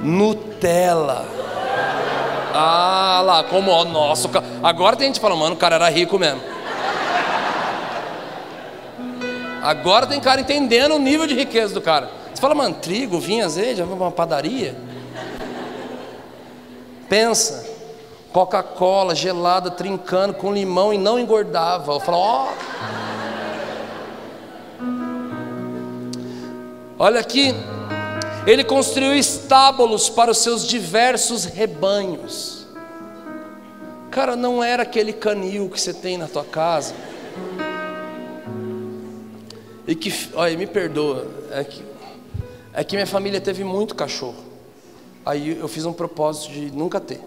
Nutella. 0.02 1.26
Ah 2.54 3.22
lá, 3.26 3.44
como 3.44 3.72
o 3.72 3.84
nosso. 3.84 4.30
Agora 4.62 4.96
tem 4.96 5.08
gente 5.08 5.20
falando, 5.20 5.40
mano, 5.40 5.56
o 5.56 5.58
cara 5.58 5.76
era 5.76 5.90
rico 5.90 6.20
mesmo. 6.20 6.40
Agora 9.64 10.06
tem 10.06 10.20
cara 10.20 10.42
entendendo 10.42 10.96
o 10.96 11.00
nível 11.00 11.26
de 11.26 11.34
riqueza 11.34 11.74
do 11.74 11.82
cara. 11.82 12.12
Você 12.32 12.40
fala, 12.40 12.54
mano, 12.54 12.76
trigo, 12.76 13.20
vinho, 13.20 13.44
azeite, 13.44 13.82
uma 13.82 14.12
padaria. 14.12 14.76
Pensa, 17.10 17.66
Coca-Cola 18.32 19.16
gelada, 19.16 19.72
trincando 19.72 20.36
com 20.36 20.54
limão 20.54 20.94
e 20.94 20.98
não 20.98 21.18
engordava. 21.18 21.94
Eu 21.94 22.00
falo, 22.00 22.18
ó. 22.18 22.50
Oh. 22.50 23.03
Olha 27.04 27.20
aqui, 27.20 27.54
ele 28.48 28.64
construiu 28.64 29.14
estábulos 29.14 30.10
para 30.10 30.32
os 30.32 30.38
seus 30.38 30.66
diversos 30.66 31.44
rebanhos. 31.44 32.66
Cara, 34.10 34.38
não 34.38 34.64
era 34.64 34.84
aquele 34.84 35.12
canil 35.12 35.70
que 35.70 35.82
você 35.82 35.94
tem 35.94 36.18
na 36.18 36.30
tua 36.30 36.46
casa. 36.46 36.96
E 39.86 39.94
que, 39.94 40.30
olha, 40.34 40.58
me 40.58 40.66
perdoa, 40.66 41.28
é 41.52 41.66
que, 41.66 41.84
é 42.72 42.84
que 42.86 42.96
minha 42.96 43.06
família 43.06 43.42
teve 43.42 43.66
muito 43.66 43.96
cachorro. 43.96 44.42
Aí 45.26 45.60
eu 45.60 45.68
fiz 45.68 45.84
um 45.84 45.92
propósito 45.92 46.54
de 46.54 46.72
nunca 46.72 47.02
ter. 47.02 47.20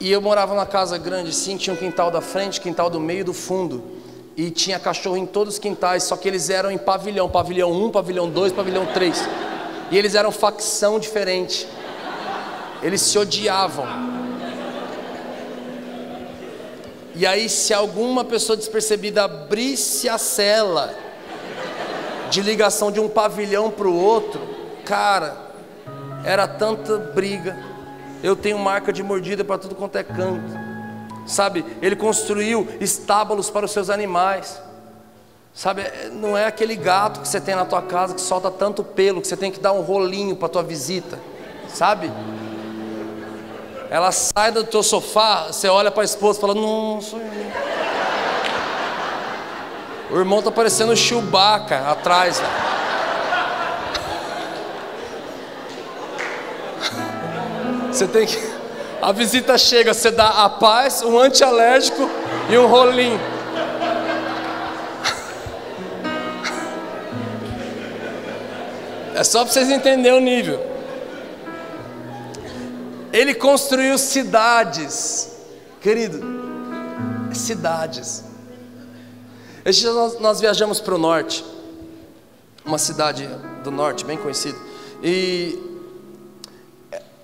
E 0.00 0.10
eu 0.10 0.20
morava 0.20 0.52
numa 0.52 0.66
casa 0.66 0.98
grande 0.98 1.30
assim, 1.30 1.56
tinha 1.56 1.72
um 1.72 1.76
quintal 1.76 2.10
da 2.10 2.20
frente, 2.20 2.60
quintal 2.60 2.90
do 2.90 2.98
meio 2.98 3.20
e 3.20 3.22
do 3.22 3.32
fundo 3.32 4.04
e 4.36 4.50
tinha 4.50 4.78
cachorro 4.78 5.16
em 5.16 5.24
todos 5.24 5.54
os 5.54 5.58
quintais, 5.58 6.02
só 6.02 6.16
que 6.16 6.28
eles 6.28 6.50
eram 6.50 6.70
em 6.70 6.76
pavilhão, 6.76 7.28
pavilhão 7.28 7.72
1, 7.72 7.90
pavilhão 7.90 8.28
2, 8.28 8.52
pavilhão 8.52 8.84
3. 8.84 9.26
E 9.90 9.96
eles 9.96 10.14
eram 10.14 10.30
facção 10.30 10.98
diferente. 10.98 11.66
Eles 12.82 13.00
se 13.00 13.18
odiavam. 13.18 13.86
E 17.14 17.26
aí, 17.26 17.48
se 17.48 17.72
alguma 17.72 18.24
pessoa 18.24 18.58
despercebida 18.58 19.24
abrisse 19.24 20.06
a 20.06 20.18
cela 20.18 20.94
de 22.30 22.42
ligação 22.42 22.92
de 22.92 23.00
um 23.00 23.08
pavilhão 23.08 23.70
para 23.70 23.88
o 23.88 23.98
outro, 23.98 24.38
cara, 24.84 25.34
era 26.26 26.46
tanta 26.46 26.98
briga. 26.98 27.56
Eu 28.22 28.36
tenho 28.36 28.58
marca 28.58 28.92
de 28.92 29.02
mordida 29.02 29.42
para 29.42 29.56
tudo 29.56 29.74
quanto 29.74 29.96
é 29.96 30.04
canto 30.04 30.65
sabe? 31.26 31.64
Ele 31.82 31.96
construiu 31.96 32.68
estábulos 32.80 33.50
para 33.50 33.66
os 33.66 33.72
seus 33.72 33.90
animais, 33.90 34.60
sabe? 35.52 35.82
Não 36.12 36.36
é 36.36 36.46
aquele 36.46 36.76
gato 36.76 37.20
que 37.20 37.28
você 37.28 37.40
tem 37.40 37.54
na 37.54 37.64
tua 37.64 37.82
casa 37.82 38.14
que 38.14 38.20
solta 38.20 38.50
tanto 38.50 38.84
pelo 38.84 39.20
que 39.20 39.26
você 39.26 39.36
tem 39.36 39.50
que 39.50 39.60
dar 39.60 39.72
um 39.72 39.80
rolinho 39.80 40.36
para 40.36 40.48
tua 40.48 40.62
visita, 40.62 41.18
sabe? 41.68 42.10
Ela 43.90 44.10
sai 44.12 44.50
do 44.50 44.64
teu 44.64 44.82
sofá, 44.82 45.46
você 45.46 45.68
olha 45.68 45.90
para 45.90 46.02
a 46.02 46.04
esposa 46.04 46.38
e 46.38 46.40
fala: 46.40 46.54
Não, 46.54 47.00
sou 47.00 47.20
eu. 47.20 47.76
O 50.10 50.18
irmão 50.18 50.40
tá 50.40 50.50
parecendo 50.50 50.94
Chewbacca 50.96 51.90
atrás, 51.90 52.38
velho. 52.38 52.76
Você 57.92 58.06
tem 58.06 58.26
que. 58.26 58.45
A 59.06 59.12
visita 59.12 59.56
chega, 59.56 59.94
você 59.94 60.10
dá 60.10 60.44
a 60.44 60.50
paz, 60.50 61.00
um 61.00 61.16
antialérgico 61.16 62.10
e 62.50 62.58
um 62.58 62.66
rolinho. 62.66 63.20
É 69.14 69.22
só 69.22 69.44
para 69.44 69.52
vocês 69.52 69.70
entenderem 69.70 70.18
o 70.18 70.20
nível. 70.20 70.60
Ele 73.12 73.32
construiu 73.32 73.96
cidades, 73.96 75.36
querido, 75.80 76.20
cidades. 77.32 78.24
Esse 79.64 79.82
dia 79.82 79.92
nós, 79.92 80.18
nós 80.18 80.40
viajamos 80.40 80.80
para 80.80 80.96
o 80.96 80.98
norte, 80.98 81.44
uma 82.64 82.76
cidade 82.76 83.24
do 83.62 83.70
norte 83.70 84.04
bem 84.04 84.18
conhecida. 84.18 84.58
E 85.00 85.75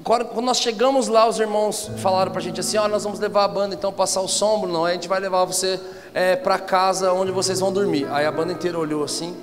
quando 0.05 0.41
nós 0.43 0.59
chegamos 0.59 1.09
lá, 1.09 1.29
os 1.29 1.39
irmãos 1.39 1.91
falaram 1.99 2.33
para 2.33 2.41
a 2.41 2.43
gente 2.43 2.61
assim: 2.61 2.77
ó, 2.77 2.89
nós 2.89 3.05
vamos 3.05 3.21
levar 3.21 3.45
a 3.45 3.49
banda 3.49 3.75
então 3.75 3.93
passar 3.93 4.21
o 4.21 4.29
sombro, 4.29 4.71
não, 4.71 4.85
a 4.85 4.93
gente 4.93 5.09
vai 5.09 5.21
levar 5.21 5.45
você 5.45 5.81
é, 6.15 6.37
para 6.37 6.59
casa 6.59 7.13
onde 7.13 7.31
vocês 7.31 7.61
vão 7.61 7.73
dormir. 7.73 8.07
Aí 8.11 8.27
a 8.27 8.33
banda 8.33 8.53
inteira 8.53 8.79
olhou 8.79 9.05
assim. 9.05 9.37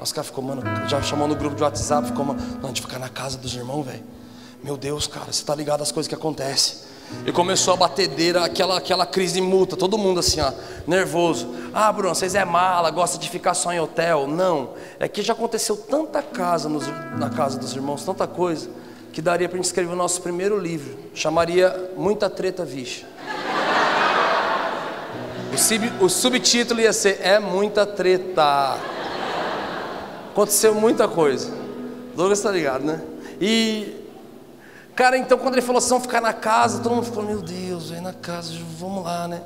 Os 0.00 0.12
caras 0.12 0.28
ficou, 0.28 0.44
mano, 0.44 0.62
já 0.86 1.02
chamou 1.02 1.26
no 1.26 1.34
grupo 1.34 1.56
de 1.56 1.62
WhatsApp, 1.62 2.06
ficou, 2.06 2.24
mano, 2.24 2.40
não, 2.60 2.64
a 2.64 2.68
gente 2.68 2.82
ficar 2.82 3.00
na 3.00 3.08
casa 3.08 3.36
dos 3.36 3.54
irmãos, 3.54 3.82
velho. 3.84 4.04
Meu 4.62 4.76
Deus, 4.76 5.06
cara, 5.06 5.30
você 5.30 5.44
tá 5.44 5.54
ligado 5.54 5.82
às 5.82 5.90
coisas 5.90 6.08
que 6.08 6.14
acontecem. 6.14 6.78
E 7.26 7.32
começou 7.32 7.74
a 7.74 7.76
batedeira, 7.76 8.44
aquela, 8.44 8.76
aquela 8.76 9.06
crise 9.06 9.40
multa, 9.40 9.76
todo 9.76 9.96
mundo 9.96 10.20
assim, 10.20 10.40
ó, 10.40 10.52
nervoso. 10.86 11.48
Ah, 11.72 11.90
Bruno, 11.90 12.14
vocês 12.14 12.34
é 12.34 12.44
mala, 12.44 12.90
gosta 12.90 13.18
de 13.18 13.28
ficar 13.28 13.54
só 13.54 13.72
em 13.72 13.80
hotel. 13.80 14.26
Não, 14.26 14.70
é 15.00 15.08
que 15.08 15.22
já 15.22 15.32
aconteceu 15.32 15.76
tanta 15.76 16.22
casa 16.22 16.68
nos, 16.68 16.86
na 17.18 17.30
casa 17.30 17.58
dos 17.58 17.74
irmãos, 17.74 18.04
tanta 18.04 18.26
coisa, 18.26 18.68
que 19.12 19.22
daria 19.22 19.48
para 19.48 19.56
gente 19.56 19.66
escrever 19.66 19.92
o 19.92 19.96
nosso 19.96 20.22
primeiro 20.22 20.58
livro. 20.58 20.96
Chamaria 21.14 21.92
Muita 21.96 22.28
Treta 22.28 22.64
Vixe. 22.64 23.04
O, 25.52 25.58
sub, 25.58 25.92
o 26.00 26.08
subtítulo 26.08 26.80
ia 26.80 26.92
ser 26.92 27.18
É 27.20 27.38
Muita 27.38 27.86
Treta. 27.86 28.76
Aconteceu 30.30 30.74
muita 30.74 31.08
coisa. 31.08 31.50
Douglas 32.14 32.40
tá 32.40 32.50
ligado, 32.50 32.84
né? 32.84 33.02
E, 33.40 34.04
cara, 34.94 35.18
então 35.18 35.36
quando 35.36 35.54
ele 35.54 35.62
falou 35.62 35.78
assim, 35.78 35.88
vamos 35.88 36.04
ficar 36.04 36.20
na 36.20 36.32
casa, 36.32 36.80
todo 36.80 36.94
mundo 36.94 37.06
ficou, 37.06 37.24
meu 37.24 37.40
Deus, 37.40 37.90
vem 37.90 38.00
na 38.00 38.12
casa, 38.12 38.52
vamos 38.78 39.04
lá, 39.04 39.26
né? 39.26 39.42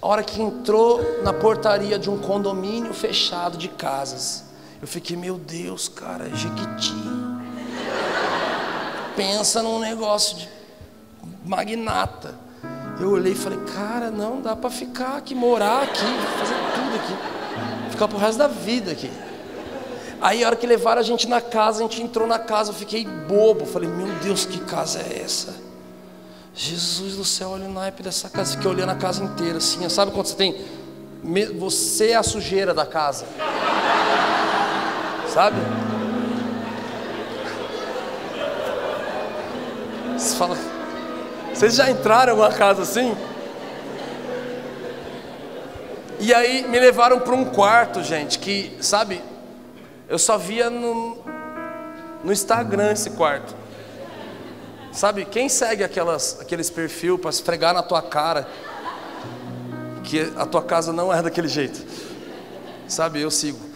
A 0.00 0.06
hora 0.06 0.22
que 0.22 0.40
entrou 0.40 1.22
na 1.22 1.34
portaria 1.34 1.98
de 1.98 2.08
um 2.08 2.18
condomínio 2.18 2.94
fechado 2.94 3.58
de 3.58 3.68
casas, 3.68 4.44
eu 4.80 4.88
fiquei, 4.88 5.16
meu 5.16 5.36
Deus, 5.36 5.88
cara, 5.88 6.26
é 6.26 6.34
Jequiti. 6.34 7.39
Pensa 9.16 9.62
num 9.62 9.78
negócio 9.78 10.36
de 10.36 10.48
magnata. 11.44 12.34
Eu 13.00 13.10
olhei 13.10 13.32
e 13.32 13.36
falei, 13.36 13.58
cara, 13.74 14.10
não 14.10 14.40
dá 14.40 14.54
para 14.54 14.68
ficar 14.70 15.16
aqui, 15.16 15.34
morar 15.34 15.82
aqui, 15.82 16.04
fazer 16.38 16.54
tudo 16.74 16.96
aqui, 16.96 17.90
ficar 17.90 18.08
pro 18.08 18.18
resto 18.18 18.38
da 18.38 18.48
vida 18.48 18.92
aqui. 18.92 19.10
Aí 20.20 20.44
a 20.44 20.48
hora 20.48 20.56
que 20.56 20.66
levaram 20.66 21.00
a 21.00 21.04
gente 21.04 21.26
na 21.26 21.40
casa, 21.40 21.78
a 21.78 21.82
gente 21.82 22.02
entrou 22.02 22.26
na 22.26 22.38
casa, 22.38 22.70
eu 22.70 22.74
fiquei 22.74 23.06
bobo. 23.06 23.64
Falei, 23.64 23.88
meu 23.88 24.06
Deus, 24.16 24.44
que 24.44 24.60
casa 24.60 24.98
é 24.98 25.22
essa? 25.24 25.54
Jesus 26.54 27.16
do 27.16 27.24
céu, 27.24 27.50
olha 27.50 27.64
o 27.64 27.72
naipe 27.72 28.02
dessa 28.02 28.28
casa. 28.28 28.52
Fiquei 28.52 28.70
olhando 28.70 28.90
a 28.90 28.96
casa 28.96 29.24
inteira 29.24 29.56
assim. 29.56 29.88
Sabe 29.88 30.12
quando 30.12 30.26
você 30.26 30.36
tem. 30.36 30.62
Você 31.58 32.08
é 32.08 32.16
a 32.16 32.22
sujeira 32.22 32.74
da 32.74 32.84
casa. 32.84 33.24
Sabe? 35.32 35.56
Você 40.20 40.36
fala. 40.36 40.58
Vocês 41.54 41.74
já 41.74 41.90
entraram 41.90 42.36
numa 42.36 42.52
casa 42.52 42.82
assim? 42.82 43.16
E 46.18 46.34
aí 46.34 46.68
me 46.68 46.78
levaram 46.78 47.20
para 47.20 47.34
um 47.34 47.46
quarto, 47.46 48.02
gente, 48.02 48.38
que, 48.38 48.76
sabe, 48.82 49.22
eu 50.06 50.18
só 50.18 50.36
via 50.36 50.68
no, 50.68 51.16
no 52.22 52.30
Instagram 52.30 52.92
esse 52.92 53.10
quarto. 53.10 53.56
Sabe, 54.92 55.24
quem 55.24 55.48
segue 55.48 55.82
aquelas, 55.82 56.38
aqueles 56.38 56.68
perfil 56.68 57.18
para 57.18 57.30
esfregar 57.30 57.72
na 57.72 57.82
tua 57.82 58.02
cara 58.02 58.46
que 60.04 60.30
a 60.36 60.44
tua 60.44 60.62
casa 60.62 60.92
não 60.92 61.10
é 61.10 61.22
daquele 61.22 61.48
jeito? 61.48 61.82
Sabe, 62.86 63.22
eu 63.22 63.30
sigo. 63.30 63.69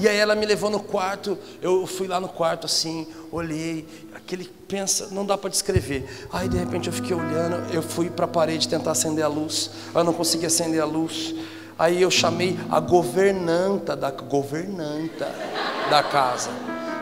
E 0.00 0.08
aí 0.08 0.16
ela 0.16 0.34
me 0.34 0.46
levou 0.46 0.70
no 0.70 0.80
quarto, 0.80 1.36
eu 1.60 1.86
fui 1.86 2.08
lá 2.08 2.18
no 2.18 2.28
quarto 2.28 2.64
assim, 2.64 3.06
olhei, 3.30 3.86
aquele 4.14 4.46
pensa, 4.66 5.08
não 5.10 5.26
dá 5.26 5.36
para 5.36 5.50
descrever. 5.50 6.26
Aí 6.32 6.48
de 6.48 6.56
repente 6.56 6.86
eu 6.86 6.92
fiquei 6.92 7.14
olhando, 7.14 7.70
eu 7.70 7.82
fui 7.82 8.08
para 8.08 8.24
a 8.24 8.28
parede 8.28 8.66
tentar 8.66 8.92
acender 8.92 9.22
a 9.22 9.28
luz, 9.28 9.70
eu 9.94 10.02
não 10.02 10.14
consegui 10.14 10.46
acender 10.46 10.80
a 10.80 10.86
luz. 10.86 11.34
Aí 11.78 12.00
eu 12.00 12.10
chamei 12.10 12.58
a 12.70 12.80
governanta 12.80 13.94
da 13.94 14.10
governanta 14.10 15.34
da 15.90 16.02
casa. 16.02 16.50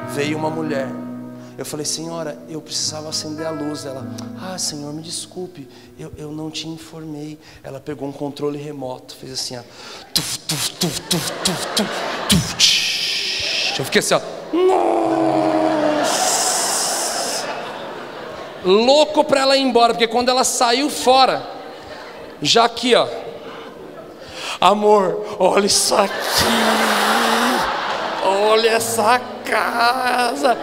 Veio 0.08 0.36
uma 0.36 0.50
mulher. 0.50 0.88
Eu 1.56 1.64
falei, 1.64 1.86
senhora, 1.86 2.36
eu 2.48 2.60
precisava 2.60 3.08
acender 3.08 3.46
a 3.46 3.50
luz. 3.50 3.84
Ela, 3.84 4.04
ah, 4.40 4.58
senhor, 4.58 4.92
me 4.92 5.02
desculpe, 5.02 5.68
eu, 5.98 6.12
eu 6.16 6.32
não 6.32 6.50
te 6.50 6.68
informei. 6.68 7.38
Ela 7.62 7.78
pegou 7.78 8.08
um 8.08 8.12
controle 8.12 8.58
remoto, 8.58 9.14
fez 9.16 9.32
assim, 9.32 9.56
ó. 9.56 9.62
Tuf, 10.12 10.38
tuf, 10.40 10.70
tuf, 10.74 11.00
tuf, 11.00 11.32
tuf, 11.44 11.66
tuf, 11.74 11.88
tuf, 12.28 12.87
eu 13.78 13.84
fiquei 13.84 14.00
assim, 14.00 14.14
ó. 14.14 14.20
Nossa! 14.52 16.18
Louco 18.64 19.24
para 19.24 19.40
ela 19.40 19.56
ir 19.56 19.62
embora, 19.62 19.94
porque 19.94 20.06
quando 20.06 20.28
ela 20.28 20.44
saiu 20.44 20.90
fora, 20.90 21.42
já 22.42 22.64
aqui, 22.64 22.94
ó 22.94 23.06
Amor, 24.60 25.36
olha 25.38 25.66
isso 25.66 25.94
aqui. 25.94 26.12
Olha 28.24 28.70
essa 28.70 29.20
casa. 29.44 30.58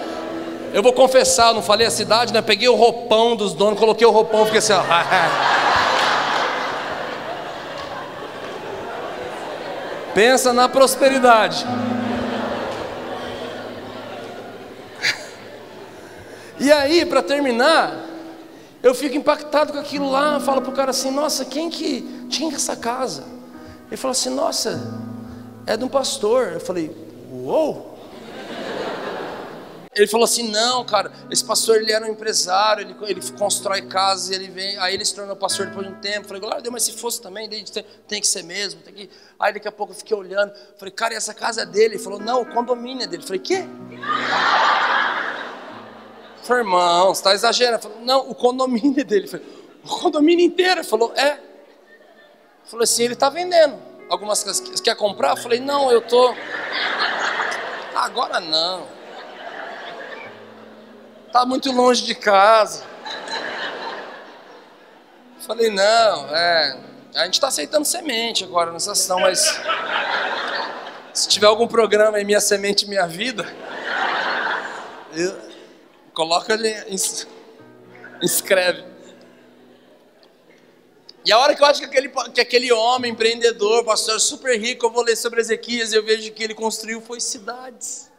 Eu 0.73 0.83
vou 0.83 0.91
confessar, 0.91 1.53
não 1.53 1.61
falei 1.61 1.87
a 1.87 1.91
cidade, 1.91 2.33
né? 2.33 2.41
Peguei 2.41 2.67
o 2.67 2.75
roupão 2.75 3.37
dos 3.37 3.53
donos, 3.53 3.79
coloquei 3.79 4.05
o 4.05 4.11
roupão, 4.11 4.43
fiquei 4.43 4.59
assim, 4.59 4.73
ó. 4.73 4.81
Pensa 10.13 10.51
na 10.51 10.67
prosperidade. 10.67 11.65
E 16.65 16.71
aí, 16.71 17.05
para 17.05 17.21
terminar, 17.21 18.05
eu 18.81 18.95
fico 18.95 19.15
impactado 19.15 19.71
com 19.71 19.79
aquilo 19.79 20.09
lá, 20.09 20.39
falo 20.39 20.61
pro 20.61 20.71
cara 20.71 20.89
assim, 20.89 21.11
nossa, 21.11 21.45
quem 21.45 21.69
que 21.69 22.01
tinha 22.27 22.55
essa 22.55 22.75
casa? 22.75 23.35
Ele 23.87 23.97
falou 23.97 24.11
assim: 24.11 24.29
Nossa, 24.29 24.81
é 25.65 25.77
de 25.77 25.83
um 25.83 25.87
pastor. 25.87 26.53
Eu 26.53 26.59
falei: 26.59 26.91
Uou! 27.31 27.95
Ele 29.93 30.07
falou 30.07 30.25
assim: 30.25 30.49
Não, 30.49 30.83
cara, 30.83 31.11
esse 31.29 31.43
pastor 31.43 31.77
ele 31.77 31.91
era 31.91 32.05
um 32.05 32.09
empresário, 32.09 32.81
ele, 32.81 32.95
ele 33.03 33.21
constrói 33.37 33.83
casas, 33.83 34.31
ele 34.31 34.49
vem. 34.49 34.77
Aí 34.79 34.95
ele 34.95 35.05
se 35.05 35.13
tornou 35.13 35.35
pastor 35.35 35.67
depois 35.67 35.87
de 35.87 35.93
um 35.93 35.99
tempo. 35.99 36.21
Eu 36.21 36.27
falei: 36.27 36.41
Glória 36.41 36.57
a 36.57 36.61
Deus, 36.61 36.73
mas 36.73 36.83
se 36.83 36.93
fosse 36.93 37.21
também, 37.21 37.47
tem, 37.47 37.63
tem 38.07 38.19
que 38.19 38.27
ser 38.27 38.43
mesmo. 38.43 38.81
Tem 38.81 38.93
que... 38.93 39.09
Aí 39.39 39.53
daqui 39.53 39.67
a 39.67 39.71
pouco 39.71 39.93
eu 39.93 39.97
fiquei 39.97 40.17
olhando. 40.17 40.51
Falei: 40.77 40.91
Cara, 40.91 41.13
essa 41.13 41.33
casa 41.33 41.61
é 41.61 41.65
dele? 41.65 41.95
Ele 41.95 42.03
falou: 42.03 42.19
Não, 42.19 42.41
o 42.41 42.45
condomínio 42.45 43.03
é 43.03 43.07
dele. 43.07 43.23
Eu 43.23 43.27
falei: 43.27 43.41
Quê? 43.41 43.65
Falei, 46.45 46.63
irmão, 46.63 47.07
você 47.07 47.19
está 47.19 47.33
exagerando. 47.33 47.83
Falei, 47.83 47.97
não, 48.01 48.29
o 48.29 48.35
condomínio 48.35 49.01
é 49.01 49.03
dele. 49.03 49.27
falei, 49.27 49.45
o 49.83 49.87
condomínio 49.87 50.45
inteiro? 50.45 50.81
Ele 50.81 50.87
falou, 50.87 51.11
é. 51.15 51.39
Falei 52.65 52.83
assim, 52.83 53.03
ele 53.03 53.13
está 53.13 53.29
vendendo. 53.29 53.77
Algumas 54.09 54.43
coisas, 54.43 54.79
quer 54.79 54.95
comprar? 54.95 55.31
Eu 55.31 55.37
falei, 55.37 55.59
não, 55.59 55.91
eu 55.91 56.01
tô. 56.01 56.33
Agora 57.95 58.39
não. 58.39 58.87
Tá 61.31 61.45
muito 61.45 61.71
longe 61.71 62.03
de 62.03 62.13
casa. 62.13 62.83
Falei, 65.39 65.69
não, 65.69 66.35
é. 66.35 66.79
A 67.15 67.25
gente 67.25 67.35
está 67.35 67.47
aceitando 67.47 67.85
semente 67.85 68.43
agora 68.43 68.71
nessa 68.71 68.91
ação, 68.91 69.19
mas 69.19 69.59
se 71.13 71.29
tiver 71.29 71.47
algum 71.47 71.67
programa 71.67 72.19
em 72.19 72.25
Minha 72.25 72.41
Semente 72.41 72.87
Minha 72.87 73.07
Vida, 73.07 73.45
eu, 75.13 75.54
coloca 76.15 76.53
ali, 76.53 76.73
inscreve. 78.23 78.83
E 81.25 81.31
a 81.31 81.39
hora 81.39 81.55
que 81.55 81.61
eu 81.61 81.65
acho 81.65 81.79
que 81.81 81.85
aquele, 81.85 82.09
que 82.33 82.39
aquele 82.39 82.71
homem 82.71 83.11
empreendedor, 83.11 83.83
pastor 83.83 84.19
super 84.19 84.59
rico, 84.59 84.85
eu 84.85 84.91
vou 84.91 85.03
ler 85.03 85.15
sobre 85.15 85.41
Ezequias 85.41 85.91
e 85.91 85.95
eu 85.95 86.05
vejo 86.05 86.31
que 86.31 86.43
ele 86.43 86.53
construiu 86.53 87.01
foi 87.01 87.19
cidades. 87.19 88.11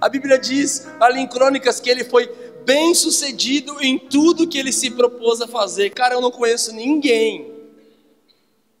A 0.00 0.08
Bíblia 0.08 0.38
diz 0.38 0.86
ali 1.00 1.20
em 1.20 1.26
Crônicas 1.26 1.80
que 1.80 1.88
ele 1.88 2.04
foi 2.04 2.26
bem 2.64 2.94
sucedido 2.94 3.80
em 3.80 3.98
tudo 3.98 4.46
que 4.46 4.58
ele 4.58 4.72
se 4.72 4.90
propôs 4.90 5.40
a 5.40 5.48
fazer. 5.48 5.90
Cara, 5.90 6.14
eu 6.14 6.20
não 6.20 6.30
conheço 6.30 6.74
ninguém 6.74 7.54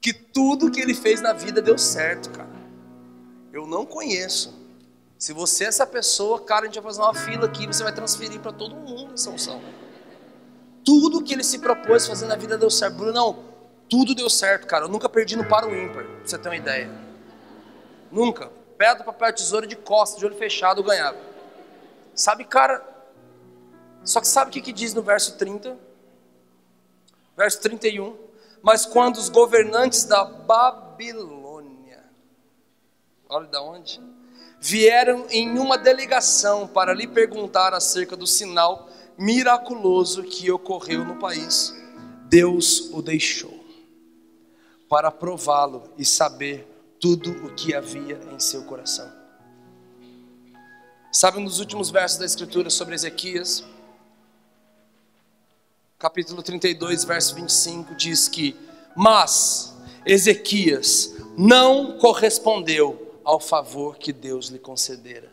que 0.00 0.12
tudo 0.12 0.70
que 0.70 0.80
ele 0.80 0.94
fez 0.94 1.20
na 1.20 1.32
vida 1.32 1.62
deu 1.62 1.78
certo, 1.78 2.30
cara. 2.30 2.48
Eu 3.52 3.66
não 3.66 3.86
conheço. 3.86 4.54
Se 5.18 5.32
você 5.32 5.64
é 5.64 5.66
essa 5.66 5.84
pessoa, 5.84 6.40
cara, 6.40 6.62
a 6.62 6.66
gente 6.66 6.76
vai 6.76 6.84
fazer 6.84 7.02
uma 7.02 7.14
fila 7.14 7.46
aqui, 7.46 7.66
você 7.66 7.82
vai 7.82 7.92
transferir 7.92 8.40
para 8.40 8.52
todo 8.52 8.76
mundo 8.76 9.14
essa 9.14 9.28
unção. 9.30 9.60
Tudo 10.84 11.22
que 11.24 11.32
ele 11.34 11.42
se 11.42 11.58
propôs 11.58 12.06
fazer 12.06 12.26
na 12.26 12.36
vida 12.36 12.56
deu 12.56 12.70
certo. 12.70 12.94
Bruno, 12.94 13.12
não, 13.12 13.44
tudo 13.90 14.14
deu 14.14 14.30
certo, 14.30 14.66
cara. 14.68 14.84
Eu 14.84 14.88
nunca 14.88 15.08
perdi 15.08 15.34
no 15.34 15.44
para 15.44 15.66
o 15.66 15.74
ímpar, 15.74 16.04
pra 16.04 16.24
você 16.24 16.38
ter 16.38 16.48
uma 16.48 16.56
ideia. 16.56 16.88
Nunca. 18.12 18.50
Pedra, 18.78 19.02
papel, 19.02 19.32
tesoura 19.32 19.66
de 19.66 19.74
costas, 19.74 20.20
de 20.20 20.24
olho 20.24 20.36
fechado, 20.36 20.80
eu 20.80 20.84
ganhava. 20.84 21.18
Sabe, 22.14 22.44
cara? 22.44 22.86
Só 24.04 24.20
que 24.20 24.28
sabe 24.28 24.50
o 24.50 24.52
que, 24.52 24.60
que 24.60 24.72
diz 24.72 24.94
no 24.94 25.02
verso 25.02 25.36
30? 25.36 25.76
Verso 27.36 27.60
31. 27.60 28.16
Mas 28.62 28.86
quando 28.86 29.16
os 29.16 29.28
governantes 29.28 30.04
da 30.04 30.24
Babilônia, 30.24 32.04
olha 33.28 33.48
da 33.48 33.60
onde? 33.60 34.00
Vieram 34.60 35.26
em 35.30 35.58
uma 35.58 35.78
delegação 35.78 36.66
para 36.66 36.92
lhe 36.92 37.06
perguntar 37.06 37.72
acerca 37.72 38.16
do 38.16 38.26
sinal 38.26 38.88
miraculoso 39.16 40.22
que 40.22 40.50
ocorreu 40.50 41.04
no 41.04 41.16
país, 41.16 41.74
Deus 42.28 42.90
o 42.92 43.02
deixou 43.02 43.58
para 44.88 45.10
prová-lo 45.10 45.92
e 45.98 46.04
saber 46.04 46.66
tudo 47.00 47.30
o 47.46 47.54
que 47.54 47.74
havia 47.74 48.18
em 48.32 48.40
seu 48.40 48.64
coração. 48.64 49.10
Sabe, 51.12 51.42
dos 51.42 51.58
últimos 51.58 51.90
versos 51.90 52.18
da 52.18 52.24
Escritura 52.24 52.70
sobre 52.70 52.94
Ezequias, 52.94 53.64
capítulo 55.98 56.42
32, 56.42 57.04
verso 57.04 57.34
25, 57.34 57.94
diz 57.94 58.28
que: 58.28 58.56
Mas 58.94 59.74
Ezequias 60.06 61.14
não 61.36 61.98
correspondeu 61.98 63.07
ao 63.28 63.38
favor 63.38 63.98
que 63.98 64.10
Deus 64.10 64.46
lhe 64.46 64.58
concedera. 64.58 65.30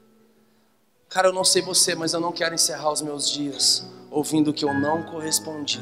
Cara, 1.08 1.30
eu 1.30 1.34
não 1.34 1.46
sei 1.46 1.62
você, 1.62 1.96
mas 1.96 2.12
eu 2.12 2.20
não 2.20 2.34
quero 2.34 2.54
encerrar 2.54 2.92
os 2.92 3.02
meus 3.02 3.30
dias 3.30 3.88
ouvindo 4.12 4.54
que 4.54 4.66
eu 4.66 4.74
não 4.74 5.04
correspondi 5.04 5.82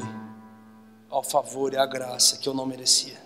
ao 1.10 1.24
favor 1.24 1.72
e 1.72 1.76
à 1.76 1.84
graça 1.84 2.36
que 2.36 2.48
eu 2.48 2.54
não 2.54 2.66
merecia 2.66 3.24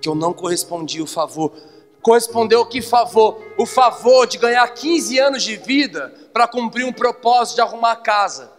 que 0.00 0.08
eu 0.08 0.14
não 0.14 0.32
correspondi 0.32 1.02
o 1.02 1.06
favor. 1.06 1.52
Correspondeu 2.00 2.64
que 2.64 2.80
favor? 2.80 3.42
O 3.58 3.66
favor 3.66 4.26
de 4.26 4.38
ganhar 4.38 4.66
15 4.68 5.18
anos 5.18 5.42
de 5.42 5.56
vida 5.56 6.14
para 6.32 6.46
cumprir 6.46 6.84
um 6.84 6.92
propósito 6.92 7.56
de 7.56 7.62
arrumar 7.62 7.92
a 7.92 7.96
casa. 7.96 8.52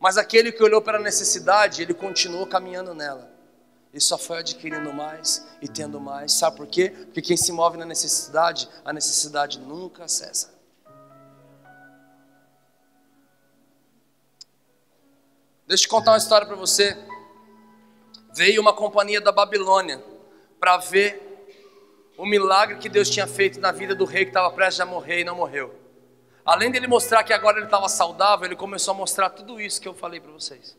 Mas 0.00 0.16
aquele 0.16 0.50
que 0.50 0.62
olhou 0.64 0.82
para 0.82 0.98
a 0.98 1.02
necessidade, 1.02 1.82
ele 1.82 1.94
continuou 1.94 2.44
caminhando 2.46 2.92
nela. 2.92 3.30
E 3.92 4.00
só 4.00 4.16
foi 4.16 4.38
adquirindo 4.38 4.92
mais 4.92 5.46
e 5.60 5.68
tendo 5.68 6.00
mais. 6.00 6.32
Sabe 6.32 6.56
por 6.56 6.66
quê? 6.66 6.90
Porque 6.90 7.22
quem 7.22 7.36
se 7.36 7.50
move 7.50 7.76
na 7.76 7.84
necessidade, 7.84 8.68
a 8.84 8.92
necessidade 8.92 9.58
nunca 9.58 10.06
cessa. 10.06 10.54
Deixa 15.66 15.86
eu 15.86 15.90
contar 15.90 16.12
uma 16.12 16.18
história 16.18 16.46
para 16.46 16.56
você. 16.56 16.96
Veio 18.34 18.60
uma 18.60 18.72
companhia 18.72 19.20
da 19.20 19.32
Babilônia 19.32 20.02
para 20.58 20.76
ver 20.76 21.30
o 22.16 22.26
milagre 22.26 22.78
que 22.78 22.88
Deus 22.88 23.08
tinha 23.08 23.26
feito 23.26 23.58
na 23.60 23.72
vida 23.72 23.94
do 23.94 24.04
rei 24.04 24.24
que 24.24 24.30
estava 24.30 24.50
prestes 24.50 24.80
a 24.80 24.86
morrer 24.86 25.20
e 25.20 25.24
não 25.24 25.34
morreu. 25.36 25.74
Além 26.44 26.70
dele 26.70 26.86
mostrar 26.86 27.22
que 27.22 27.32
agora 27.32 27.58
ele 27.58 27.66
estava 27.66 27.88
saudável, 27.88 28.46
ele 28.46 28.56
começou 28.56 28.92
a 28.92 28.96
mostrar 28.96 29.30
tudo 29.30 29.60
isso 29.60 29.80
que 29.80 29.88
eu 29.88 29.94
falei 29.94 30.20
para 30.20 30.32
vocês. 30.32 30.76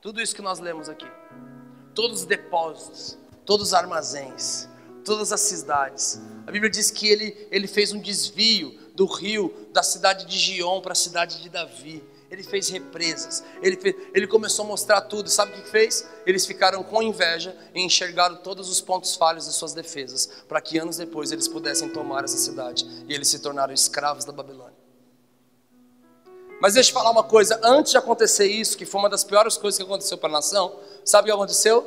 Tudo 0.00 0.20
isso 0.20 0.34
que 0.34 0.42
nós 0.42 0.58
lemos 0.58 0.88
aqui. 0.88 1.10
Todos 1.94 2.20
os 2.20 2.26
depósitos, 2.26 3.16
todos 3.46 3.68
os 3.68 3.74
armazéns, 3.74 4.68
todas 5.04 5.32
as 5.32 5.40
cidades. 5.40 6.20
A 6.46 6.50
Bíblia 6.50 6.70
diz 6.70 6.90
que 6.90 7.08
ele, 7.08 7.48
ele 7.50 7.66
fez 7.66 7.92
um 7.92 8.00
desvio 8.00 8.78
do 8.94 9.06
rio 9.06 9.68
da 9.72 9.82
cidade 9.82 10.26
de 10.26 10.38
Gion 10.38 10.80
para 10.80 10.92
a 10.92 10.96
cidade 10.96 11.42
de 11.42 11.48
Davi 11.48 12.02
ele 12.34 12.42
fez 12.42 12.68
represas, 12.68 13.44
ele, 13.62 13.76
fez, 13.76 13.94
ele 14.12 14.26
começou 14.26 14.64
a 14.64 14.68
mostrar 14.68 15.00
tudo. 15.02 15.30
Sabe 15.30 15.52
o 15.52 15.62
que 15.62 15.68
fez? 15.68 16.06
Eles 16.26 16.44
ficaram 16.44 16.82
com 16.82 17.02
inveja 17.02 17.56
e 17.74 17.80
enxergaram 17.80 18.36
todos 18.36 18.68
os 18.68 18.80
pontos 18.80 19.14
falhos 19.14 19.46
das 19.46 19.54
suas 19.54 19.72
defesas, 19.72 20.28
para 20.48 20.60
que 20.60 20.78
anos 20.78 20.96
depois 20.96 21.30
eles 21.30 21.46
pudessem 21.46 21.88
tomar 21.88 22.24
essa 22.24 22.36
cidade 22.36 22.86
e 23.08 23.14
eles 23.14 23.28
se 23.28 23.38
tornaram 23.38 23.72
escravos 23.72 24.24
da 24.24 24.32
Babilônia. 24.32 24.73
Mas 26.64 26.72
deixa 26.72 26.88
eu 26.88 26.94
falar 26.94 27.10
uma 27.10 27.22
coisa: 27.22 27.60
antes 27.62 27.92
de 27.92 27.98
acontecer 27.98 28.46
isso, 28.46 28.78
que 28.78 28.86
foi 28.86 28.98
uma 28.98 29.10
das 29.10 29.22
piores 29.22 29.58
coisas 29.58 29.76
que 29.76 29.84
aconteceu 29.84 30.16
para 30.16 30.30
a 30.30 30.32
nação, 30.32 30.74
sabe 31.04 31.24
o 31.24 31.26
que 31.26 31.36
aconteceu? 31.36 31.86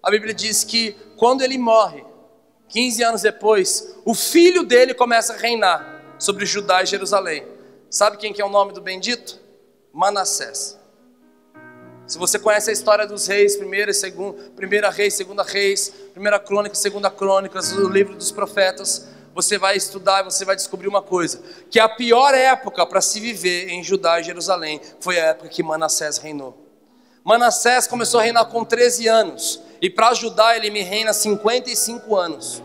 A 0.00 0.08
Bíblia 0.12 0.32
diz 0.32 0.62
que 0.62 0.92
quando 1.16 1.42
ele 1.42 1.58
morre, 1.58 2.04
15 2.68 3.02
anos 3.02 3.22
depois, 3.22 3.96
o 4.04 4.14
filho 4.14 4.62
dele 4.62 4.94
começa 4.94 5.32
a 5.32 5.36
reinar 5.36 6.04
sobre 6.20 6.46
Judá 6.46 6.84
e 6.84 6.86
Jerusalém. 6.86 7.48
Sabe 7.90 8.16
quem 8.16 8.32
que 8.32 8.40
é 8.40 8.44
o 8.44 8.48
nome 8.48 8.72
do 8.72 8.80
bendito? 8.80 9.40
Manassés. 9.92 10.78
Se 12.06 12.16
você 12.16 12.38
conhece 12.38 12.70
a 12.70 12.72
história 12.72 13.08
dos 13.08 13.26
reis, 13.26 13.56
primeira, 13.56 13.92
segunda, 13.92 14.40
primeira 14.54 14.88
reis, 14.88 15.14
segunda 15.14 15.42
reis, 15.42 15.92
primeira 16.12 16.38
crônica, 16.38 16.76
segunda 16.76 17.10
crônicas, 17.10 17.72
o 17.72 17.88
livro 17.88 18.14
dos 18.14 18.30
profetas, 18.30 19.08
você 19.36 19.58
vai 19.58 19.76
estudar 19.76 20.22
e 20.22 20.24
você 20.24 20.46
vai 20.46 20.56
descobrir 20.56 20.88
uma 20.88 21.02
coisa, 21.02 21.42
que 21.70 21.78
a 21.78 21.86
pior 21.86 22.32
época 22.32 22.86
para 22.86 23.02
se 23.02 23.20
viver 23.20 23.68
em 23.68 23.84
Judá 23.84 24.18
e 24.18 24.24
Jerusalém 24.24 24.80
foi 24.98 25.20
a 25.20 25.26
época 25.26 25.50
que 25.50 25.62
Manassés 25.62 26.16
reinou. 26.16 26.56
Manassés 27.22 27.86
começou 27.86 28.18
a 28.18 28.22
reinar 28.22 28.46
com 28.46 28.64
13 28.64 29.06
anos, 29.06 29.60
e 29.82 29.90
para 29.90 30.14
Judá 30.14 30.56
ele 30.56 30.70
me 30.70 30.80
reina 30.80 31.12
55 31.12 32.16
anos. 32.16 32.62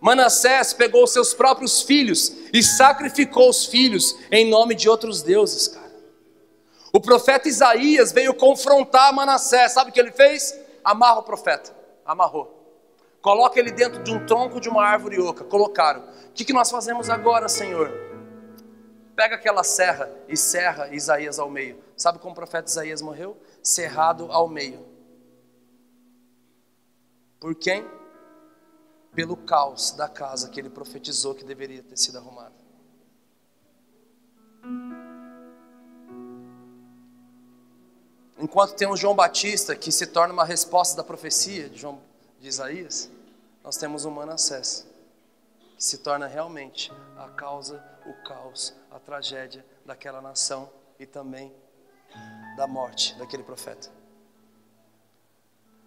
Manassés 0.00 0.72
pegou 0.72 1.06
seus 1.06 1.32
próprios 1.32 1.80
filhos 1.80 2.32
e 2.52 2.60
sacrificou 2.60 3.48
os 3.50 3.66
filhos 3.66 4.16
em 4.32 4.50
nome 4.50 4.74
de 4.74 4.88
outros 4.88 5.22
deuses, 5.22 5.68
cara. 5.68 5.92
O 6.92 7.00
profeta 7.00 7.48
Isaías 7.48 8.10
veio 8.10 8.34
confrontar 8.34 9.12
Manassés, 9.12 9.72
sabe 9.72 9.90
o 9.90 9.94
que 9.94 10.00
ele 10.00 10.10
fez? 10.10 10.58
Amarra 10.82 11.20
o 11.20 11.22
profeta, 11.22 11.72
amarrou. 12.04 12.57
Coloca 13.20 13.58
ele 13.58 13.72
dentro 13.72 14.02
de 14.02 14.12
um 14.12 14.24
tronco 14.26 14.60
de 14.60 14.68
uma 14.68 14.84
árvore 14.84 15.20
oca. 15.20 15.44
Colocaram. 15.44 16.02
O 16.28 16.32
que, 16.32 16.44
que 16.44 16.52
nós 16.52 16.70
fazemos 16.70 17.10
agora, 17.10 17.48
Senhor? 17.48 17.92
Pega 19.16 19.34
aquela 19.34 19.64
serra 19.64 20.10
e 20.28 20.36
serra 20.36 20.88
Isaías 20.94 21.38
ao 21.38 21.50
meio. 21.50 21.82
Sabe 21.96 22.18
como 22.18 22.32
o 22.32 22.34
profeta 22.34 22.68
Isaías 22.68 23.02
morreu? 23.02 23.36
Cerrado 23.62 24.30
ao 24.30 24.48
meio. 24.48 24.86
Por 27.40 27.54
quem? 27.54 27.84
pelo 29.18 29.36
caos 29.36 29.90
da 29.90 30.08
casa 30.08 30.48
que 30.48 30.60
ele 30.60 30.70
profetizou 30.70 31.34
que 31.34 31.44
deveria 31.44 31.82
ter 31.82 31.96
sido 31.96 32.18
arrumada. 32.18 32.54
Enquanto 38.38 38.76
temos 38.76 39.00
João 39.00 39.16
Batista, 39.16 39.74
que 39.74 39.90
se 39.90 40.06
torna 40.06 40.32
uma 40.32 40.44
resposta 40.44 40.96
da 40.96 41.02
profecia 41.02 41.68
de, 41.68 41.80
João, 41.80 42.00
de 42.40 42.48
Isaías, 42.48 43.10
nós 43.62 43.76
temos 43.76 44.04
um 44.04 44.10
Manassés, 44.10 44.86
que 45.76 45.84
se 45.84 45.98
torna 45.98 46.26
realmente 46.26 46.92
a 47.16 47.28
causa, 47.28 47.82
o 48.06 48.12
caos, 48.24 48.74
a 48.90 48.98
tragédia 48.98 49.64
daquela 49.84 50.20
nação 50.20 50.70
e 50.98 51.06
também 51.06 51.52
da 52.56 52.66
morte 52.66 53.14
daquele 53.18 53.42
profeta. 53.42 53.90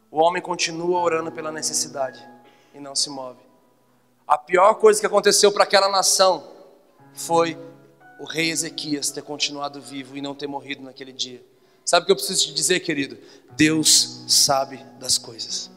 O 0.09 0.19
homem 0.19 0.41
continua 0.41 0.99
orando 0.99 1.31
pela 1.31 1.51
necessidade 1.51 2.21
e 2.73 2.79
não 2.79 2.95
se 2.95 3.09
move. 3.09 3.39
A 4.27 4.37
pior 4.37 4.75
coisa 4.75 4.99
que 4.99 5.05
aconteceu 5.05 5.51
para 5.51 5.63
aquela 5.63 5.89
nação 5.89 6.51
foi 7.13 7.57
o 8.19 8.25
rei 8.25 8.51
Ezequias 8.51 9.09
ter 9.09 9.23
continuado 9.23 9.81
vivo 9.81 10.15
e 10.15 10.21
não 10.21 10.35
ter 10.35 10.47
morrido 10.47 10.83
naquele 10.83 11.11
dia. 11.11 11.43
Sabe 11.83 12.03
o 12.03 12.05
que 12.05 12.11
eu 12.11 12.15
preciso 12.15 12.47
te 12.47 12.53
dizer, 12.53 12.81
querido? 12.81 13.17
Deus 13.51 14.23
sabe 14.27 14.77
das 14.99 15.17
coisas. 15.17 15.71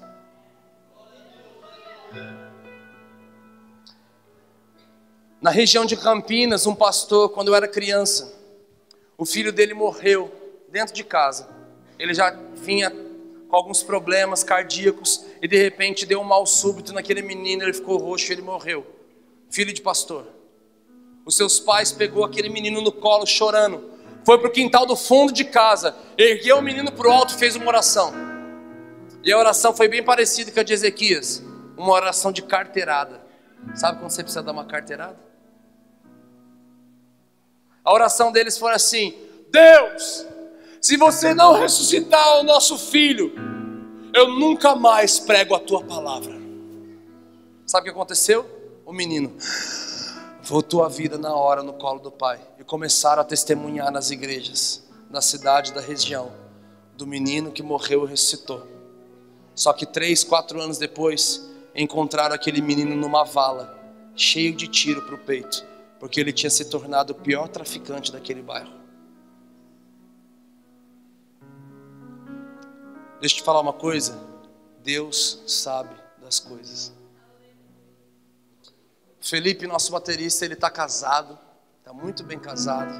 Na 5.40 5.50
região 5.50 5.84
de 5.84 5.96
Campinas, 5.96 6.66
um 6.66 6.74
pastor, 6.74 7.28
quando 7.28 7.48
eu 7.48 7.54
era 7.54 7.68
criança, 7.68 8.34
o 9.18 9.26
filho 9.26 9.52
dele 9.52 9.74
morreu 9.74 10.32
dentro 10.70 10.94
de 10.94 11.04
casa. 11.04 11.48
Ele 11.98 12.14
já 12.14 12.30
vinha 12.54 12.90
com 13.48 13.54
alguns 13.54 13.82
problemas 13.82 14.42
cardíacos 14.42 15.24
e 15.42 15.46
de 15.46 15.56
repente 15.56 16.06
deu 16.06 16.20
um 16.20 16.24
mal 16.24 16.46
súbito 16.46 16.92
naquele 16.92 17.22
menino, 17.22 17.62
ele 17.62 17.72
ficou 17.72 17.98
roxo 17.98 18.30
e 18.30 18.34
ele 18.34 18.42
morreu. 18.42 18.86
Filho 19.50 19.72
de 19.72 19.82
pastor. 19.82 20.26
Os 21.24 21.36
seus 21.36 21.60
pais 21.60 21.92
pegou 21.92 22.24
aquele 22.24 22.48
menino 22.48 22.80
no 22.80 22.90
colo 22.90 23.26
chorando, 23.26 23.90
foi 24.24 24.38
para 24.38 24.48
o 24.48 24.50
quintal 24.50 24.86
do 24.86 24.96
fundo 24.96 25.32
de 25.32 25.44
casa, 25.44 25.94
ergueu 26.18 26.58
o 26.58 26.62
menino 26.62 26.90
para 26.90 27.08
o 27.08 27.12
alto 27.12 27.36
fez 27.36 27.54
uma 27.54 27.66
oração. 27.66 28.12
E 29.22 29.32
a 29.32 29.38
oração 29.38 29.74
foi 29.74 29.88
bem 29.88 30.02
parecida 30.02 30.50
com 30.50 30.60
a 30.60 30.62
de 30.62 30.72
Ezequias, 30.72 31.42
uma 31.76 31.92
oração 31.92 32.32
de 32.32 32.42
carteirada. 32.42 33.20
Sabe 33.74 33.98
quando 33.98 34.10
você 34.10 34.22
precisa 34.22 34.42
dar 34.42 34.52
uma 34.52 34.64
carteirada? 34.64 35.16
A 37.84 37.92
oração 37.92 38.32
deles 38.32 38.58
foi 38.58 38.72
assim: 38.72 39.14
Deus, 39.50 40.26
se 40.80 40.96
você 40.96 41.34
não 41.34 41.54
ressuscitar 41.54 42.38
o 42.40 42.42
nosso 42.42 42.78
filho, 42.78 43.32
eu 44.14 44.28
nunca 44.28 44.74
mais 44.74 45.18
prego 45.18 45.54
a 45.54 45.60
tua 45.60 45.82
palavra. 45.82 46.34
Sabe 47.66 47.82
o 47.82 47.84
que 47.84 47.90
aconteceu? 47.90 48.54
o 48.84 48.92
menino 48.92 49.32
voltou 50.42 50.84
à 50.84 50.88
vida 50.88 51.16
na 51.16 51.34
hora 51.34 51.62
no 51.62 51.72
colo 51.72 52.00
do 52.00 52.10
pai 52.12 52.40
e 52.58 52.64
começaram 52.64 53.22
a 53.22 53.24
testemunhar 53.24 53.90
nas 53.90 54.10
igrejas 54.10 54.82
da 55.10 55.22
cidade, 55.22 55.72
da 55.72 55.80
região, 55.80 56.32
do 56.96 57.06
menino 57.06 57.50
que 57.50 57.62
morreu 57.62 58.04
e 58.04 58.10
ressuscitou. 58.10 58.66
Só 59.54 59.72
que 59.72 59.86
três, 59.86 60.22
quatro 60.22 60.60
anos 60.60 60.76
depois, 60.76 61.48
encontraram 61.74 62.34
aquele 62.34 62.62
menino 62.62 62.94
numa 62.94 63.24
vala, 63.24 63.78
cheio 64.14 64.54
de 64.54 64.68
tiro 64.68 65.02
para 65.02 65.14
o 65.14 65.18
peito, 65.18 65.66
porque 65.98 66.20
ele 66.20 66.32
tinha 66.32 66.50
se 66.50 66.66
tornado 66.66 67.12
o 67.12 67.16
pior 67.16 67.48
traficante 67.48 68.12
daquele 68.12 68.42
bairro. 68.42 68.72
Deixa 73.20 73.36
eu 73.36 73.38
te 73.38 73.42
falar 73.42 73.60
uma 73.60 73.72
coisa: 73.72 74.18
Deus 74.82 75.42
sabe 75.46 75.94
das 76.22 76.38
coisas. 76.38 76.92
Felipe, 79.20 79.66
nosso 79.66 79.90
baterista, 79.90 80.44
ele 80.44 80.52
está 80.52 80.70
casado, 80.70 81.38
está 81.78 81.92
muito 81.94 82.22
bem 82.22 82.38
casado, 82.38 82.92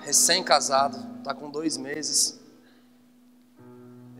recém-casado, 0.00 1.18
está 1.18 1.34
com 1.34 1.50
dois 1.50 1.76
meses. 1.76 2.40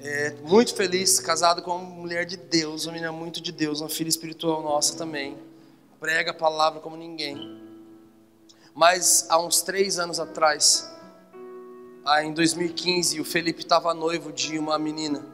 É, 0.07 0.33
muito 0.43 0.75
feliz, 0.75 1.19
casado 1.19 1.63
com 1.63 1.71
uma 1.71 1.79
mulher 1.79 2.27
de 2.27 2.37
Deus, 2.37 2.85
uma 2.85 2.93
menina 2.93 3.11
muito 3.11 3.41
de 3.41 3.51
Deus, 3.51 3.81
uma 3.81 3.89
filha 3.89 4.11
espiritual 4.11 4.63
nossa 4.63 4.99
também. 4.99 5.39
Prega 5.99 6.31
a 6.31 6.35
palavra 6.35 6.79
como 6.79 6.95
ninguém. 6.95 7.59
Mas 8.75 9.27
há 9.31 9.39
uns 9.41 9.63
três 9.63 9.99
anos 9.99 10.21
atrás, 10.21 10.87
em 12.23 12.35
2015, 12.35 13.19
o 13.19 13.25
Felipe 13.25 13.63
estava 13.63 13.95
noivo 13.95 14.31
de 14.31 14.59
uma 14.59 14.79
menina, 14.79 15.25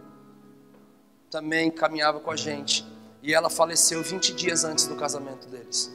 também 1.28 1.68
caminhava 1.68 2.20
com 2.20 2.30
a 2.30 2.36
gente, 2.36 2.86
e 3.24 3.34
ela 3.34 3.50
faleceu 3.50 4.04
20 4.04 4.32
dias 4.34 4.62
antes 4.62 4.86
do 4.86 4.94
casamento 4.94 5.48
deles. 5.48 5.92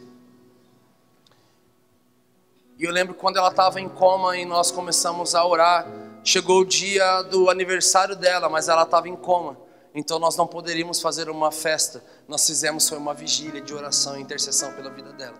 E 2.78 2.84
eu 2.84 2.92
lembro 2.92 3.14
quando 3.14 3.38
ela 3.38 3.52
estava 3.52 3.80
em 3.80 3.88
coma 3.88 4.36
e 4.36 4.44
nós 4.44 4.70
começamos 4.70 5.34
a 5.34 5.46
orar. 5.48 5.88
Chegou 6.28 6.62
o 6.62 6.66
dia 6.66 7.22
do 7.22 7.52
aniversário 7.52 8.16
dela, 8.16 8.50
mas 8.50 8.68
ela 8.68 8.82
estava 8.82 9.08
em 9.08 9.16
coma. 9.16 9.56
Então 9.94 10.18
nós 10.18 10.36
não 10.36 10.48
poderíamos 10.48 11.00
fazer 11.00 11.30
uma 11.30 11.52
festa. 11.52 12.04
Nós 12.28 12.48
fizemos 12.48 12.90
foi 12.90 12.98
uma 12.98 13.14
vigília 13.14 13.62
de 13.62 13.72
oração 13.76 14.18
e 14.18 14.22
intercessão 14.24 14.74
pela 14.74 14.90
vida 14.90 15.14
dela. 15.14 15.40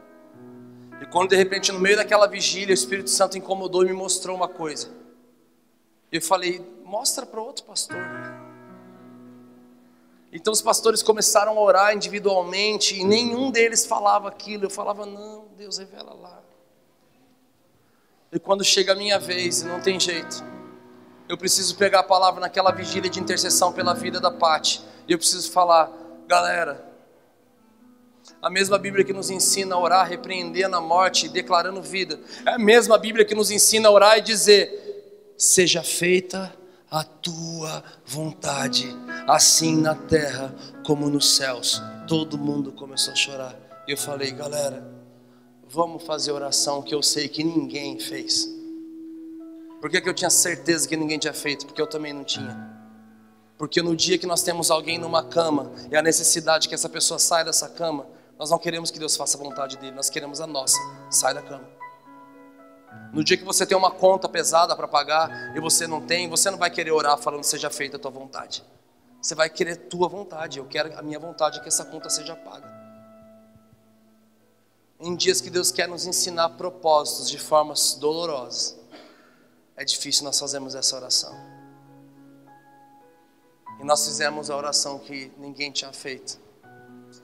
E 1.02 1.06
quando 1.08 1.30
de 1.30 1.36
repente 1.36 1.72
no 1.72 1.80
meio 1.80 1.98
daquela 1.98 2.28
vigília 2.28 2.70
o 2.70 2.74
Espírito 2.74 3.10
Santo 3.10 3.36
incomodou 3.36 3.82
e 3.82 3.88
me 3.88 3.94
mostrou 3.94 4.36
uma 4.36 4.48
coisa. 4.48 4.92
Eu 6.12 6.22
falei: 6.22 6.64
"Mostra 6.84 7.26
para 7.26 7.42
outro 7.42 7.66
pastor". 7.66 7.98
Então 10.32 10.54
os 10.54 10.62
pastores 10.62 11.02
começaram 11.02 11.58
a 11.58 11.62
orar 11.62 11.96
individualmente 11.96 12.96
e 12.96 13.04
nenhum 13.04 13.50
deles 13.50 13.88
falava 13.88 14.28
aquilo. 14.30 14.66
Eu 14.66 14.70
falava: 14.70 15.04
"Não, 15.04 15.48
Deus 15.58 15.80
revela 15.80 16.14
lá". 16.14 16.44
E 18.32 18.38
quando 18.38 18.64
chega 18.64 18.92
a 18.92 18.96
minha 18.96 19.18
vez 19.18 19.64
não 19.64 19.82
tem 19.82 20.00
jeito, 20.00 20.44
eu 21.28 21.38
preciso 21.38 21.76
pegar 21.76 22.00
a 22.00 22.04
palavra 22.04 22.42
naquela 22.42 22.72
vigília 22.72 23.10
de 23.10 23.20
intercessão 23.20 23.74
pela 23.74 23.94
vida 23.94 24.20
da 24.20 24.32
Pati. 24.32 24.82
E 25.08 25.12
eu 25.12 25.18
preciso 25.18 25.52
falar, 25.52 25.92
galera, 26.28 26.84
a 28.42 28.50
mesma 28.50 28.78
Bíblia 28.78 29.04
que 29.04 29.14
nos 29.14 29.30
ensina 29.30 29.76
a 29.76 29.80
orar, 29.80 30.08
repreendendo 30.08 30.76
a 30.76 30.82
morte 30.82 31.26
e 31.26 31.30
declarando 31.30 31.82
vida. 31.82 32.20
É 32.46 32.52
a 32.52 32.60
mesma 32.60 32.98
Bíblia 32.98 33.26
que 33.26 33.36
nos 33.36 33.52
ensina 33.52 33.90
a 33.90 33.92
orar 33.92 34.18
e 34.18 34.22
dizer: 34.22 35.34
Seja 35.38 35.84
feita 35.84 36.54
a 36.90 37.04
tua 37.04 37.84
vontade, 38.06 38.96
assim 39.28 39.76
na 39.76 39.96
terra 39.96 40.54
como 40.86 41.10
nos 41.10 41.36
céus. 41.36 41.82
Todo 42.08 42.38
mundo 42.38 42.72
começou 42.72 43.14
a 43.14 43.16
chorar. 43.16 43.56
Eu 43.88 43.98
falei, 43.98 44.32
galera, 44.32 44.96
Vamos 45.76 46.04
fazer 46.04 46.32
oração 46.32 46.82
que 46.82 46.94
eu 46.94 47.02
sei 47.02 47.28
que 47.28 47.44
ninguém 47.44 48.00
fez. 48.00 48.48
Por 49.80 49.90
que, 49.90 50.02
que 50.02 50.10
eu 50.10 50.14
tinha 50.14 50.30
certeza 50.30 50.88
que 50.88 50.96
ninguém 50.96 51.20
tinha 51.20 51.34
feito? 51.34 51.66
Porque 51.66 51.82
eu 51.82 51.88
também 51.88 52.14
não 52.14 52.24
tinha. 52.24 52.74
Porque 53.58 53.82
no 53.82 53.96
dia 53.96 54.18
que 54.18 54.26
nós 54.26 54.42
temos 54.44 54.72
alguém 54.72 54.98
numa 54.98 55.24
cama 55.24 55.72
e 55.92 55.96
a 55.96 56.02
necessidade 56.02 56.68
que 56.68 56.76
essa 56.76 56.90
pessoa 56.90 57.20
saia 57.20 57.46
dessa 57.46 57.70
cama, 57.70 58.06
nós 58.38 58.50
não 58.50 58.58
queremos 58.58 58.92
que 58.92 59.00
Deus 59.00 59.16
faça 59.16 59.38
a 59.38 59.40
vontade 59.40 59.78
dele, 59.78 59.96
nós 59.96 60.10
queremos 60.10 60.42
a 60.42 60.48
nossa. 60.48 60.78
Sai 61.10 61.34
da 61.34 61.42
cama. 61.42 61.68
No 63.14 63.24
dia 63.24 63.38
que 63.38 63.46
você 63.46 63.66
tem 63.66 63.78
uma 63.78 63.92
conta 63.92 64.28
pesada 64.28 64.76
para 64.76 64.88
pagar 64.88 65.56
e 65.56 65.60
você 65.60 65.88
não 65.88 66.02
tem, 66.02 66.30
você 66.30 66.50
não 66.52 66.58
vai 66.58 66.70
querer 66.70 66.92
orar 66.92 67.18
falando 67.18 67.44
seja 67.44 67.70
feita 67.70 67.98
a 67.98 68.00
tua 68.00 68.12
vontade. 68.12 68.64
Você 69.22 69.36
vai 69.36 69.50
querer 69.50 69.76
tua 69.76 70.08
vontade. 70.08 70.60
Eu 70.60 70.66
quero 70.66 70.98
a 70.98 71.02
minha 71.02 71.20
vontade 71.20 71.60
é 71.60 71.62
que 71.62 71.68
essa 71.68 71.86
conta 71.86 72.10
seja 72.10 72.36
paga 72.36 72.86
em 75.00 75.16
dias 75.16 75.42
que 75.42 75.50
Deus 75.50 75.72
quer 75.72 75.88
nos 75.88 76.06
ensinar 76.06 76.50
propósitos 76.50 77.30
de 77.30 77.38
formas 77.38 77.96
dolorosas, 77.96 78.78
é 79.76 79.84
difícil 79.84 80.24
nós 80.24 80.40
fazermos 80.40 80.76
essa 80.76 80.96
oração. 80.96 81.34
E 83.80 83.84
nós 83.84 84.06
fizemos 84.06 84.50
a 84.50 84.56
oração 84.56 85.00
que 85.00 85.32
ninguém 85.38 85.72
tinha 85.72 85.92
feito. 85.92 86.40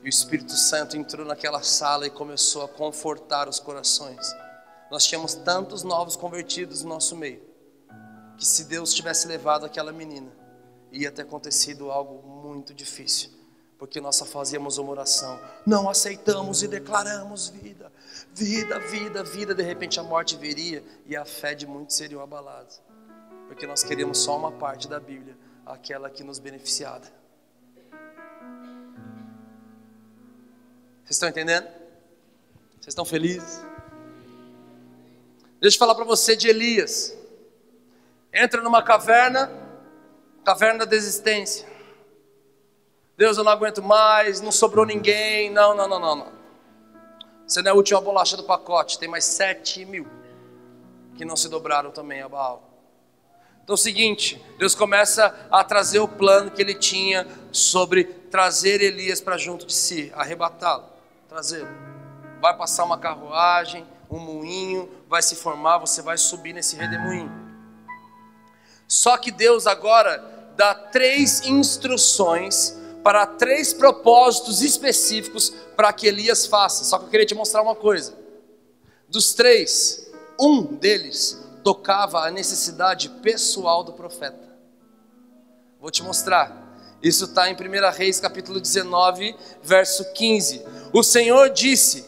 E 0.02 0.06
o 0.06 0.10
Espírito 0.10 0.54
Santo 0.54 0.97
entrou 0.97 1.26
naquela 1.26 1.62
sala 1.62 2.06
e 2.06 2.10
começou 2.10 2.64
a 2.64 2.68
confortar 2.68 3.47
os 3.47 3.60
corações. 3.60 4.36
Nós 4.89 5.06
tínhamos 5.06 5.36
tantos 5.36 5.84
novos 5.84 6.16
convertidos 6.16 6.84
no 6.84 6.89
nosso 6.89 7.16
meio, 7.16 7.41
que 8.38 8.45
se 8.45 8.66
Deus 8.66 8.93
tivesse 8.93 9.28
levado 9.28 9.66
aquela 9.66 9.93
menina, 9.93 10.32
ia 10.91 11.12
ter 11.12 11.22
acontecido 11.22 11.89
algo 11.89 12.28
muito 12.28 12.74
difícil 12.74 13.41
porque 13.82 13.99
nós 13.99 14.16
só 14.16 14.26
fazíamos 14.26 14.78
uma 14.78 14.91
oração. 14.91 15.39
Não 15.66 15.89
aceitamos 15.89 16.62
e 16.62 16.68
declaramos 16.68 17.49
vida, 17.49 17.91
vida, 18.34 18.80
vida, 18.80 19.24
vida. 19.24 19.54
De 19.54 19.64
repente 19.64 20.00
a 20.00 20.04
morte 20.04 20.38
viria 20.38 20.84
e 21.06 21.16
a 21.16 21.26
fé 21.26 21.54
de 21.54 21.68
muitos 21.68 21.96
seria 21.96 22.22
abalada, 22.22 22.70
porque 23.48 23.68
nós 23.68 23.84
queríamos 23.84 24.18
só 24.20 24.38
uma 24.38 24.52
parte 24.52 24.88
da 24.88 25.00
Bíblia, 25.00 25.38
aquela 25.66 26.10
que 26.10 26.24
nos 26.24 26.40
beneficiava. 26.40 27.06
Vocês 31.04 31.18
estão 31.18 31.30
entendendo? 31.30 31.66
Vocês 32.80 32.88
estão 32.88 33.04
felizes? 33.04 33.62
Deixa 35.60 35.76
eu 35.76 35.80
falar 35.80 35.94
para 35.94 36.06
você 36.06 36.36
de 36.36 36.48
Elias. 36.48 37.16
Entra 38.34 38.62
numa 38.62 38.82
caverna, 38.82 39.52
caverna 40.44 40.80
da 40.80 40.86
desistência. 40.86 41.68
Deus, 43.18 43.38
eu 43.38 43.44
não 43.44 43.52
aguento 43.52 43.84
mais, 43.84 44.42
não 44.42 44.52
sobrou 44.52 44.86
ninguém. 44.86 45.52
Não, 45.52 45.76
não, 45.76 45.88
não, 45.88 46.00
não, 46.00 46.16
não. 46.16 46.41
Você 47.52 47.62
não 47.62 47.68
é 47.68 47.74
a 47.74 47.76
última 47.76 47.99
bolacha 47.99 48.38
do 48.38 48.43
pacote, 48.43 48.97
tem 48.97 49.10
mais 49.10 49.26
sete 49.26 49.84
mil 49.84 50.08
que 51.18 51.26
não 51.26 51.36
se 51.36 51.49
dobraram 51.49 51.91
também 51.91 52.22
a 52.22 52.30
Baal. 52.30 52.64
Então 53.62 53.74
é 53.74 53.76
o 53.76 53.78
seguinte, 53.78 54.41
Deus 54.58 54.74
começa 54.74 55.36
a 55.52 55.62
trazer 55.62 55.99
o 55.99 56.08
plano 56.08 56.49
que 56.49 56.62
ele 56.62 56.74
tinha 56.74 57.28
sobre 57.52 58.06
trazer 58.06 58.80
Elias 58.80 59.20
para 59.20 59.38
junto 59.38 59.66
de 59.66 59.74
si, 59.74 60.14
arrebatá-lo, 60.16 60.86
trazê-lo. 61.28 61.68
Vai 62.39 62.56
passar 62.56 62.86
uma 62.86 62.97
carruagem, 62.97 63.86
um 64.10 64.18
moinho, 64.18 64.89
vai 65.10 65.22
se 65.22 65.36
formar, 65.36 65.78
você 65.78 66.02
vai 66.02 66.18
subir 66.18 66.54
nesse 66.54 66.78
redemoinho. 66.78 67.30
Só 68.88 69.18
que 69.18 69.30
Deus 69.30 69.68
agora 69.68 70.24
dá 70.56 70.74
três 70.74 71.45
instruções 71.45 72.80
para 73.04 73.26
três 73.26 73.74
propósitos 73.74 74.62
específicos 74.62 75.54
para 75.76 75.91
que 75.91 76.08
Elias 76.08 76.45
faça. 76.45 76.84
Só 76.84 76.97
que 76.97 77.06
eu 77.06 77.10
queria 77.10 77.26
te 77.26 77.36
mostrar 77.36 77.62
uma 77.62 77.76
coisa. 77.76 78.14
Dos 79.08 79.34
três, 79.34 80.10
um 80.39 80.64
deles 80.64 81.39
tocava 81.64 82.26
a 82.26 82.32
necessidade 82.32 83.10
pessoal 83.22 83.84
do 83.84 83.93
profeta. 83.93 84.49
Vou 85.80 85.91
te 85.91 86.04
mostrar. 86.04 86.62
Isso 87.02 87.26
está 87.26 87.49
em 87.49 87.56
1 87.56 87.58
Reis 87.91 88.20
capítulo 88.20 88.60
19, 88.60 89.36
verso 89.64 90.14
15. 90.14 90.64
O 90.93 91.02
Senhor 91.02 91.49
disse: 91.49 92.06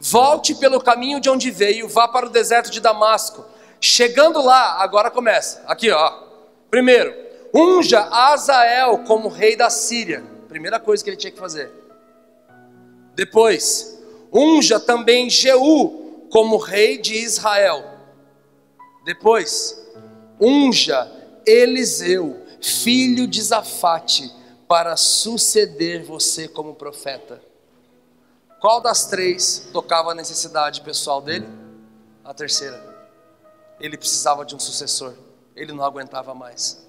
Volte 0.00 0.54
pelo 0.54 0.80
caminho 0.80 1.20
de 1.20 1.30
onde 1.30 1.50
veio, 1.50 1.88
vá 1.88 2.08
para 2.08 2.26
o 2.26 2.30
deserto 2.30 2.70
de 2.70 2.80
Damasco. 2.80 3.44
Chegando 3.80 4.42
lá, 4.42 4.82
agora 4.82 5.10
começa. 5.10 5.62
Aqui, 5.66 5.90
ó. 5.90 6.24
Primeiro, 6.68 7.14
unja 7.52 8.08
Azael 8.10 8.98
como 9.04 9.28
rei 9.28 9.56
da 9.56 9.70
Síria. 9.70 10.24
Primeira 10.48 10.78
coisa 10.80 11.02
que 11.02 11.10
ele 11.10 11.16
tinha 11.16 11.32
que 11.32 11.38
fazer. 11.38 11.70
Depois, 13.14 13.98
unja 14.32 14.78
também 14.78 15.28
Jeú 15.28 16.26
como 16.30 16.56
rei 16.56 16.98
de 16.98 17.14
Israel. 17.14 17.84
Depois, 19.04 19.86
unja 20.40 21.10
Eliseu, 21.46 22.44
filho 22.60 23.26
de 23.26 23.42
Zafate, 23.42 24.30
para 24.68 24.96
suceder 24.96 26.04
você 26.04 26.46
como 26.46 26.74
profeta. 26.74 27.42
Qual 28.60 28.80
das 28.80 29.06
três 29.06 29.68
tocava 29.72 30.12
a 30.12 30.14
necessidade 30.14 30.80
pessoal 30.80 31.22
dele? 31.22 31.48
A 32.24 32.34
terceira. 32.34 32.84
Ele 33.80 33.96
precisava 33.96 34.44
de 34.44 34.54
um 34.54 34.58
sucessor. 34.58 35.14
Ele 35.56 35.72
não 35.72 35.84
aguentava 35.84 36.34
mais. 36.34 36.87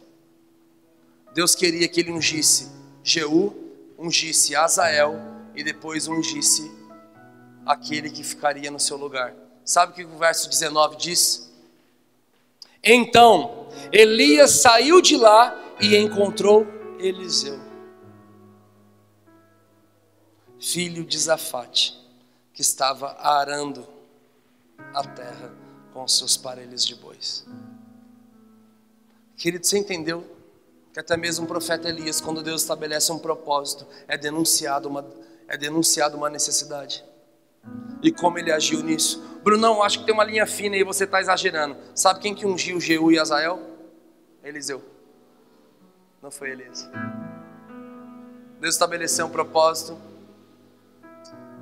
Deus 1.33 1.55
queria 1.55 1.87
que 1.87 1.99
ele 1.99 2.11
ungisse 2.11 2.69
Jeú, 3.03 3.55
ungisse 3.97 4.55
Azael 4.55 5.15
e 5.55 5.63
depois 5.63 6.07
ungisse 6.07 6.71
aquele 7.65 8.09
que 8.09 8.23
ficaria 8.23 8.71
no 8.71 8.79
seu 8.79 8.97
lugar. 8.97 9.35
Sabe 9.63 9.91
o 9.91 9.95
que 9.95 10.03
o 10.03 10.17
verso 10.17 10.49
19 10.49 10.97
diz? 10.97 11.51
Então, 12.83 13.67
Elias 13.91 14.51
saiu 14.51 15.01
de 15.01 15.17
lá 15.17 15.55
e 15.79 15.95
encontrou 15.97 16.65
Eliseu, 16.97 17.59
filho 20.59 21.05
de 21.05 21.17
Zafate, 21.17 21.97
que 22.53 22.61
estava 22.61 23.15
arando 23.19 23.87
a 24.93 25.03
terra 25.03 25.53
com 25.93 26.07
seus 26.07 26.35
parelhos 26.35 26.85
de 26.85 26.95
bois. 26.95 27.45
Querido, 29.37 29.65
você 29.65 29.77
entendeu 29.77 30.38
que 30.99 31.01
até 31.01 31.15
mesmo 31.15 31.45
o 31.45 31.47
profeta 31.47 31.87
Elias, 31.87 32.19
quando 32.19 32.43
Deus 32.43 32.61
estabelece 32.61 33.09
um 33.09 33.17
propósito, 33.17 33.87
é 34.05 34.17
denunciado 34.17 34.89
uma, 34.89 35.05
é 35.47 35.55
denunciado 35.55 36.17
uma 36.17 36.29
necessidade. 36.29 37.05
E 38.03 38.11
como 38.11 38.37
ele 38.37 38.51
agiu 38.51 38.83
nisso? 38.83 39.23
Brunão, 39.41 39.81
acho 39.81 39.99
que 39.99 40.05
tem 40.05 40.13
uma 40.13 40.25
linha 40.25 40.45
fina 40.45 40.75
e 40.75 40.83
você 40.83 41.05
está 41.05 41.21
exagerando. 41.21 41.77
Sabe 41.95 42.19
quem 42.19 42.35
que 42.35 42.45
ungiu 42.45 42.81
Jeú 42.81 43.13
e 43.13 43.17
Azael? 43.17 43.61
Eliseu. 44.43 44.83
Não 46.21 46.29
foi 46.29 46.51
Elias. 46.51 46.89
Deus 48.59 48.75
estabeleceu 48.75 49.25
um 49.25 49.29
propósito, 49.29 49.97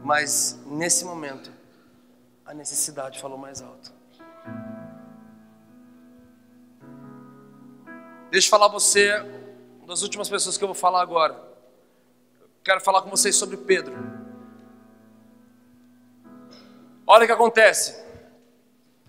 mas 0.03 0.59
nesse 0.65 1.05
momento 1.05 1.51
a 2.43 2.55
necessidade 2.55 3.21
falou 3.21 3.37
mais 3.37 3.61
alto. 3.61 3.96
Deixa 8.29 8.47
eu 8.47 8.51
falar 8.51 8.67
você, 8.67 9.13
uma 9.79 9.87
das 9.87 10.01
últimas 10.01 10.29
pessoas 10.29 10.57
que 10.57 10.63
eu 10.63 10.67
vou 10.67 10.75
falar 10.75 11.01
agora. 11.01 11.41
Quero 12.63 12.81
falar 12.81 13.01
com 13.01 13.09
vocês 13.09 13.35
sobre 13.35 13.55
Pedro. 13.55 13.95
Olha 17.05 17.23
o 17.23 17.25
que 17.25 17.31
acontece. 17.31 18.03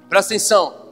Presta 0.08 0.32
atenção. 0.32 0.88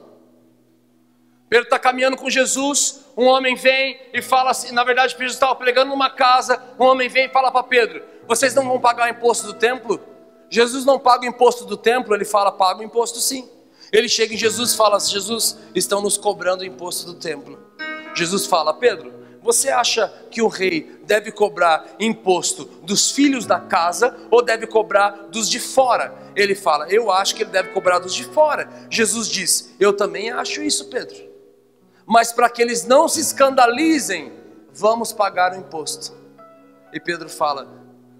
Pedro 1.47 1.63
está 1.63 1.79
caminhando 1.79 2.17
com 2.17 2.29
Jesus. 2.29 3.05
Um 3.15 3.25
homem 3.25 3.55
vem 3.55 3.97
e 4.13 4.21
fala 4.21 4.51
assim. 4.51 4.73
Na 4.73 4.83
verdade, 4.83 5.15
Pedro 5.15 5.31
estava 5.31 5.55
pregando 5.55 5.91
numa 5.91 6.09
casa. 6.09 6.61
Um 6.77 6.83
homem 6.83 7.07
vem 7.07 7.27
e 7.27 7.29
fala 7.29 7.49
para 7.49 7.63
Pedro: 7.63 8.03
Vocês 8.27 8.53
não 8.53 8.67
vão 8.67 8.81
pagar 8.81 9.07
o 9.07 9.11
imposto 9.11 9.47
do 9.47 9.53
templo? 9.53 10.01
Jesus 10.49 10.83
não 10.83 10.99
paga 10.99 11.23
o 11.23 11.29
imposto 11.29 11.63
do 11.63 11.77
templo. 11.77 12.13
Ele 12.13 12.25
fala: 12.25 12.51
Paga 12.51 12.81
o 12.81 12.83
imposto 12.83 13.19
sim. 13.19 13.49
Ele 13.89 14.09
chega 14.09 14.33
em 14.33 14.37
Jesus 14.37 14.73
e 14.73 14.75
fala: 14.75 14.99
Jesus, 14.99 15.57
estão 15.73 16.01
nos 16.01 16.17
cobrando 16.17 16.63
o 16.63 16.65
imposto 16.65 17.05
do 17.05 17.13
templo. 17.17 17.66
Jesus 18.17 18.45
fala: 18.47 18.73
Pedro, 18.73 19.13
você 19.41 19.69
acha 19.69 20.09
que 20.29 20.41
o 20.41 20.47
rei 20.47 20.99
deve 21.05 21.31
cobrar 21.31 21.95
imposto 21.99 22.65
dos 22.83 23.11
filhos 23.11 23.45
da 23.45 23.59
casa 23.59 24.17
ou 24.29 24.43
deve 24.43 24.67
cobrar 24.67 25.27
dos 25.29 25.49
de 25.49 25.59
fora? 25.59 26.13
Ele 26.35 26.55
fala: 26.55 26.89
Eu 26.89 27.11
acho 27.11 27.35
que 27.35 27.43
ele 27.43 27.51
deve 27.51 27.69
cobrar 27.69 27.99
dos 27.99 28.13
de 28.13 28.25
fora. 28.25 28.69
Jesus 28.89 29.27
diz: 29.29 29.73
Eu 29.79 29.93
também 29.93 30.31
acho 30.31 30.61
isso, 30.61 30.89
Pedro. 30.89 31.15
Mas 32.05 32.31
para 32.31 32.49
que 32.49 32.61
eles 32.61 32.85
não 32.85 33.07
se 33.07 33.19
escandalizem, 33.21 34.33
vamos 34.73 35.13
pagar 35.13 35.53
o 35.53 35.57
imposto. 35.57 36.13
E 36.91 36.99
Pedro 36.99 37.29
fala: 37.29 37.67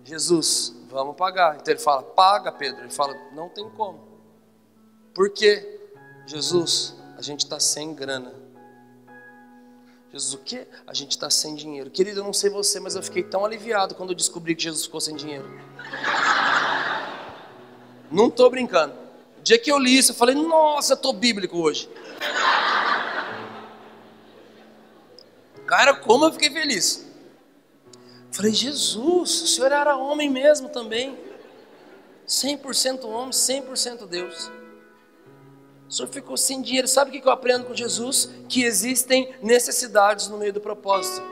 Jesus, 0.03 0.73
vamos 0.89 1.15
pagar. 1.15 1.57
Então 1.59 1.73
ele 1.73 1.81
fala: 1.81 2.03
Paga, 2.03 2.51
Pedro. 2.51 2.81
Ele 2.81 2.93
fala: 2.93 3.13
Não 3.33 3.49
tem 3.49 3.69
como. 3.71 4.07
Por 5.13 5.29
quê? 5.31 5.81
Jesus, 6.25 6.95
a 7.17 7.21
gente 7.21 7.39
está 7.41 7.59
sem 7.59 7.93
grana. 7.93 8.46
Jesus, 10.11 10.33
o 10.33 10.37
quê? 10.37 10.67
A 10.85 10.93
gente 10.93 11.11
está 11.11 11.29
sem 11.29 11.55
dinheiro. 11.55 11.89
Querido, 11.89 12.21
eu 12.21 12.23
não 12.23 12.33
sei 12.33 12.49
você, 12.49 12.79
mas 12.79 12.95
eu 12.95 13.03
fiquei 13.03 13.23
tão 13.23 13.45
aliviado 13.45 13.93
quando 13.93 14.11
eu 14.11 14.15
descobri 14.15 14.55
que 14.55 14.63
Jesus 14.63 14.85
ficou 14.85 15.01
sem 15.01 15.15
dinheiro. 15.15 15.49
Não 18.09 18.27
estou 18.27 18.49
brincando. 18.49 18.93
O 19.39 19.41
dia 19.41 19.59
que 19.59 19.71
eu 19.71 19.77
li 19.77 19.97
isso, 19.97 20.11
eu 20.11 20.15
falei, 20.15 20.35
nossa, 20.35 20.93
eu 20.93 20.95
estou 20.95 21.13
bíblico 21.13 21.57
hoje. 21.57 21.89
Cara, 25.65 25.93
como 25.95 26.25
eu 26.25 26.31
fiquei 26.31 26.49
feliz. 26.49 27.05
Falei, 28.31 28.53
Jesus, 28.53 29.41
o 29.41 29.47
Senhor 29.47 29.71
era 29.71 29.97
homem 29.97 30.29
mesmo 30.29 30.69
também. 30.69 31.17
100% 32.27 33.05
homem, 33.05 33.31
100% 33.31 34.07
Deus. 34.07 34.51
O 35.88 35.91
senhor 35.91 36.09
ficou 36.09 36.35
sem 36.35 36.61
dinheiro. 36.61 36.88
Sabe 36.88 37.09
o 37.09 37.21
que 37.21 37.27
eu 37.27 37.31
aprendo 37.31 37.65
com 37.65 37.73
Jesus? 37.73 38.29
Que 38.49 38.63
existem 38.63 39.33
necessidades 39.41 40.27
no 40.27 40.38
meio 40.38 40.51
do 40.51 40.59
propósito. 40.59 41.25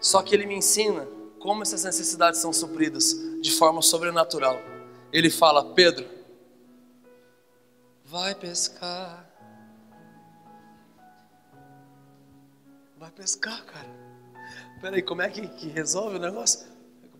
Só 0.00 0.22
que 0.22 0.34
ele 0.34 0.46
me 0.46 0.56
ensina 0.56 1.06
como 1.38 1.62
essas 1.62 1.84
necessidades 1.84 2.40
são 2.40 2.52
supridas 2.52 3.16
de 3.40 3.52
forma 3.52 3.80
sobrenatural. 3.80 4.56
Ele 5.12 5.30
fala: 5.30 5.72
Pedro, 5.74 6.04
vai 8.04 8.34
pescar. 8.34 9.28
Vai 12.96 13.10
pescar, 13.10 13.64
cara. 13.64 13.88
Peraí, 14.80 15.02
como 15.02 15.22
é 15.22 15.28
que, 15.28 15.46
que 15.46 15.68
resolve 15.68 16.16
o 16.16 16.20
negócio? 16.20 16.66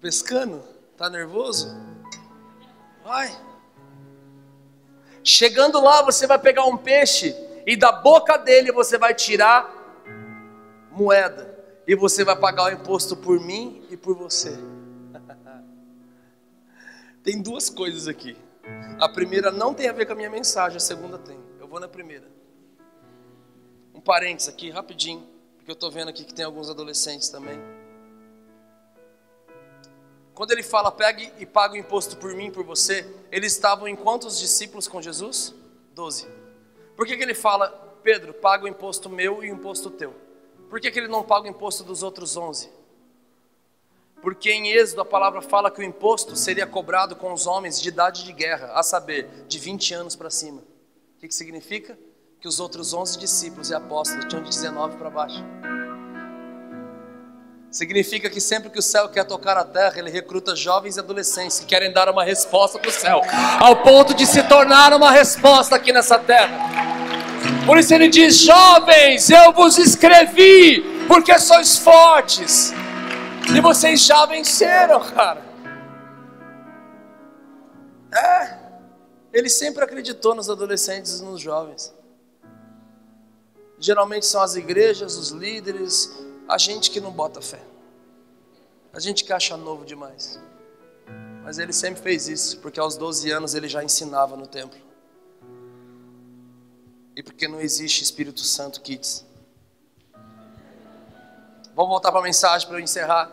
Pescando? 0.01 0.63
Tá 0.97 1.09
nervoso? 1.09 1.69
Vai. 3.05 3.52
Chegando 5.25 5.81
lá, 5.81 6.03
você 6.03 6.27
vai 6.27 6.39
pegar 6.39 6.65
um 6.65 6.77
peixe 6.77 7.35
e 7.67 7.77
da 7.77 7.93
boca 7.93 8.37
dele 8.37 8.73
você 8.73 8.99
vai 8.99 9.15
tirar 9.15 9.71
moeda 10.91 11.53
e 11.87 11.95
você 11.95 12.25
vai 12.25 12.37
pagar 12.37 12.65
o 12.65 12.71
imposto 12.71 13.17
por 13.17 13.41
mim 13.41 13.87
e 13.91 13.97
por 13.97 14.17
você. 14.17 14.59
tem 17.23 17.41
duas 17.41 17.71
coisas 17.71 18.09
aqui. 18.09 18.37
A 18.99 19.09
primeira 19.09 19.51
não 19.51 19.75
tem 19.75 19.89
a 19.89 19.93
ver 19.93 20.07
com 20.07 20.13
a 20.13 20.17
minha 20.17 20.31
mensagem, 20.31 20.77
a 20.77 20.81
segunda 20.81 21.19
tem. 21.19 21.39
Eu 21.59 21.67
vou 21.67 21.81
na 21.81 21.89
primeira. 21.89 22.27
Um 23.95 24.01
parênteses 24.01 24.49
aqui, 24.49 24.71
rapidinho, 24.71 25.27
porque 25.57 25.71
eu 25.71 25.75
estou 25.75 25.91
vendo 25.91 26.09
aqui 26.09 26.25
que 26.25 26.35
tem 26.35 26.45
alguns 26.45 26.69
adolescentes 26.69 27.29
também. 27.29 27.59
Quando 30.35 30.53
ele 30.53 30.63
fala, 30.63 30.91
pegue 30.91 31.33
e 31.39 31.45
pague 31.45 31.75
o 31.75 31.81
imposto 31.81 32.17
por 32.17 32.35
mim, 32.35 32.51
por 32.51 32.65
você, 32.65 33.07
eles 33.31 33.53
estavam 33.53 33.87
em 33.87 33.95
quantos 33.95 34.39
discípulos 34.39 34.89
com 34.89 35.03
Jesus? 35.03 35.55
Doze. 35.95 36.27
Por 36.97 37.07
que, 37.07 37.17
que 37.17 37.23
ele 37.23 37.35
fala, 37.35 37.69
Pedro, 38.03 38.33
paga 38.33 38.65
o 38.65 38.69
imposto 38.69 39.11
meu 39.11 39.45
e 39.45 39.51
o 39.51 39.55
imposto 39.55 39.91
teu? 39.91 40.15
Por 40.71 40.81
que, 40.81 40.91
que 40.91 40.99
ele 40.99 41.09
não 41.09 41.23
paga 41.23 41.47
o 41.47 41.51
imposto 41.51 41.85
dos 41.85 42.03
outros 42.03 42.37
onze? 42.37 42.71
Porque 44.23 44.51
em 44.53 44.69
Êxodo 44.69 45.03
a 45.03 45.05
palavra 45.05 45.43
fala 45.43 45.71
que 45.71 45.81
o 45.81 45.85
imposto 45.85 46.35
seria 46.37 46.67
cobrado 46.67 47.17
com 47.17 47.33
os 47.33 47.47
homens 47.47 47.81
de 47.81 47.89
idade 47.89 48.25
de 48.25 48.33
guerra, 48.33 48.73
a 48.73 48.83
saber, 48.83 49.29
de 49.49 49.59
20 49.59 49.95
anos 49.95 50.17
para 50.17 50.31
cima. 50.31 50.63
O 51.17 51.21
que, 51.21 51.29
que 51.29 51.35
significa? 51.35 51.99
Que 52.41 52.49
os 52.49 52.59
outros 52.59 52.95
11 52.95 53.19
discípulos 53.19 53.71
e 53.71 53.75
apóstolos 53.75 54.25
tinham 54.27 54.43
de 54.43 54.49
19 54.49 54.97
para 54.97 55.11
baixo. 55.11 55.45
Significa 57.73 58.29
que 58.29 58.39
sempre 58.39 58.69
que 58.69 58.79
o 58.79 58.83
céu 58.83 59.09
quer 59.09 59.25
tocar 59.25 59.57
a 59.57 59.65
terra, 59.65 59.99
ele 59.99 60.11
recruta 60.11 60.55
jovens 60.55 60.99
e 60.99 61.01
adolescentes 61.01 61.59
que 61.59 61.65
querem 61.65 61.91
dar 61.91 62.07
uma 62.11 62.23
resposta 62.23 62.79
para 62.79 62.91
o 62.91 62.93
céu, 62.93 63.23
ao 63.59 63.83
ponto 63.83 64.13
de 64.13 64.27
se 64.27 64.43
tornar 64.43 64.93
uma 64.93 65.11
resposta 65.11 65.75
aqui 65.75 65.91
nessa 65.91 66.19
terra. 66.19 66.69
Por 67.65 67.79
isso 67.79 67.95
ele 67.95 68.09
diz: 68.09 68.37
Jovens, 68.37 69.31
eu 69.31 69.55
vos 69.55 69.79
escrevi, 69.79 70.83
porque 71.09 71.39
sois 71.39 71.79
fortes, 71.79 72.75
e 73.57 73.59
vocês 73.59 74.05
já 74.05 74.27
venceram, 74.27 75.01
cara. 75.01 75.41
É, 78.15 78.59
ele 79.33 79.49
sempre 79.49 79.83
acreditou 79.83 80.35
nos 80.35 80.51
adolescentes 80.51 81.21
e 81.21 81.25
nos 81.25 81.41
jovens. 81.41 81.95
Geralmente 83.79 84.27
são 84.27 84.43
as 84.43 84.57
igrejas, 84.57 85.17
os 85.17 85.31
líderes, 85.31 86.13
a 86.49 86.59
gente 86.59 86.91
que 86.91 87.01
não 87.01 87.11
bota 87.11 87.41
fé. 87.41 87.61
A 88.93 89.01
gente 89.01 89.25
que 89.25 89.33
acha 89.33 89.57
novo 89.57 89.85
demais. 89.85 90.39
Mas 91.43 91.59
ele 91.59 91.73
sempre 91.73 92.03
fez 92.03 92.29
isso, 92.29 92.59
porque 92.59 92.79
aos 92.79 92.97
12 92.97 93.31
anos 93.31 93.55
ele 93.55 93.69
já 93.69 93.83
ensinava 93.83 94.37
no 94.37 94.47
templo. 94.47 94.79
E 97.17 97.23
porque 97.23 97.49
não 97.49 97.61
existe 97.61 98.03
Espírito 98.03 98.41
Santo 98.41 98.81
Kids. 98.81 99.25
Vamos 101.75 101.91
voltar 101.91 102.11
para 102.11 102.21
a 102.21 102.25
mensagem 102.25 102.69
para 102.69 102.77
eu 102.77 102.83
encerrar. 102.83 103.31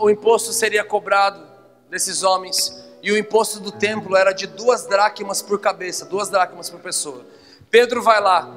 o 0.00 0.10
imposto 0.10 0.52
seria 0.52 0.84
cobrado 0.84 1.48
desses 1.88 2.22
homens, 2.22 2.84
e 3.02 3.10
o 3.10 3.18
imposto 3.18 3.60
do 3.60 3.72
templo 3.72 4.16
era 4.16 4.32
de 4.32 4.46
duas 4.46 4.86
dracmas 4.86 5.42
por 5.42 5.58
cabeça, 5.58 6.04
duas 6.04 6.28
dracmas 6.28 6.68
por 6.68 6.80
pessoa. 6.80 7.24
Pedro 7.70 8.02
vai 8.02 8.20
lá, 8.20 8.52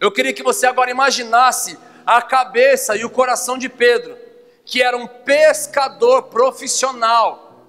eu 0.00 0.12
queria 0.12 0.32
que 0.32 0.42
você 0.42 0.66
agora 0.66 0.90
imaginasse 0.90 1.78
a 2.04 2.20
cabeça 2.22 2.96
e 2.96 3.04
o 3.04 3.10
coração 3.10 3.56
de 3.56 3.68
Pedro, 3.68 4.16
que 4.64 4.82
era 4.82 4.96
um 4.96 5.06
pescador 5.06 6.24
profissional, 6.24 7.64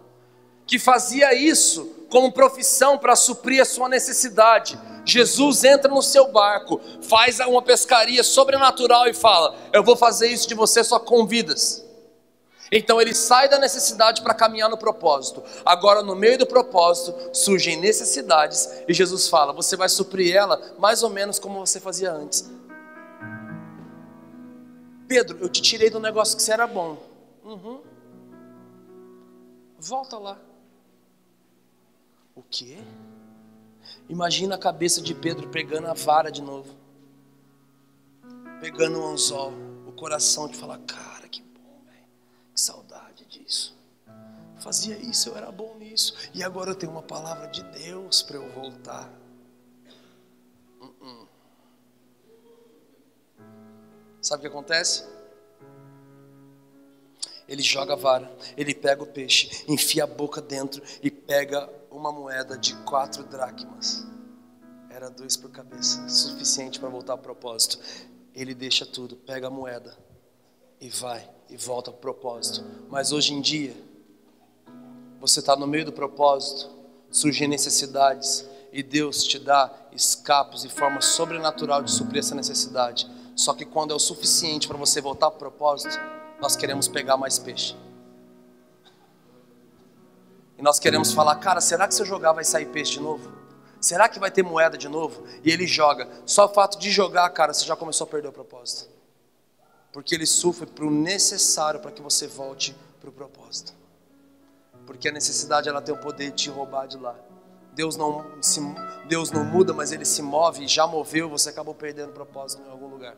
que 0.66 0.78
fazia 0.78 1.34
isso 1.34 2.06
como 2.10 2.32
profissão 2.32 2.98
para 2.98 3.16
suprir 3.16 3.62
a 3.62 3.66
sua 3.66 3.90
necessidade. 3.90 4.78
Jesus 5.06 5.64
entra 5.64 5.90
no 5.90 6.02
seu 6.02 6.32
barco, 6.32 6.82
faz 7.02 7.40
uma 7.40 7.62
pescaria 7.62 8.24
sobrenatural 8.24 9.08
e 9.08 9.14
fala: 9.14 9.56
Eu 9.72 9.84
vou 9.84 9.96
fazer 9.96 10.28
isso 10.28 10.48
de 10.48 10.56
você 10.56 10.84
só 10.84 11.00
com 11.00 11.26
vidas. 11.26 11.87
Então 12.72 13.00
ele 13.00 13.14
sai 13.14 13.48
da 13.48 13.58
necessidade 13.58 14.22
para 14.22 14.34
caminhar 14.34 14.70
no 14.70 14.78
propósito. 14.78 15.44
Agora, 15.66 16.02
no 16.02 16.16
meio 16.16 16.38
do 16.38 16.46
propósito, 16.46 17.14
surgem 17.34 17.78
necessidades 17.78 18.70
e 18.88 18.94
Jesus 18.94 19.28
fala: 19.28 19.54
você 19.54 19.76
vai 19.76 19.90
suprir 19.90 20.36
ela 20.36 20.76
mais 20.78 21.04
ou 21.04 21.10
menos 21.10 21.40
como 21.40 21.66
você 21.66 21.80
fazia 21.80 22.12
antes. 22.12 22.50
Pedro, 25.08 25.38
eu 25.40 25.48
te 25.48 25.62
tirei 25.62 25.90
do 25.90 26.00
negócio 26.00 26.36
que 26.36 26.44
você 26.44 26.52
era 26.52 26.68
bom. 26.68 26.98
Uhum. 27.44 27.82
Volta 29.80 30.18
lá. 30.18 30.38
O 32.36 32.44
quê? 32.44 32.78
Imagina 34.10 34.56
a 34.56 34.58
cabeça 34.58 35.02
de 35.02 35.16
Pedro 35.16 35.48
pegando 35.48 35.88
a 35.88 35.94
vara 35.94 36.30
de 36.30 36.42
novo, 36.42 36.76
pegando 38.60 39.00
o 39.00 39.06
anzol, 39.08 39.54
o 39.88 39.92
coração 39.94 40.48
de 40.48 40.58
falar: 40.58 40.80
Cara. 40.80 41.17
Que 42.58 42.62
saudade 42.62 43.24
disso. 43.26 43.78
Fazia 44.58 44.98
isso, 44.98 45.30
eu 45.30 45.38
era 45.38 45.52
bom 45.52 45.78
nisso, 45.78 46.16
e 46.34 46.44
agora 46.44 46.72
eu 46.72 46.76
tenho 46.76 46.92
uma 46.92 47.04
palavra 47.04 47.46
de 47.46 47.62
Deus 47.62 48.24
para 48.24 48.38
eu 48.38 48.50
voltar. 48.50 49.08
Uh 50.82 50.88
-uh. 50.88 51.28
Sabe 54.20 54.40
o 54.40 54.42
que 54.42 54.48
acontece? 54.48 55.08
Ele 57.48 57.62
joga 57.62 57.94
a 57.94 57.96
vara, 57.96 58.36
ele 58.58 58.74
pega 58.74 59.04
o 59.04 59.08
peixe, 59.08 59.64
enfia 59.68 60.06
a 60.06 60.08
boca 60.08 60.42
dentro 60.42 60.82
e 61.04 61.12
pega 61.12 61.70
uma 61.92 62.12
moeda 62.12 62.58
de 62.58 62.76
quatro 62.78 63.24
dracmas. 63.24 64.04
Era 64.90 65.12
dois 65.12 65.38
por 65.38 65.52
cabeça, 65.52 66.10
suficiente 66.10 66.80
para 66.80 66.90
voltar 66.90 67.14
ao 67.14 67.20
propósito. 67.20 67.80
Ele 68.34 68.56
deixa 68.56 68.84
tudo, 68.84 69.16
pega 69.16 69.46
a 69.46 69.52
moeda 69.52 69.96
e 70.82 70.90
vai 70.90 71.37
e 71.50 71.58
volta 71.58 71.90
ao 71.90 71.98
propósito. 71.98 72.64
Mas 72.90 73.12
hoje 73.12 73.34
em 73.34 73.42
dia, 73.42 73.76
você 75.20 75.40
está 75.40 75.56
no 75.56 75.68
meio 75.68 75.86
do 75.86 75.92
propósito, 75.92 76.70
surgem 77.10 77.48
necessidades 77.48 78.46
e 78.72 78.84
Deus 78.84 79.24
te 79.24 79.40
dá 79.40 79.72
escapos 79.92 80.64
e 80.64 80.70
forma 80.70 81.02
sobrenatural 81.02 81.82
de 81.82 81.92
suprir 81.92 82.20
essa 82.20 82.36
necessidade. 82.36 83.10
Só 83.36 83.54
que 83.54 83.66
quando 83.66 83.92
é 83.92 83.96
o 83.96 84.00
suficiente 84.00 84.68
para 84.68 84.78
você 84.78 85.02
voltar 85.02 85.32
para 85.32 85.38
o 85.38 85.40
propósito, 85.40 85.98
nós 86.40 86.56
queremos 86.56 86.88
pegar 86.88 87.18
mais 87.18 87.40
peixe. 87.40 87.76
E 90.58 90.62
nós 90.62 90.80
queremos 90.80 91.14
falar, 91.14 91.36
cara, 91.36 91.62
será 91.62 91.88
que 91.88 91.94
se 91.94 92.02
eu 92.02 92.06
jogar 92.06 92.34
vai 92.34 92.44
sair 92.44 92.66
peixe 92.68 92.94
de 92.94 93.00
novo? 93.00 93.32
Será 93.80 94.10
que 94.10 94.20
vai 94.20 94.32
ter 94.32 94.44
moeda 94.44 94.78
de 94.78 94.90
novo? 94.90 95.24
E 95.44 95.52
ele 95.52 95.68
joga. 95.68 96.08
Só 96.26 96.46
o 96.46 96.50
fato 96.50 96.80
de 96.80 96.90
jogar, 96.90 97.30
cara, 97.30 97.54
você 97.54 97.64
já 97.64 97.76
começou 97.76 98.06
a 98.06 98.10
perder 98.10 98.30
o 98.30 98.32
propósito. 98.32 98.90
Porque 99.98 100.14
ele 100.14 100.28
sofre 100.28 100.68
para 100.68 100.86
o 100.86 100.92
necessário 100.92 101.80
para 101.80 101.90
que 101.90 102.04
você 102.04 102.28
volte 102.28 102.76
para 103.02 103.10
o 103.10 103.12
propósito. 103.12 103.74
Porque 104.86 105.10
a 105.10 105.12
necessidade 105.12 105.68
ela 105.68 105.82
tem 105.82 105.92
o 105.92 105.98
poder 105.98 106.30
de 106.30 106.44
te 106.44 106.50
roubar 106.52 106.86
de 106.86 106.98
lá. 106.98 107.16
Deus 107.74 107.98
não, 107.98 108.24
se, 108.40 108.62
Deus 109.08 109.32
não 109.32 109.44
muda, 109.44 109.74
mas 109.74 109.92
ele 109.92 110.06
se 110.06 110.22
move 110.22 110.66
e 110.66 110.68
já 110.68 110.86
moveu, 110.86 111.28
você 111.28 111.50
acabou 111.50 111.74
perdendo 111.74 112.10
o 112.10 112.14
propósito 112.14 112.62
em 112.62 112.70
algum 112.70 112.86
lugar. 112.86 113.18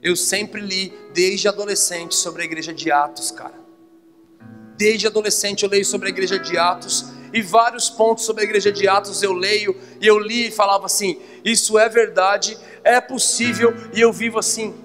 Eu 0.00 0.14
sempre 0.14 0.60
li, 0.60 0.96
desde 1.12 1.48
adolescente, 1.48 2.14
sobre 2.14 2.42
a 2.42 2.44
igreja 2.44 2.72
de 2.72 2.92
Atos, 2.92 3.32
cara. 3.32 3.58
Desde 4.76 5.08
adolescente 5.08 5.64
eu 5.64 5.68
leio 5.68 5.84
sobre 5.84 6.06
a 6.06 6.10
igreja 6.10 6.38
de 6.38 6.56
Atos 6.56 7.06
e 7.32 7.42
vários 7.42 7.90
pontos 7.90 8.24
sobre 8.24 8.42
a 8.42 8.44
igreja 8.44 8.70
de 8.70 8.86
Atos 8.86 9.20
eu 9.20 9.32
leio 9.32 9.76
e 10.00 10.06
eu 10.06 10.16
li 10.16 10.46
e 10.46 10.52
falava 10.52 10.86
assim: 10.86 11.20
isso 11.44 11.76
é 11.76 11.88
verdade, 11.88 12.56
é 12.84 13.00
possível 13.00 13.74
e 13.92 14.00
eu 14.00 14.12
vivo 14.12 14.38
assim. 14.38 14.83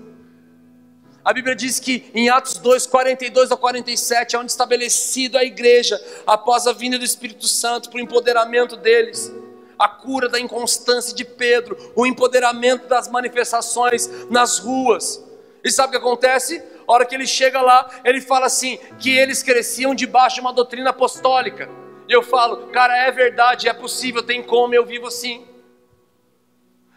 A 1.24 1.34
Bíblia 1.34 1.56
diz 1.56 1.80
que 1.80 2.10
em 2.14 2.30
Atos 2.30 2.56
2, 2.56 2.88
42 2.88 3.52
a 3.52 3.58
47 3.58 4.36
é 4.36 4.40
onde 4.40 4.52
estabelecida 4.52 5.40
a 5.40 5.44
igreja 5.44 6.02
após 6.26 6.66
a 6.66 6.74
vinda 6.74 6.98
do 6.98 7.04
Espírito 7.04 7.48
Santo, 7.48 7.90
para 7.90 7.98
o 7.98 8.02
empoderamento 8.02 8.78
deles, 8.78 9.32
a 9.78 9.88
cura 9.88 10.30
da 10.30 10.40
inconstância 10.40 11.14
de 11.16 11.26
Pedro, 11.26 11.78
o 11.96 12.06
empoderamento 12.06 12.88
das 12.88 13.10
manifestações 13.10 14.10
nas 14.30 14.60
ruas. 14.60 15.24
E 15.64 15.70
sabe 15.72 15.90
o 15.90 15.92
que 15.92 16.06
acontece? 16.06 16.64
A 16.88 16.94
hora 16.94 17.06
que 17.06 17.14
ele 17.14 17.28
chega 17.28 17.62
lá, 17.62 17.90
ele 18.04 18.22
fala 18.22 18.46
assim: 18.46 18.80
que 18.98 19.10
eles 19.10 19.44
cresciam 19.44 19.94
debaixo 19.94 20.36
de 20.36 20.42
uma 20.42 20.54
doutrina 20.54 20.90
apostólica. 20.90 21.70
E 22.08 22.12
eu 22.12 22.24
falo, 22.24 22.68
cara, 22.68 22.98
é 22.98 23.12
verdade, 23.12 23.70
é 23.70 23.74
possível, 23.74 24.24
tem 24.24 24.42
como, 24.42 24.74
eu 24.74 24.86
vivo 24.86 25.08
assim. 25.08 25.46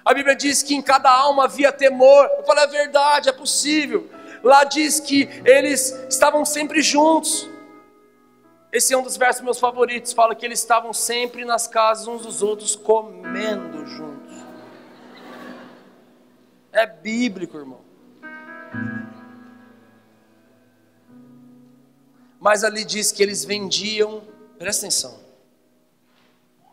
A 0.04 0.12
Bíblia 0.12 0.34
diz 0.34 0.62
que 0.62 0.74
em 0.74 0.82
cada 0.82 1.10
alma 1.10 1.44
havia 1.44 1.72
temor. 1.72 2.28
Eu 2.38 2.44
falo, 2.44 2.60
é 2.60 2.66
verdade, 2.66 3.28
é 3.28 3.32
possível. 3.32 4.08
Lá 4.42 4.64
diz 4.64 4.98
que 4.98 5.28
eles 5.44 5.92
estavam 6.08 6.44
sempre 6.44 6.82
juntos. 6.82 7.48
Esse 8.72 8.94
é 8.94 8.96
um 8.96 9.02
dos 9.02 9.16
versos 9.16 9.42
meus 9.42 9.60
favoritos. 9.60 10.12
Fala 10.12 10.34
que 10.34 10.44
eles 10.44 10.58
estavam 10.58 10.92
sempre 10.92 11.44
nas 11.44 11.66
casas 11.66 12.08
uns 12.08 12.22
dos 12.22 12.42
outros, 12.42 12.74
comendo 12.74 13.86
juntos. 13.86 14.32
É 16.72 16.86
bíblico, 16.86 17.56
irmão. 17.56 17.80
Mas 22.40 22.64
ali 22.64 22.84
diz 22.84 23.12
que 23.12 23.22
eles 23.22 23.44
vendiam, 23.44 24.22
presta 24.58 24.86
atenção, 24.86 25.16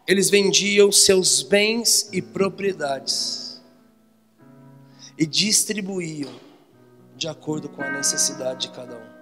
eles 0.09 0.27
vendiam 0.31 0.91
seus 0.91 1.43
bens 1.43 2.09
e 2.11 2.19
propriedades 2.19 3.61
e 5.15 5.23
distribuíam 5.23 6.33
de 7.15 7.27
acordo 7.27 7.69
com 7.69 7.83
a 7.83 7.91
necessidade 7.91 8.67
de 8.67 8.73
cada 8.73 8.97
um. 8.97 9.19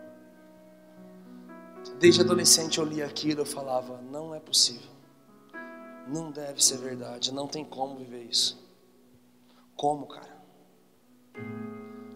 Desde 2.00 2.22
adolescente 2.22 2.78
eu 2.78 2.86
li 2.86 3.04
aquilo, 3.04 3.42
eu 3.42 3.46
falava: 3.46 4.02
não 4.10 4.34
é 4.34 4.40
possível, 4.40 4.90
não 6.08 6.32
deve 6.32 6.64
ser 6.64 6.78
verdade, 6.78 7.34
não 7.34 7.48
tem 7.48 7.66
como 7.66 7.98
viver 7.98 8.24
isso. 8.24 8.58
Como, 9.76 10.08
cara? 10.08 10.38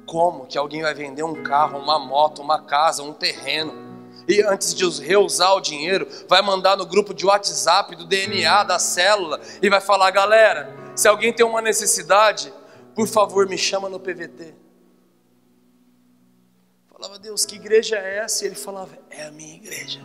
Como 0.06 0.48
que 0.48 0.58
alguém 0.58 0.82
vai 0.82 0.94
vender 0.94 1.24
um 1.24 1.44
carro, 1.44 1.78
uma 1.78 2.00
moto, 2.00 2.42
uma 2.42 2.64
casa, 2.64 3.04
um 3.04 3.12
terreno? 3.12 3.91
E 4.32 4.42
antes 4.42 4.74
de 4.74 4.86
reusar 5.02 5.54
o 5.56 5.60
dinheiro, 5.60 6.08
vai 6.26 6.42
mandar 6.42 6.78
no 6.78 6.86
grupo 6.86 7.14
de 7.14 7.26
WhatsApp, 7.26 7.98
do 7.98 8.06
DNA, 8.06 8.64
da 8.64 8.80
célula, 8.80 9.42
e 9.62 9.70
vai 9.70 9.82
falar: 9.82 10.10
galera, 10.12 10.74
se 10.96 11.06
alguém 11.06 11.34
tem 11.34 11.46
uma 11.46 11.62
necessidade, 11.62 12.54
por 12.96 13.10
favor 13.10 13.46
me 13.46 13.58
chama 13.58 13.90
no 13.90 14.00
PVT. 14.00 14.56
Falava, 16.88 17.20
Deus, 17.20 17.46
que 17.46 17.56
igreja 17.56 17.98
é 17.98 18.20
essa? 18.20 18.46
E 18.46 18.48
ele 18.48 18.56
falava, 18.56 18.98
é 19.10 19.26
a 19.26 19.32
minha 19.32 19.56
igreja. 19.56 20.00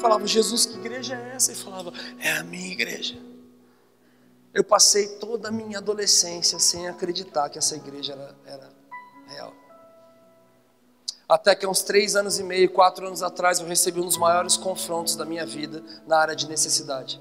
Falava, 0.00 0.26
Jesus, 0.26 0.64
que 0.64 0.78
igreja 0.78 1.14
é 1.14 1.34
essa? 1.34 1.52
E 1.52 1.56
falava, 1.56 1.92
é 2.20 2.32
a 2.38 2.42
minha 2.42 2.72
igreja. 2.72 3.18
Eu 4.54 4.64
passei 4.64 5.06
toda 5.18 5.48
a 5.48 5.52
minha 5.52 5.76
adolescência 5.76 6.58
sem 6.58 6.88
acreditar 6.88 7.50
que 7.50 7.58
essa 7.58 7.76
igreja 7.76 8.14
era, 8.14 8.36
era 8.46 8.72
real. 9.26 9.59
Até 11.30 11.54
que 11.54 11.64
uns 11.64 11.80
três 11.80 12.16
anos 12.16 12.40
e 12.40 12.42
meio, 12.42 12.68
quatro 12.68 13.06
anos 13.06 13.22
atrás, 13.22 13.60
eu 13.60 13.66
recebi 13.68 14.00
um 14.00 14.04
dos 14.04 14.16
maiores 14.16 14.56
confrontos 14.56 15.14
da 15.14 15.24
minha 15.24 15.46
vida 15.46 15.80
na 16.04 16.18
área 16.18 16.34
de 16.34 16.48
necessidade. 16.48 17.20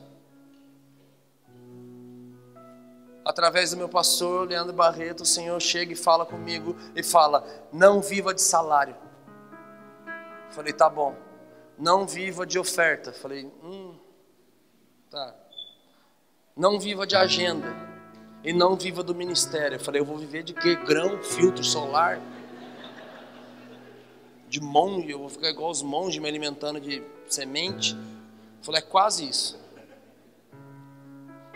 Através 3.23 3.69
do 3.69 3.77
meu 3.77 3.87
pastor, 3.87 4.47
Leandro 4.47 4.73
Barreto, 4.73 5.21
o 5.21 5.25
Senhor 5.27 5.61
chega 5.61 5.93
e 5.93 5.95
fala 5.95 6.25
comigo 6.25 6.75
e 6.95 7.03
fala: 7.03 7.45
Não 7.71 8.01
viva 8.01 8.33
de 8.33 8.41
salário. 8.41 8.95
falei: 10.49 10.73
Tá 10.73 10.89
bom. 10.89 11.15
Não 11.77 12.07
viva 12.07 12.47
de 12.47 12.57
oferta. 12.57 13.13
falei: 13.13 13.45
Hum, 13.63 13.93
tá. 15.11 15.35
Não 16.57 16.79
viva 16.79 17.05
de 17.05 17.15
agenda. 17.15 17.67
E 18.43 18.51
não 18.51 18.75
viva 18.75 19.03
do 19.03 19.13
ministério. 19.13 19.75
Eu 19.75 19.79
falei: 19.79 20.01
Eu 20.01 20.05
vou 20.05 20.17
viver 20.17 20.41
de 20.41 20.55
quê? 20.55 20.75
Grão, 20.77 21.21
filtro 21.21 21.63
solar? 21.63 22.19
De 24.49 24.59
monge, 24.59 25.11
eu 25.11 25.19
vou 25.19 25.29
ficar 25.29 25.49
igual 25.49 25.69
os 25.69 25.81
monges 25.81 26.19
me 26.19 26.27
alimentando 26.27 26.81
de 26.81 27.03
semente. 27.27 27.93
Eu 27.93 28.63
falei, 28.63 28.81
é 28.81 28.83
quase 28.83 29.29
isso. 29.29 29.57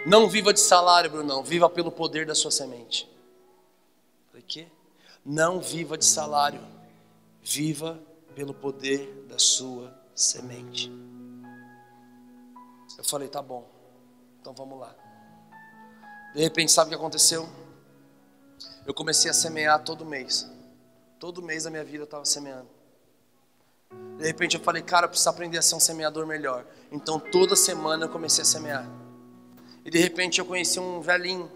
Não 0.06 0.30
viva 0.30 0.54
de 0.54 0.60
salário, 0.60 1.10
Brunão, 1.10 1.44
viva 1.44 1.70
pelo 1.70 1.92
poder 1.92 2.26
da 2.26 2.36
sua 2.36 2.52
semente. 2.52 3.10
Eu 4.26 4.28
falei, 4.30 4.46
quê? 4.48 4.68
Não 5.26 5.60
viva 5.60 5.98
de 5.98 6.06
salário, 6.06 6.62
viva 7.42 8.00
pelo 8.36 8.54
poder 8.54 9.26
da 9.28 9.40
sua 9.40 9.94
semente. 10.14 10.92
Eu 12.98 13.04
falei, 13.06 13.28
tá 13.28 13.42
bom, 13.42 13.68
então 14.40 14.54
vamos 14.54 14.80
lá. 14.80 14.94
De 16.36 16.42
repente, 16.42 16.72
sabe 16.72 16.88
o 16.88 16.90
que 16.90 16.96
aconteceu? 16.96 17.48
Eu 18.86 18.94
comecei 18.94 19.32
a 19.32 19.34
semear 19.34 19.84
todo 19.84 20.06
mês. 20.06 20.50
Todo 21.20 21.42
mês 21.42 21.64
da 21.64 21.70
minha 21.70 21.84
vida 21.84 22.00
eu 22.00 22.06
estava 22.06 22.26
semeando. 22.26 22.73
De 24.18 24.26
repente 24.26 24.58
eu 24.58 24.64
falei, 24.64 24.82
cara, 24.82 25.06
eu 25.06 25.10
preciso 25.10 25.30
aprender 25.30 25.58
a 25.58 25.62
ser 25.62 25.76
um 25.76 25.80
semeador 25.80 26.26
melhor. 26.26 26.66
Então 26.92 27.20
toda 27.20 27.56
semana 27.56 28.06
eu 28.06 28.10
comecei 28.10 28.42
a 28.42 28.46
semear. 28.46 28.88
E 29.84 29.90
de 29.90 29.98
repente 29.98 30.40
eu 30.40 30.46
conheci 30.46 30.80
um 30.80 31.02
velhinho 31.02 31.52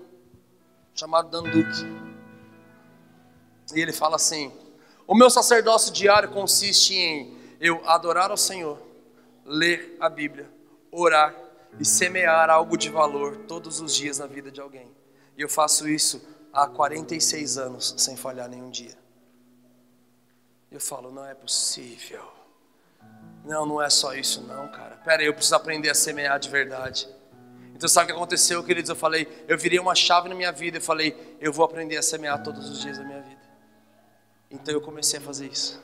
chamado 0.94 1.30
Danduque. 1.30 1.86
E 3.74 3.80
ele 3.80 3.94
fala 3.94 4.16
assim: 4.16 4.52
O 5.06 5.16
meu 5.16 5.30
sacerdócio 5.30 5.94
diário 5.94 6.30
consiste 6.30 6.96
em 6.96 7.38
eu 7.60 7.82
adorar 7.88 8.32
ao 8.32 8.38
Senhor, 8.38 8.80
ler 9.46 9.96
a 10.00 10.10
Bíblia, 10.10 10.50
orar 10.92 11.34
e 11.80 11.86
semear 11.86 12.50
algo 12.50 12.78
de 12.78 12.90
valor 12.90 13.38
todos 13.48 13.80
os 13.80 13.96
dias 13.96 14.20
na 14.20 14.28
vida 14.28 14.52
de 14.52 14.60
alguém. 14.60 14.92
E 15.38 15.42
eu 15.42 15.50
faço 15.50 15.88
isso 15.88 16.22
há 16.52 16.68
46 16.68 17.58
anos 17.58 17.94
sem 17.98 18.16
falhar 18.16 18.50
nenhum 18.50 18.70
dia. 18.70 19.07
Eu 20.72 20.80
falo, 20.80 21.12
não 21.12 21.26
é 21.26 21.34
possível. 21.34 22.32
Não, 23.46 23.66
não 23.66 23.82
é 23.82 23.90
só 23.90 24.14
isso 24.14 24.42
não, 24.42 24.68
cara. 24.68 24.98
Pera 24.98 25.22
aí, 25.22 25.28
eu 25.28 25.34
preciso 25.34 25.56
aprender 25.56 25.90
a 25.90 25.94
semear 25.94 26.38
de 26.40 26.50
verdade. 26.50 27.08
Então 27.74 27.88
sabe 27.88 28.06
o 28.06 28.08
que 28.08 28.14
aconteceu, 28.14 28.64
queridos? 28.64 28.90
Eu 28.90 28.96
falei, 28.96 29.46
eu 29.48 29.58
virei 29.58 29.80
uma 29.80 29.96
chave 29.96 30.28
na 30.28 30.36
minha 30.36 30.52
vida. 30.52 30.78
Eu 30.78 30.82
falei, 30.82 31.38
eu 31.40 31.54
vou 31.54 31.64
aprender 31.64 31.96
a 31.96 32.02
semear 32.02 32.44
todos 32.44 32.70
os 32.70 32.82
dias 32.82 32.98
da 32.98 33.04
minha 33.04 33.22
vida. 33.22 33.42
Então 34.52 34.74
eu 34.74 34.82
comecei 34.82 35.20
a 35.20 35.22
fazer 35.22 35.48
isso. 35.48 35.82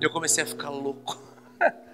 Eu 0.00 0.10
comecei 0.10 0.44
a 0.44 0.46
ficar 0.46 0.70
louco. 0.70 1.18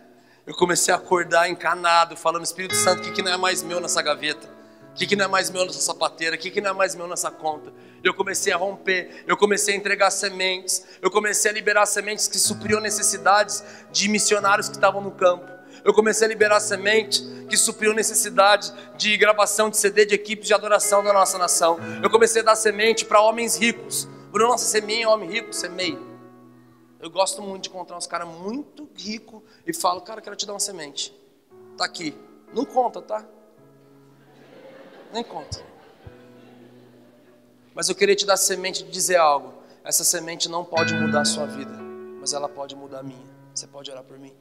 Eu 0.44 0.56
comecei 0.56 0.92
a 0.92 0.96
acordar 0.96 1.48
encanado, 1.48 2.16
falando, 2.16 2.44
Espírito 2.44 2.74
Santo, 2.74 2.98
o 2.98 3.02
que, 3.04 3.12
que 3.12 3.22
não 3.22 3.30
é 3.30 3.36
mais 3.36 3.62
meu 3.62 3.78
nessa 3.78 4.02
gaveta? 4.02 4.51
O 4.92 4.94
que, 4.94 5.06
que 5.06 5.16
não 5.16 5.24
é 5.24 5.28
mais 5.28 5.48
meu 5.48 5.64
nessa 5.64 5.80
sapateira? 5.80 6.36
O 6.36 6.38
que, 6.38 6.50
que 6.50 6.60
não 6.60 6.70
é 6.70 6.72
mais 6.74 6.94
meu 6.94 7.08
nessa 7.08 7.30
conta? 7.30 7.72
Eu 8.04 8.12
comecei 8.12 8.52
a 8.52 8.58
romper, 8.58 9.24
eu 9.26 9.38
comecei 9.38 9.74
a 9.74 9.76
entregar 9.76 10.10
sementes, 10.10 10.84
eu 11.00 11.10
comecei 11.10 11.50
a 11.50 11.54
liberar 11.54 11.86
sementes 11.86 12.28
que 12.28 12.38
supriam 12.38 12.78
necessidades 12.78 13.64
de 13.90 14.06
missionários 14.08 14.68
que 14.68 14.74
estavam 14.74 15.00
no 15.00 15.12
campo. 15.12 15.50
Eu 15.82 15.94
comecei 15.94 16.26
a 16.26 16.28
liberar 16.28 16.60
sementes 16.60 17.24
que 17.48 17.56
supriam 17.56 17.94
necessidades 17.94 18.72
de 18.96 19.16
gravação 19.16 19.70
de 19.70 19.78
CD 19.78 20.04
de 20.04 20.14
equipes 20.14 20.46
de 20.46 20.52
adoração 20.52 21.02
da 21.02 21.12
nossa 21.12 21.38
nação. 21.38 21.78
Eu 22.02 22.10
comecei 22.10 22.42
a 22.42 22.44
dar 22.44 22.54
semente 22.54 23.06
para 23.06 23.20
homens 23.20 23.56
ricos. 23.56 24.06
Bruno, 24.30 24.50
nossa, 24.50 24.66
semeia 24.66 25.08
homem 25.08 25.30
rico, 25.30 25.54
semeia. 25.54 25.98
Eu 27.00 27.10
gosto 27.10 27.40
muito 27.40 27.64
de 27.64 27.68
encontrar 27.70 27.96
uns 27.96 28.06
caras 28.06 28.28
muito 28.28 28.88
ricos 28.94 29.42
e 29.66 29.72
falo, 29.72 30.02
cara, 30.02 30.20
quero 30.20 30.36
te 30.36 30.46
dar 30.46 30.52
uma 30.52 30.60
semente. 30.60 31.12
Tá 31.76 31.86
aqui. 31.86 32.14
Não 32.54 32.64
conta, 32.64 33.00
tá? 33.00 33.26
Nem 35.12 35.22
conta. 35.22 35.62
Mas 37.74 37.88
eu 37.88 37.94
queria 37.94 38.14
te 38.14 38.26
dar 38.26 38.36
semente 38.36 38.82
de 38.82 38.90
dizer 38.90 39.16
algo. 39.16 39.54
Essa 39.84 40.04
semente 40.04 40.48
não 40.48 40.64
pode 40.64 40.94
mudar 40.94 41.22
a 41.22 41.24
sua 41.24 41.46
vida, 41.46 41.72
mas 42.20 42.32
ela 42.32 42.48
pode 42.48 42.76
mudar 42.76 43.00
a 43.00 43.02
minha. 43.02 43.32
Você 43.54 43.66
pode 43.66 43.90
orar 43.90 44.04
por 44.04 44.18
mim? 44.18 44.32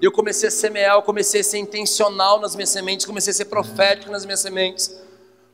Eu 0.00 0.10
comecei 0.10 0.48
a 0.48 0.52
semear, 0.52 0.96
eu 0.96 1.02
comecei 1.02 1.40
a 1.40 1.44
ser 1.44 1.58
intencional 1.58 2.40
nas 2.40 2.56
minhas 2.56 2.70
sementes, 2.70 3.06
comecei 3.06 3.30
a 3.30 3.34
ser 3.34 3.44
profético 3.46 4.10
nas 4.10 4.24
minhas 4.24 4.40
sementes. 4.40 4.94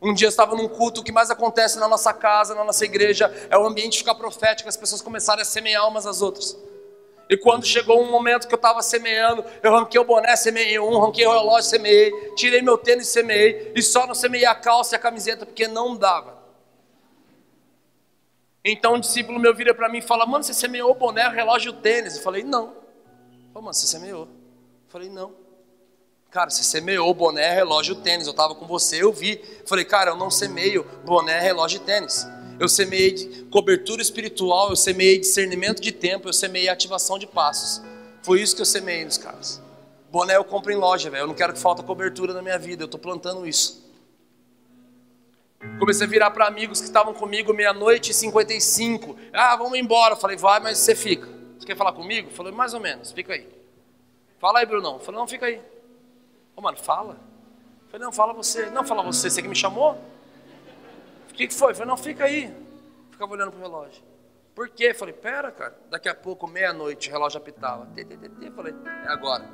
Um 0.01 0.15
dia 0.15 0.27
eu 0.27 0.31
estava 0.31 0.57
num 0.57 0.67
culto, 0.67 1.03
o 1.03 1.05
que 1.05 1.13
mais 1.13 1.31
acontece 1.31 1.79
na 1.79 1.87
nossa 1.87 2.13
casa, 2.13 2.55
na 2.55 2.65
nossa 2.65 2.85
igreja, 2.85 3.31
é 3.51 3.59
o 3.59 3.67
ambiente 3.67 3.99
ficar 3.99 4.15
profético, 4.15 4.69
as 4.69 4.77
pessoas 4.77 5.03
começarem 5.03 5.43
a 5.43 5.45
semear 5.45 5.87
umas 5.87 6.07
às 6.07 6.23
outras. 6.23 6.57
E 7.31 7.37
quando 7.37 7.65
chegou 7.65 8.03
um 8.03 8.11
momento 8.11 8.49
que 8.49 8.53
eu 8.53 8.57
estava 8.57 8.83
semeando, 8.83 9.45
eu 9.63 9.71
ranquei 9.71 10.01
o 10.01 10.05
boné, 10.05 10.35
semeei 10.35 10.81
um, 10.81 10.99
ranquei 10.99 11.25
o 11.25 11.31
relógio, 11.31 11.71
semeei, 11.71 12.11
tirei 12.35 12.61
meu 12.61 12.77
tênis, 12.77 13.07
semeei, 13.07 13.71
e 13.73 13.81
só 13.81 14.05
não 14.05 14.17
semeei 14.17 14.45
a 14.45 14.55
calça 14.55 14.95
e 14.95 14.97
a 14.97 14.99
camiseta 14.99 15.47
porque 15.47 15.69
não 15.69 15.97
dava. 15.97 16.37
Então 18.65 18.95
um 18.95 19.01
discípulo 19.01 19.39
meu 19.39 19.55
vira 19.55 19.73
para 19.73 19.89
mim 19.89 19.99
e 19.99 20.03
fala: 20.03 20.27
Mano, 20.27 20.43
você 20.43 20.53
semeou 20.53 20.91
o 20.91 20.95
boné, 20.95 21.29
o 21.29 21.31
relógio 21.31 21.73
e 21.73 21.75
o 21.77 21.79
tênis? 21.81 22.17
Eu 22.17 22.23
falei: 22.23 22.43
Não. 22.43 22.75
Falei, 23.53 23.65
mano, 23.65 23.75
você 23.75 23.87
semeou? 23.87 24.25
Eu 24.25 24.29
falei: 24.89 25.09
Não. 25.09 25.33
Cara, 26.33 26.51
você 26.51 26.65
semeou 26.65 27.15
boné, 27.15 27.55
relógio 27.55 27.95
tênis. 27.95 28.27
Eu 28.27 28.33
estava 28.33 28.57
com 28.57 28.67
você, 28.67 29.05
eu 29.05 29.13
vi. 29.13 29.41
Eu 29.61 29.67
falei: 29.69 29.85
Cara, 29.85 30.11
eu 30.11 30.17
não 30.17 30.33
semeio 30.33 30.85
boné, 31.05 31.39
relógio 31.39 31.77
e 31.77 31.85
tênis 31.85 32.27
eu 32.61 32.69
semeei 32.69 33.47
cobertura 33.51 34.03
espiritual, 34.03 34.69
eu 34.69 34.77
semeei 34.77 35.19
discernimento 35.19 35.81
de 35.81 35.91
tempo, 35.91 36.29
eu 36.29 36.33
semeei 36.33 36.69
ativação 36.69 37.19
de 37.19 37.27
passos. 37.27 37.83
Foi 38.23 38.43
isso 38.43 38.55
que 38.55 38.61
eu 38.61 38.67
semeei 38.67 39.03
nos 39.03 39.17
caras. 39.17 39.63
Boné 40.13 40.37
eu 40.37 40.45
compro 40.45 40.71
em 40.71 40.77
loja, 40.77 41.09
velho. 41.09 41.23
Eu 41.23 41.27
não 41.27 41.35
quero 41.35 41.55
que 41.55 41.59
falta 41.59 41.83
cobertura 41.83 42.35
na 42.35 42.43
minha 42.43 42.59
vida. 42.59 42.83
Eu 42.83 42.85
estou 42.85 43.01
plantando 43.01 43.47
isso. 43.47 43.89
Comecei 45.79 46.07
a 46.07 46.11
virar 46.11 46.31
para 46.33 46.47
amigos 46.47 46.81
que 46.81 46.87
estavam 46.87 47.15
comigo 47.15 47.55
meia-noite 47.55 48.11
e 48.11 48.15
55. 48.15 49.17
Ah, 49.33 49.57
vamos 49.57 49.79
embora. 49.79 50.15
falei, 50.15 50.37
vai, 50.37 50.61
mas 50.61 50.77
você 50.77 50.95
fica. 50.95 51.27
Você 51.59 51.67
quer 51.67 51.77
falar 51.79 51.93
comigo? 51.93 52.31
falei, 52.31 52.53
mais 52.53 52.75
ou 52.75 52.81
menos, 52.81 53.11
fica 53.11 53.33
aí. 53.33 53.49
Fala 54.39 54.59
aí, 54.59 54.67
Brunão. 54.67 54.99
falei, 54.99 55.19
não, 55.19 55.27
fica 55.27 55.47
aí. 55.47 55.63
Ô, 56.55 56.61
mano, 56.61 56.77
fala. 56.77 57.19
falei, 57.89 58.05
não, 58.05 58.13
fala 58.13 58.35
você. 58.35 58.67
Não, 58.67 58.85
fala 58.85 59.03
você. 59.03 59.31
Você 59.31 59.41
que 59.41 59.49
me 59.49 59.57
chamou? 59.57 59.99
Que, 61.41 61.49
que 61.49 61.55
foi? 61.55 61.71
Eu 61.71 61.75
falei, 61.75 61.89
não, 61.89 61.97
fica 61.97 62.25
aí. 62.25 62.55
Ficava 63.11 63.33
olhando 63.33 63.51
pro 63.51 63.63
relógio. 63.63 64.05
Por 64.55 64.69
quê? 64.69 64.89
Eu 64.91 64.95
falei, 64.95 65.15
pera, 65.15 65.51
cara. 65.51 65.75
Daqui 65.89 66.07
a 66.07 66.15
pouco, 66.15 66.47
meia-noite, 66.47 67.09
o 67.09 67.13
relógio 67.13 67.39
apitava. 67.39 67.89
Eu 67.97 68.53
falei, 68.53 68.75
é 68.75 69.09
agora. 69.09 69.49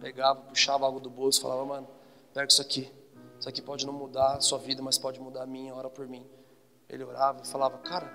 Pegava, 0.00 0.38
puxava 0.42 0.86
algo 0.86 1.00
do 1.00 1.10
bolso, 1.10 1.40
falava, 1.40 1.64
mano, 1.64 1.88
pega 2.32 2.46
isso 2.46 2.62
aqui. 2.62 2.88
Isso 3.36 3.48
aqui 3.48 3.60
pode 3.60 3.84
não 3.84 3.92
mudar 3.92 4.34
a 4.34 4.40
sua 4.40 4.60
vida, 4.60 4.80
mas 4.80 4.96
pode 4.96 5.18
mudar 5.18 5.42
a 5.42 5.46
minha, 5.46 5.74
ora 5.74 5.90
por 5.90 6.06
mim. 6.06 6.24
Ele 6.88 7.02
orava 7.02 7.42
e 7.42 7.48
falava, 7.48 7.78
cara, 7.78 8.12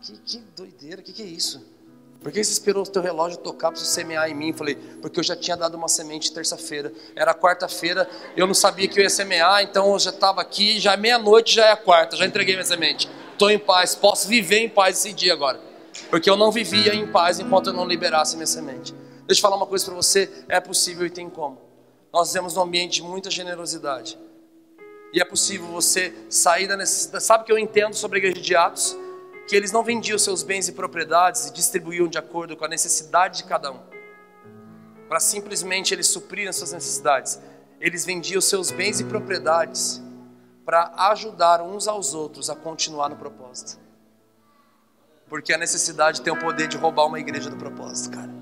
que, 0.00 0.16
que 0.18 0.38
doideira, 0.38 1.00
o 1.00 1.04
que, 1.04 1.12
que 1.12 1.22
é 1.22 1.26
isso? 1.26 1.66
Por 2.20 2.32
que 2.32 2.42
você 2.42 2.52
esperou 2.52 2.82
o 2.82 2.86
teu 2.86 3.00
relógio 3.00 3.38
tocar 3.38 3.70
para 3.70 3.80
você 3.80 3.86
semear 3.86 4.28
em 4.28 4.34
mim? 4.34 4.52
Falei, 4.52 4.74
porque 5.00 5.20
eu 5.20 5.24
já 5.24 5.36
tinha 5.36 5.56
dado 5.56 5.76
uma 5.76 5.88
semente 5.88 6.32
terça-feira. 6.32 6.92
Era 7.14 7.32
quarta-feira, 7.32 8.08
eu 8.36 8.46
não 8.46 8.54
sabia 8.54 8.88
que 8.88 8.98
eu 8.98 9.02
ia 9.02 9.10
semear, 9.10 9.62
então 9.62 9.92
eu 9.92 9.98
já 9.98 10.10
estava 10.10 10.40
aqui, 10.40 10.80
já 10.80 10.94
é 10.94 10.96
meia-noite, 10.96 11.54
já 11.54 11.66
é 11.66 11.72
a 11.72 11.76
quarta, 11.76 12.16
já 12.16 12.26
entreguei 12.26 12.54
minha 12.54 12.66
semente. 12.66 13.08
Estou 13.32 13.50
em 13.50 13.58
paz, 13.58 13.94
posso 13.94 14.26
viver 14.26 14.58
em 14.58 14.68
paz 14.68 14.98
esse 14.98 15.12
dia 15.12 15.32
agora. 15.32 15.60
Porque 16.10 16.28
eu 16.28 16.36
não 16.36 16.50
vivia 16.50 16.92
em 16.94 17.06
paz 17.06 17.38
enquanto 17.38 17.68
eu 17.68 17.72
não 17.72 17.86
liberasse 17.86 18.34
minha 18.34 18.46
semente. 18.46 18.92
Deixa 19.26 19.38
eu 19.38 19.42
falar 19.42 19.56
uma 19.56 19.66
coisa 19.66 19.84
para 19.84 19.94
você, 19.94 20.28
é 20.48 20.58
possível 20.58 21.06
e 21.06 21.10
tem 21.10 21.30
como. 21.30 21.60
Nós 22.12 22.28
vivemos 22.28 22.54
num 22.54 22.62
ambiente 22.62 22.94
de 22.94 23.02
muita 23.02 23.30
generosidade. 23.30 24.18
E 25.12 25.20
é 25.20 25.24
possível 25.24 25.68
você 25.68 26.12
sair 26.28 26.66
da 26.66 26.76
necessidade. 26.76 27.22
Sabe 27.24 27.42
o 27.42 27.46
que 27.46 27.52
eu 27.52 27.58
entendo 27.58 27.94
sobre 27.94 28.18
a 28.18 28.20
igreja 28.20 28.40
de 28.40 28.56
Atos? 28.56 28.96
Que 29.48 29.56
eles 29.56 29.72
não 29.72 29.82
vendiam 29.82 30.18
seus 30.18 30.42
bens 30.42 30.68
e 30.68 30.72
propriedades 30.72 31.46
e 31.46 31.52
distribuíam 31.54 32.06
de 32.06 32.18
acordo 32.18 32.54
com 32.54 32.66
a 32.66 32.68
necessidade 32.68 33.38
de 33.38 33.44
cada 33.44 33.72
um, 33.72 33.80
para 35.08 35.18
simplesmente 35.18 35.94
eles 35.94 36.06
suprirem 36.06 36.52
suas 36.52 36.72
necessidades. 36.72 37.40
Eles 37.80 38.04
vendiam 38.04 38.42
seus 38.42 38.70
bens 38.70 39.00
e 39.00 39.04
propriedades 39.04 40.02
para 40.66 40.92
ajudar 41.10 41.62
uns 41.62 41.88
aos 41.88 42.12
outros 42.12 42.50
a 42.50 42.56
continuar 42.56 43.08
no 43.08 43.16
propósito. 43.16 43.80
Porque 45.26 45.54
a 45.54 45.58
necessidade 45.58 46.20
tem 46.20 46.32
o 46.32 46.38
poder 46.38 46.68
de 46.68 46.76
roubar 46.76 47.06
uma 47.06 47.18
igreja 47.18 47.48
do 47.48 47.56
propósito, 47.56 48.16
cara. 48.16 48.37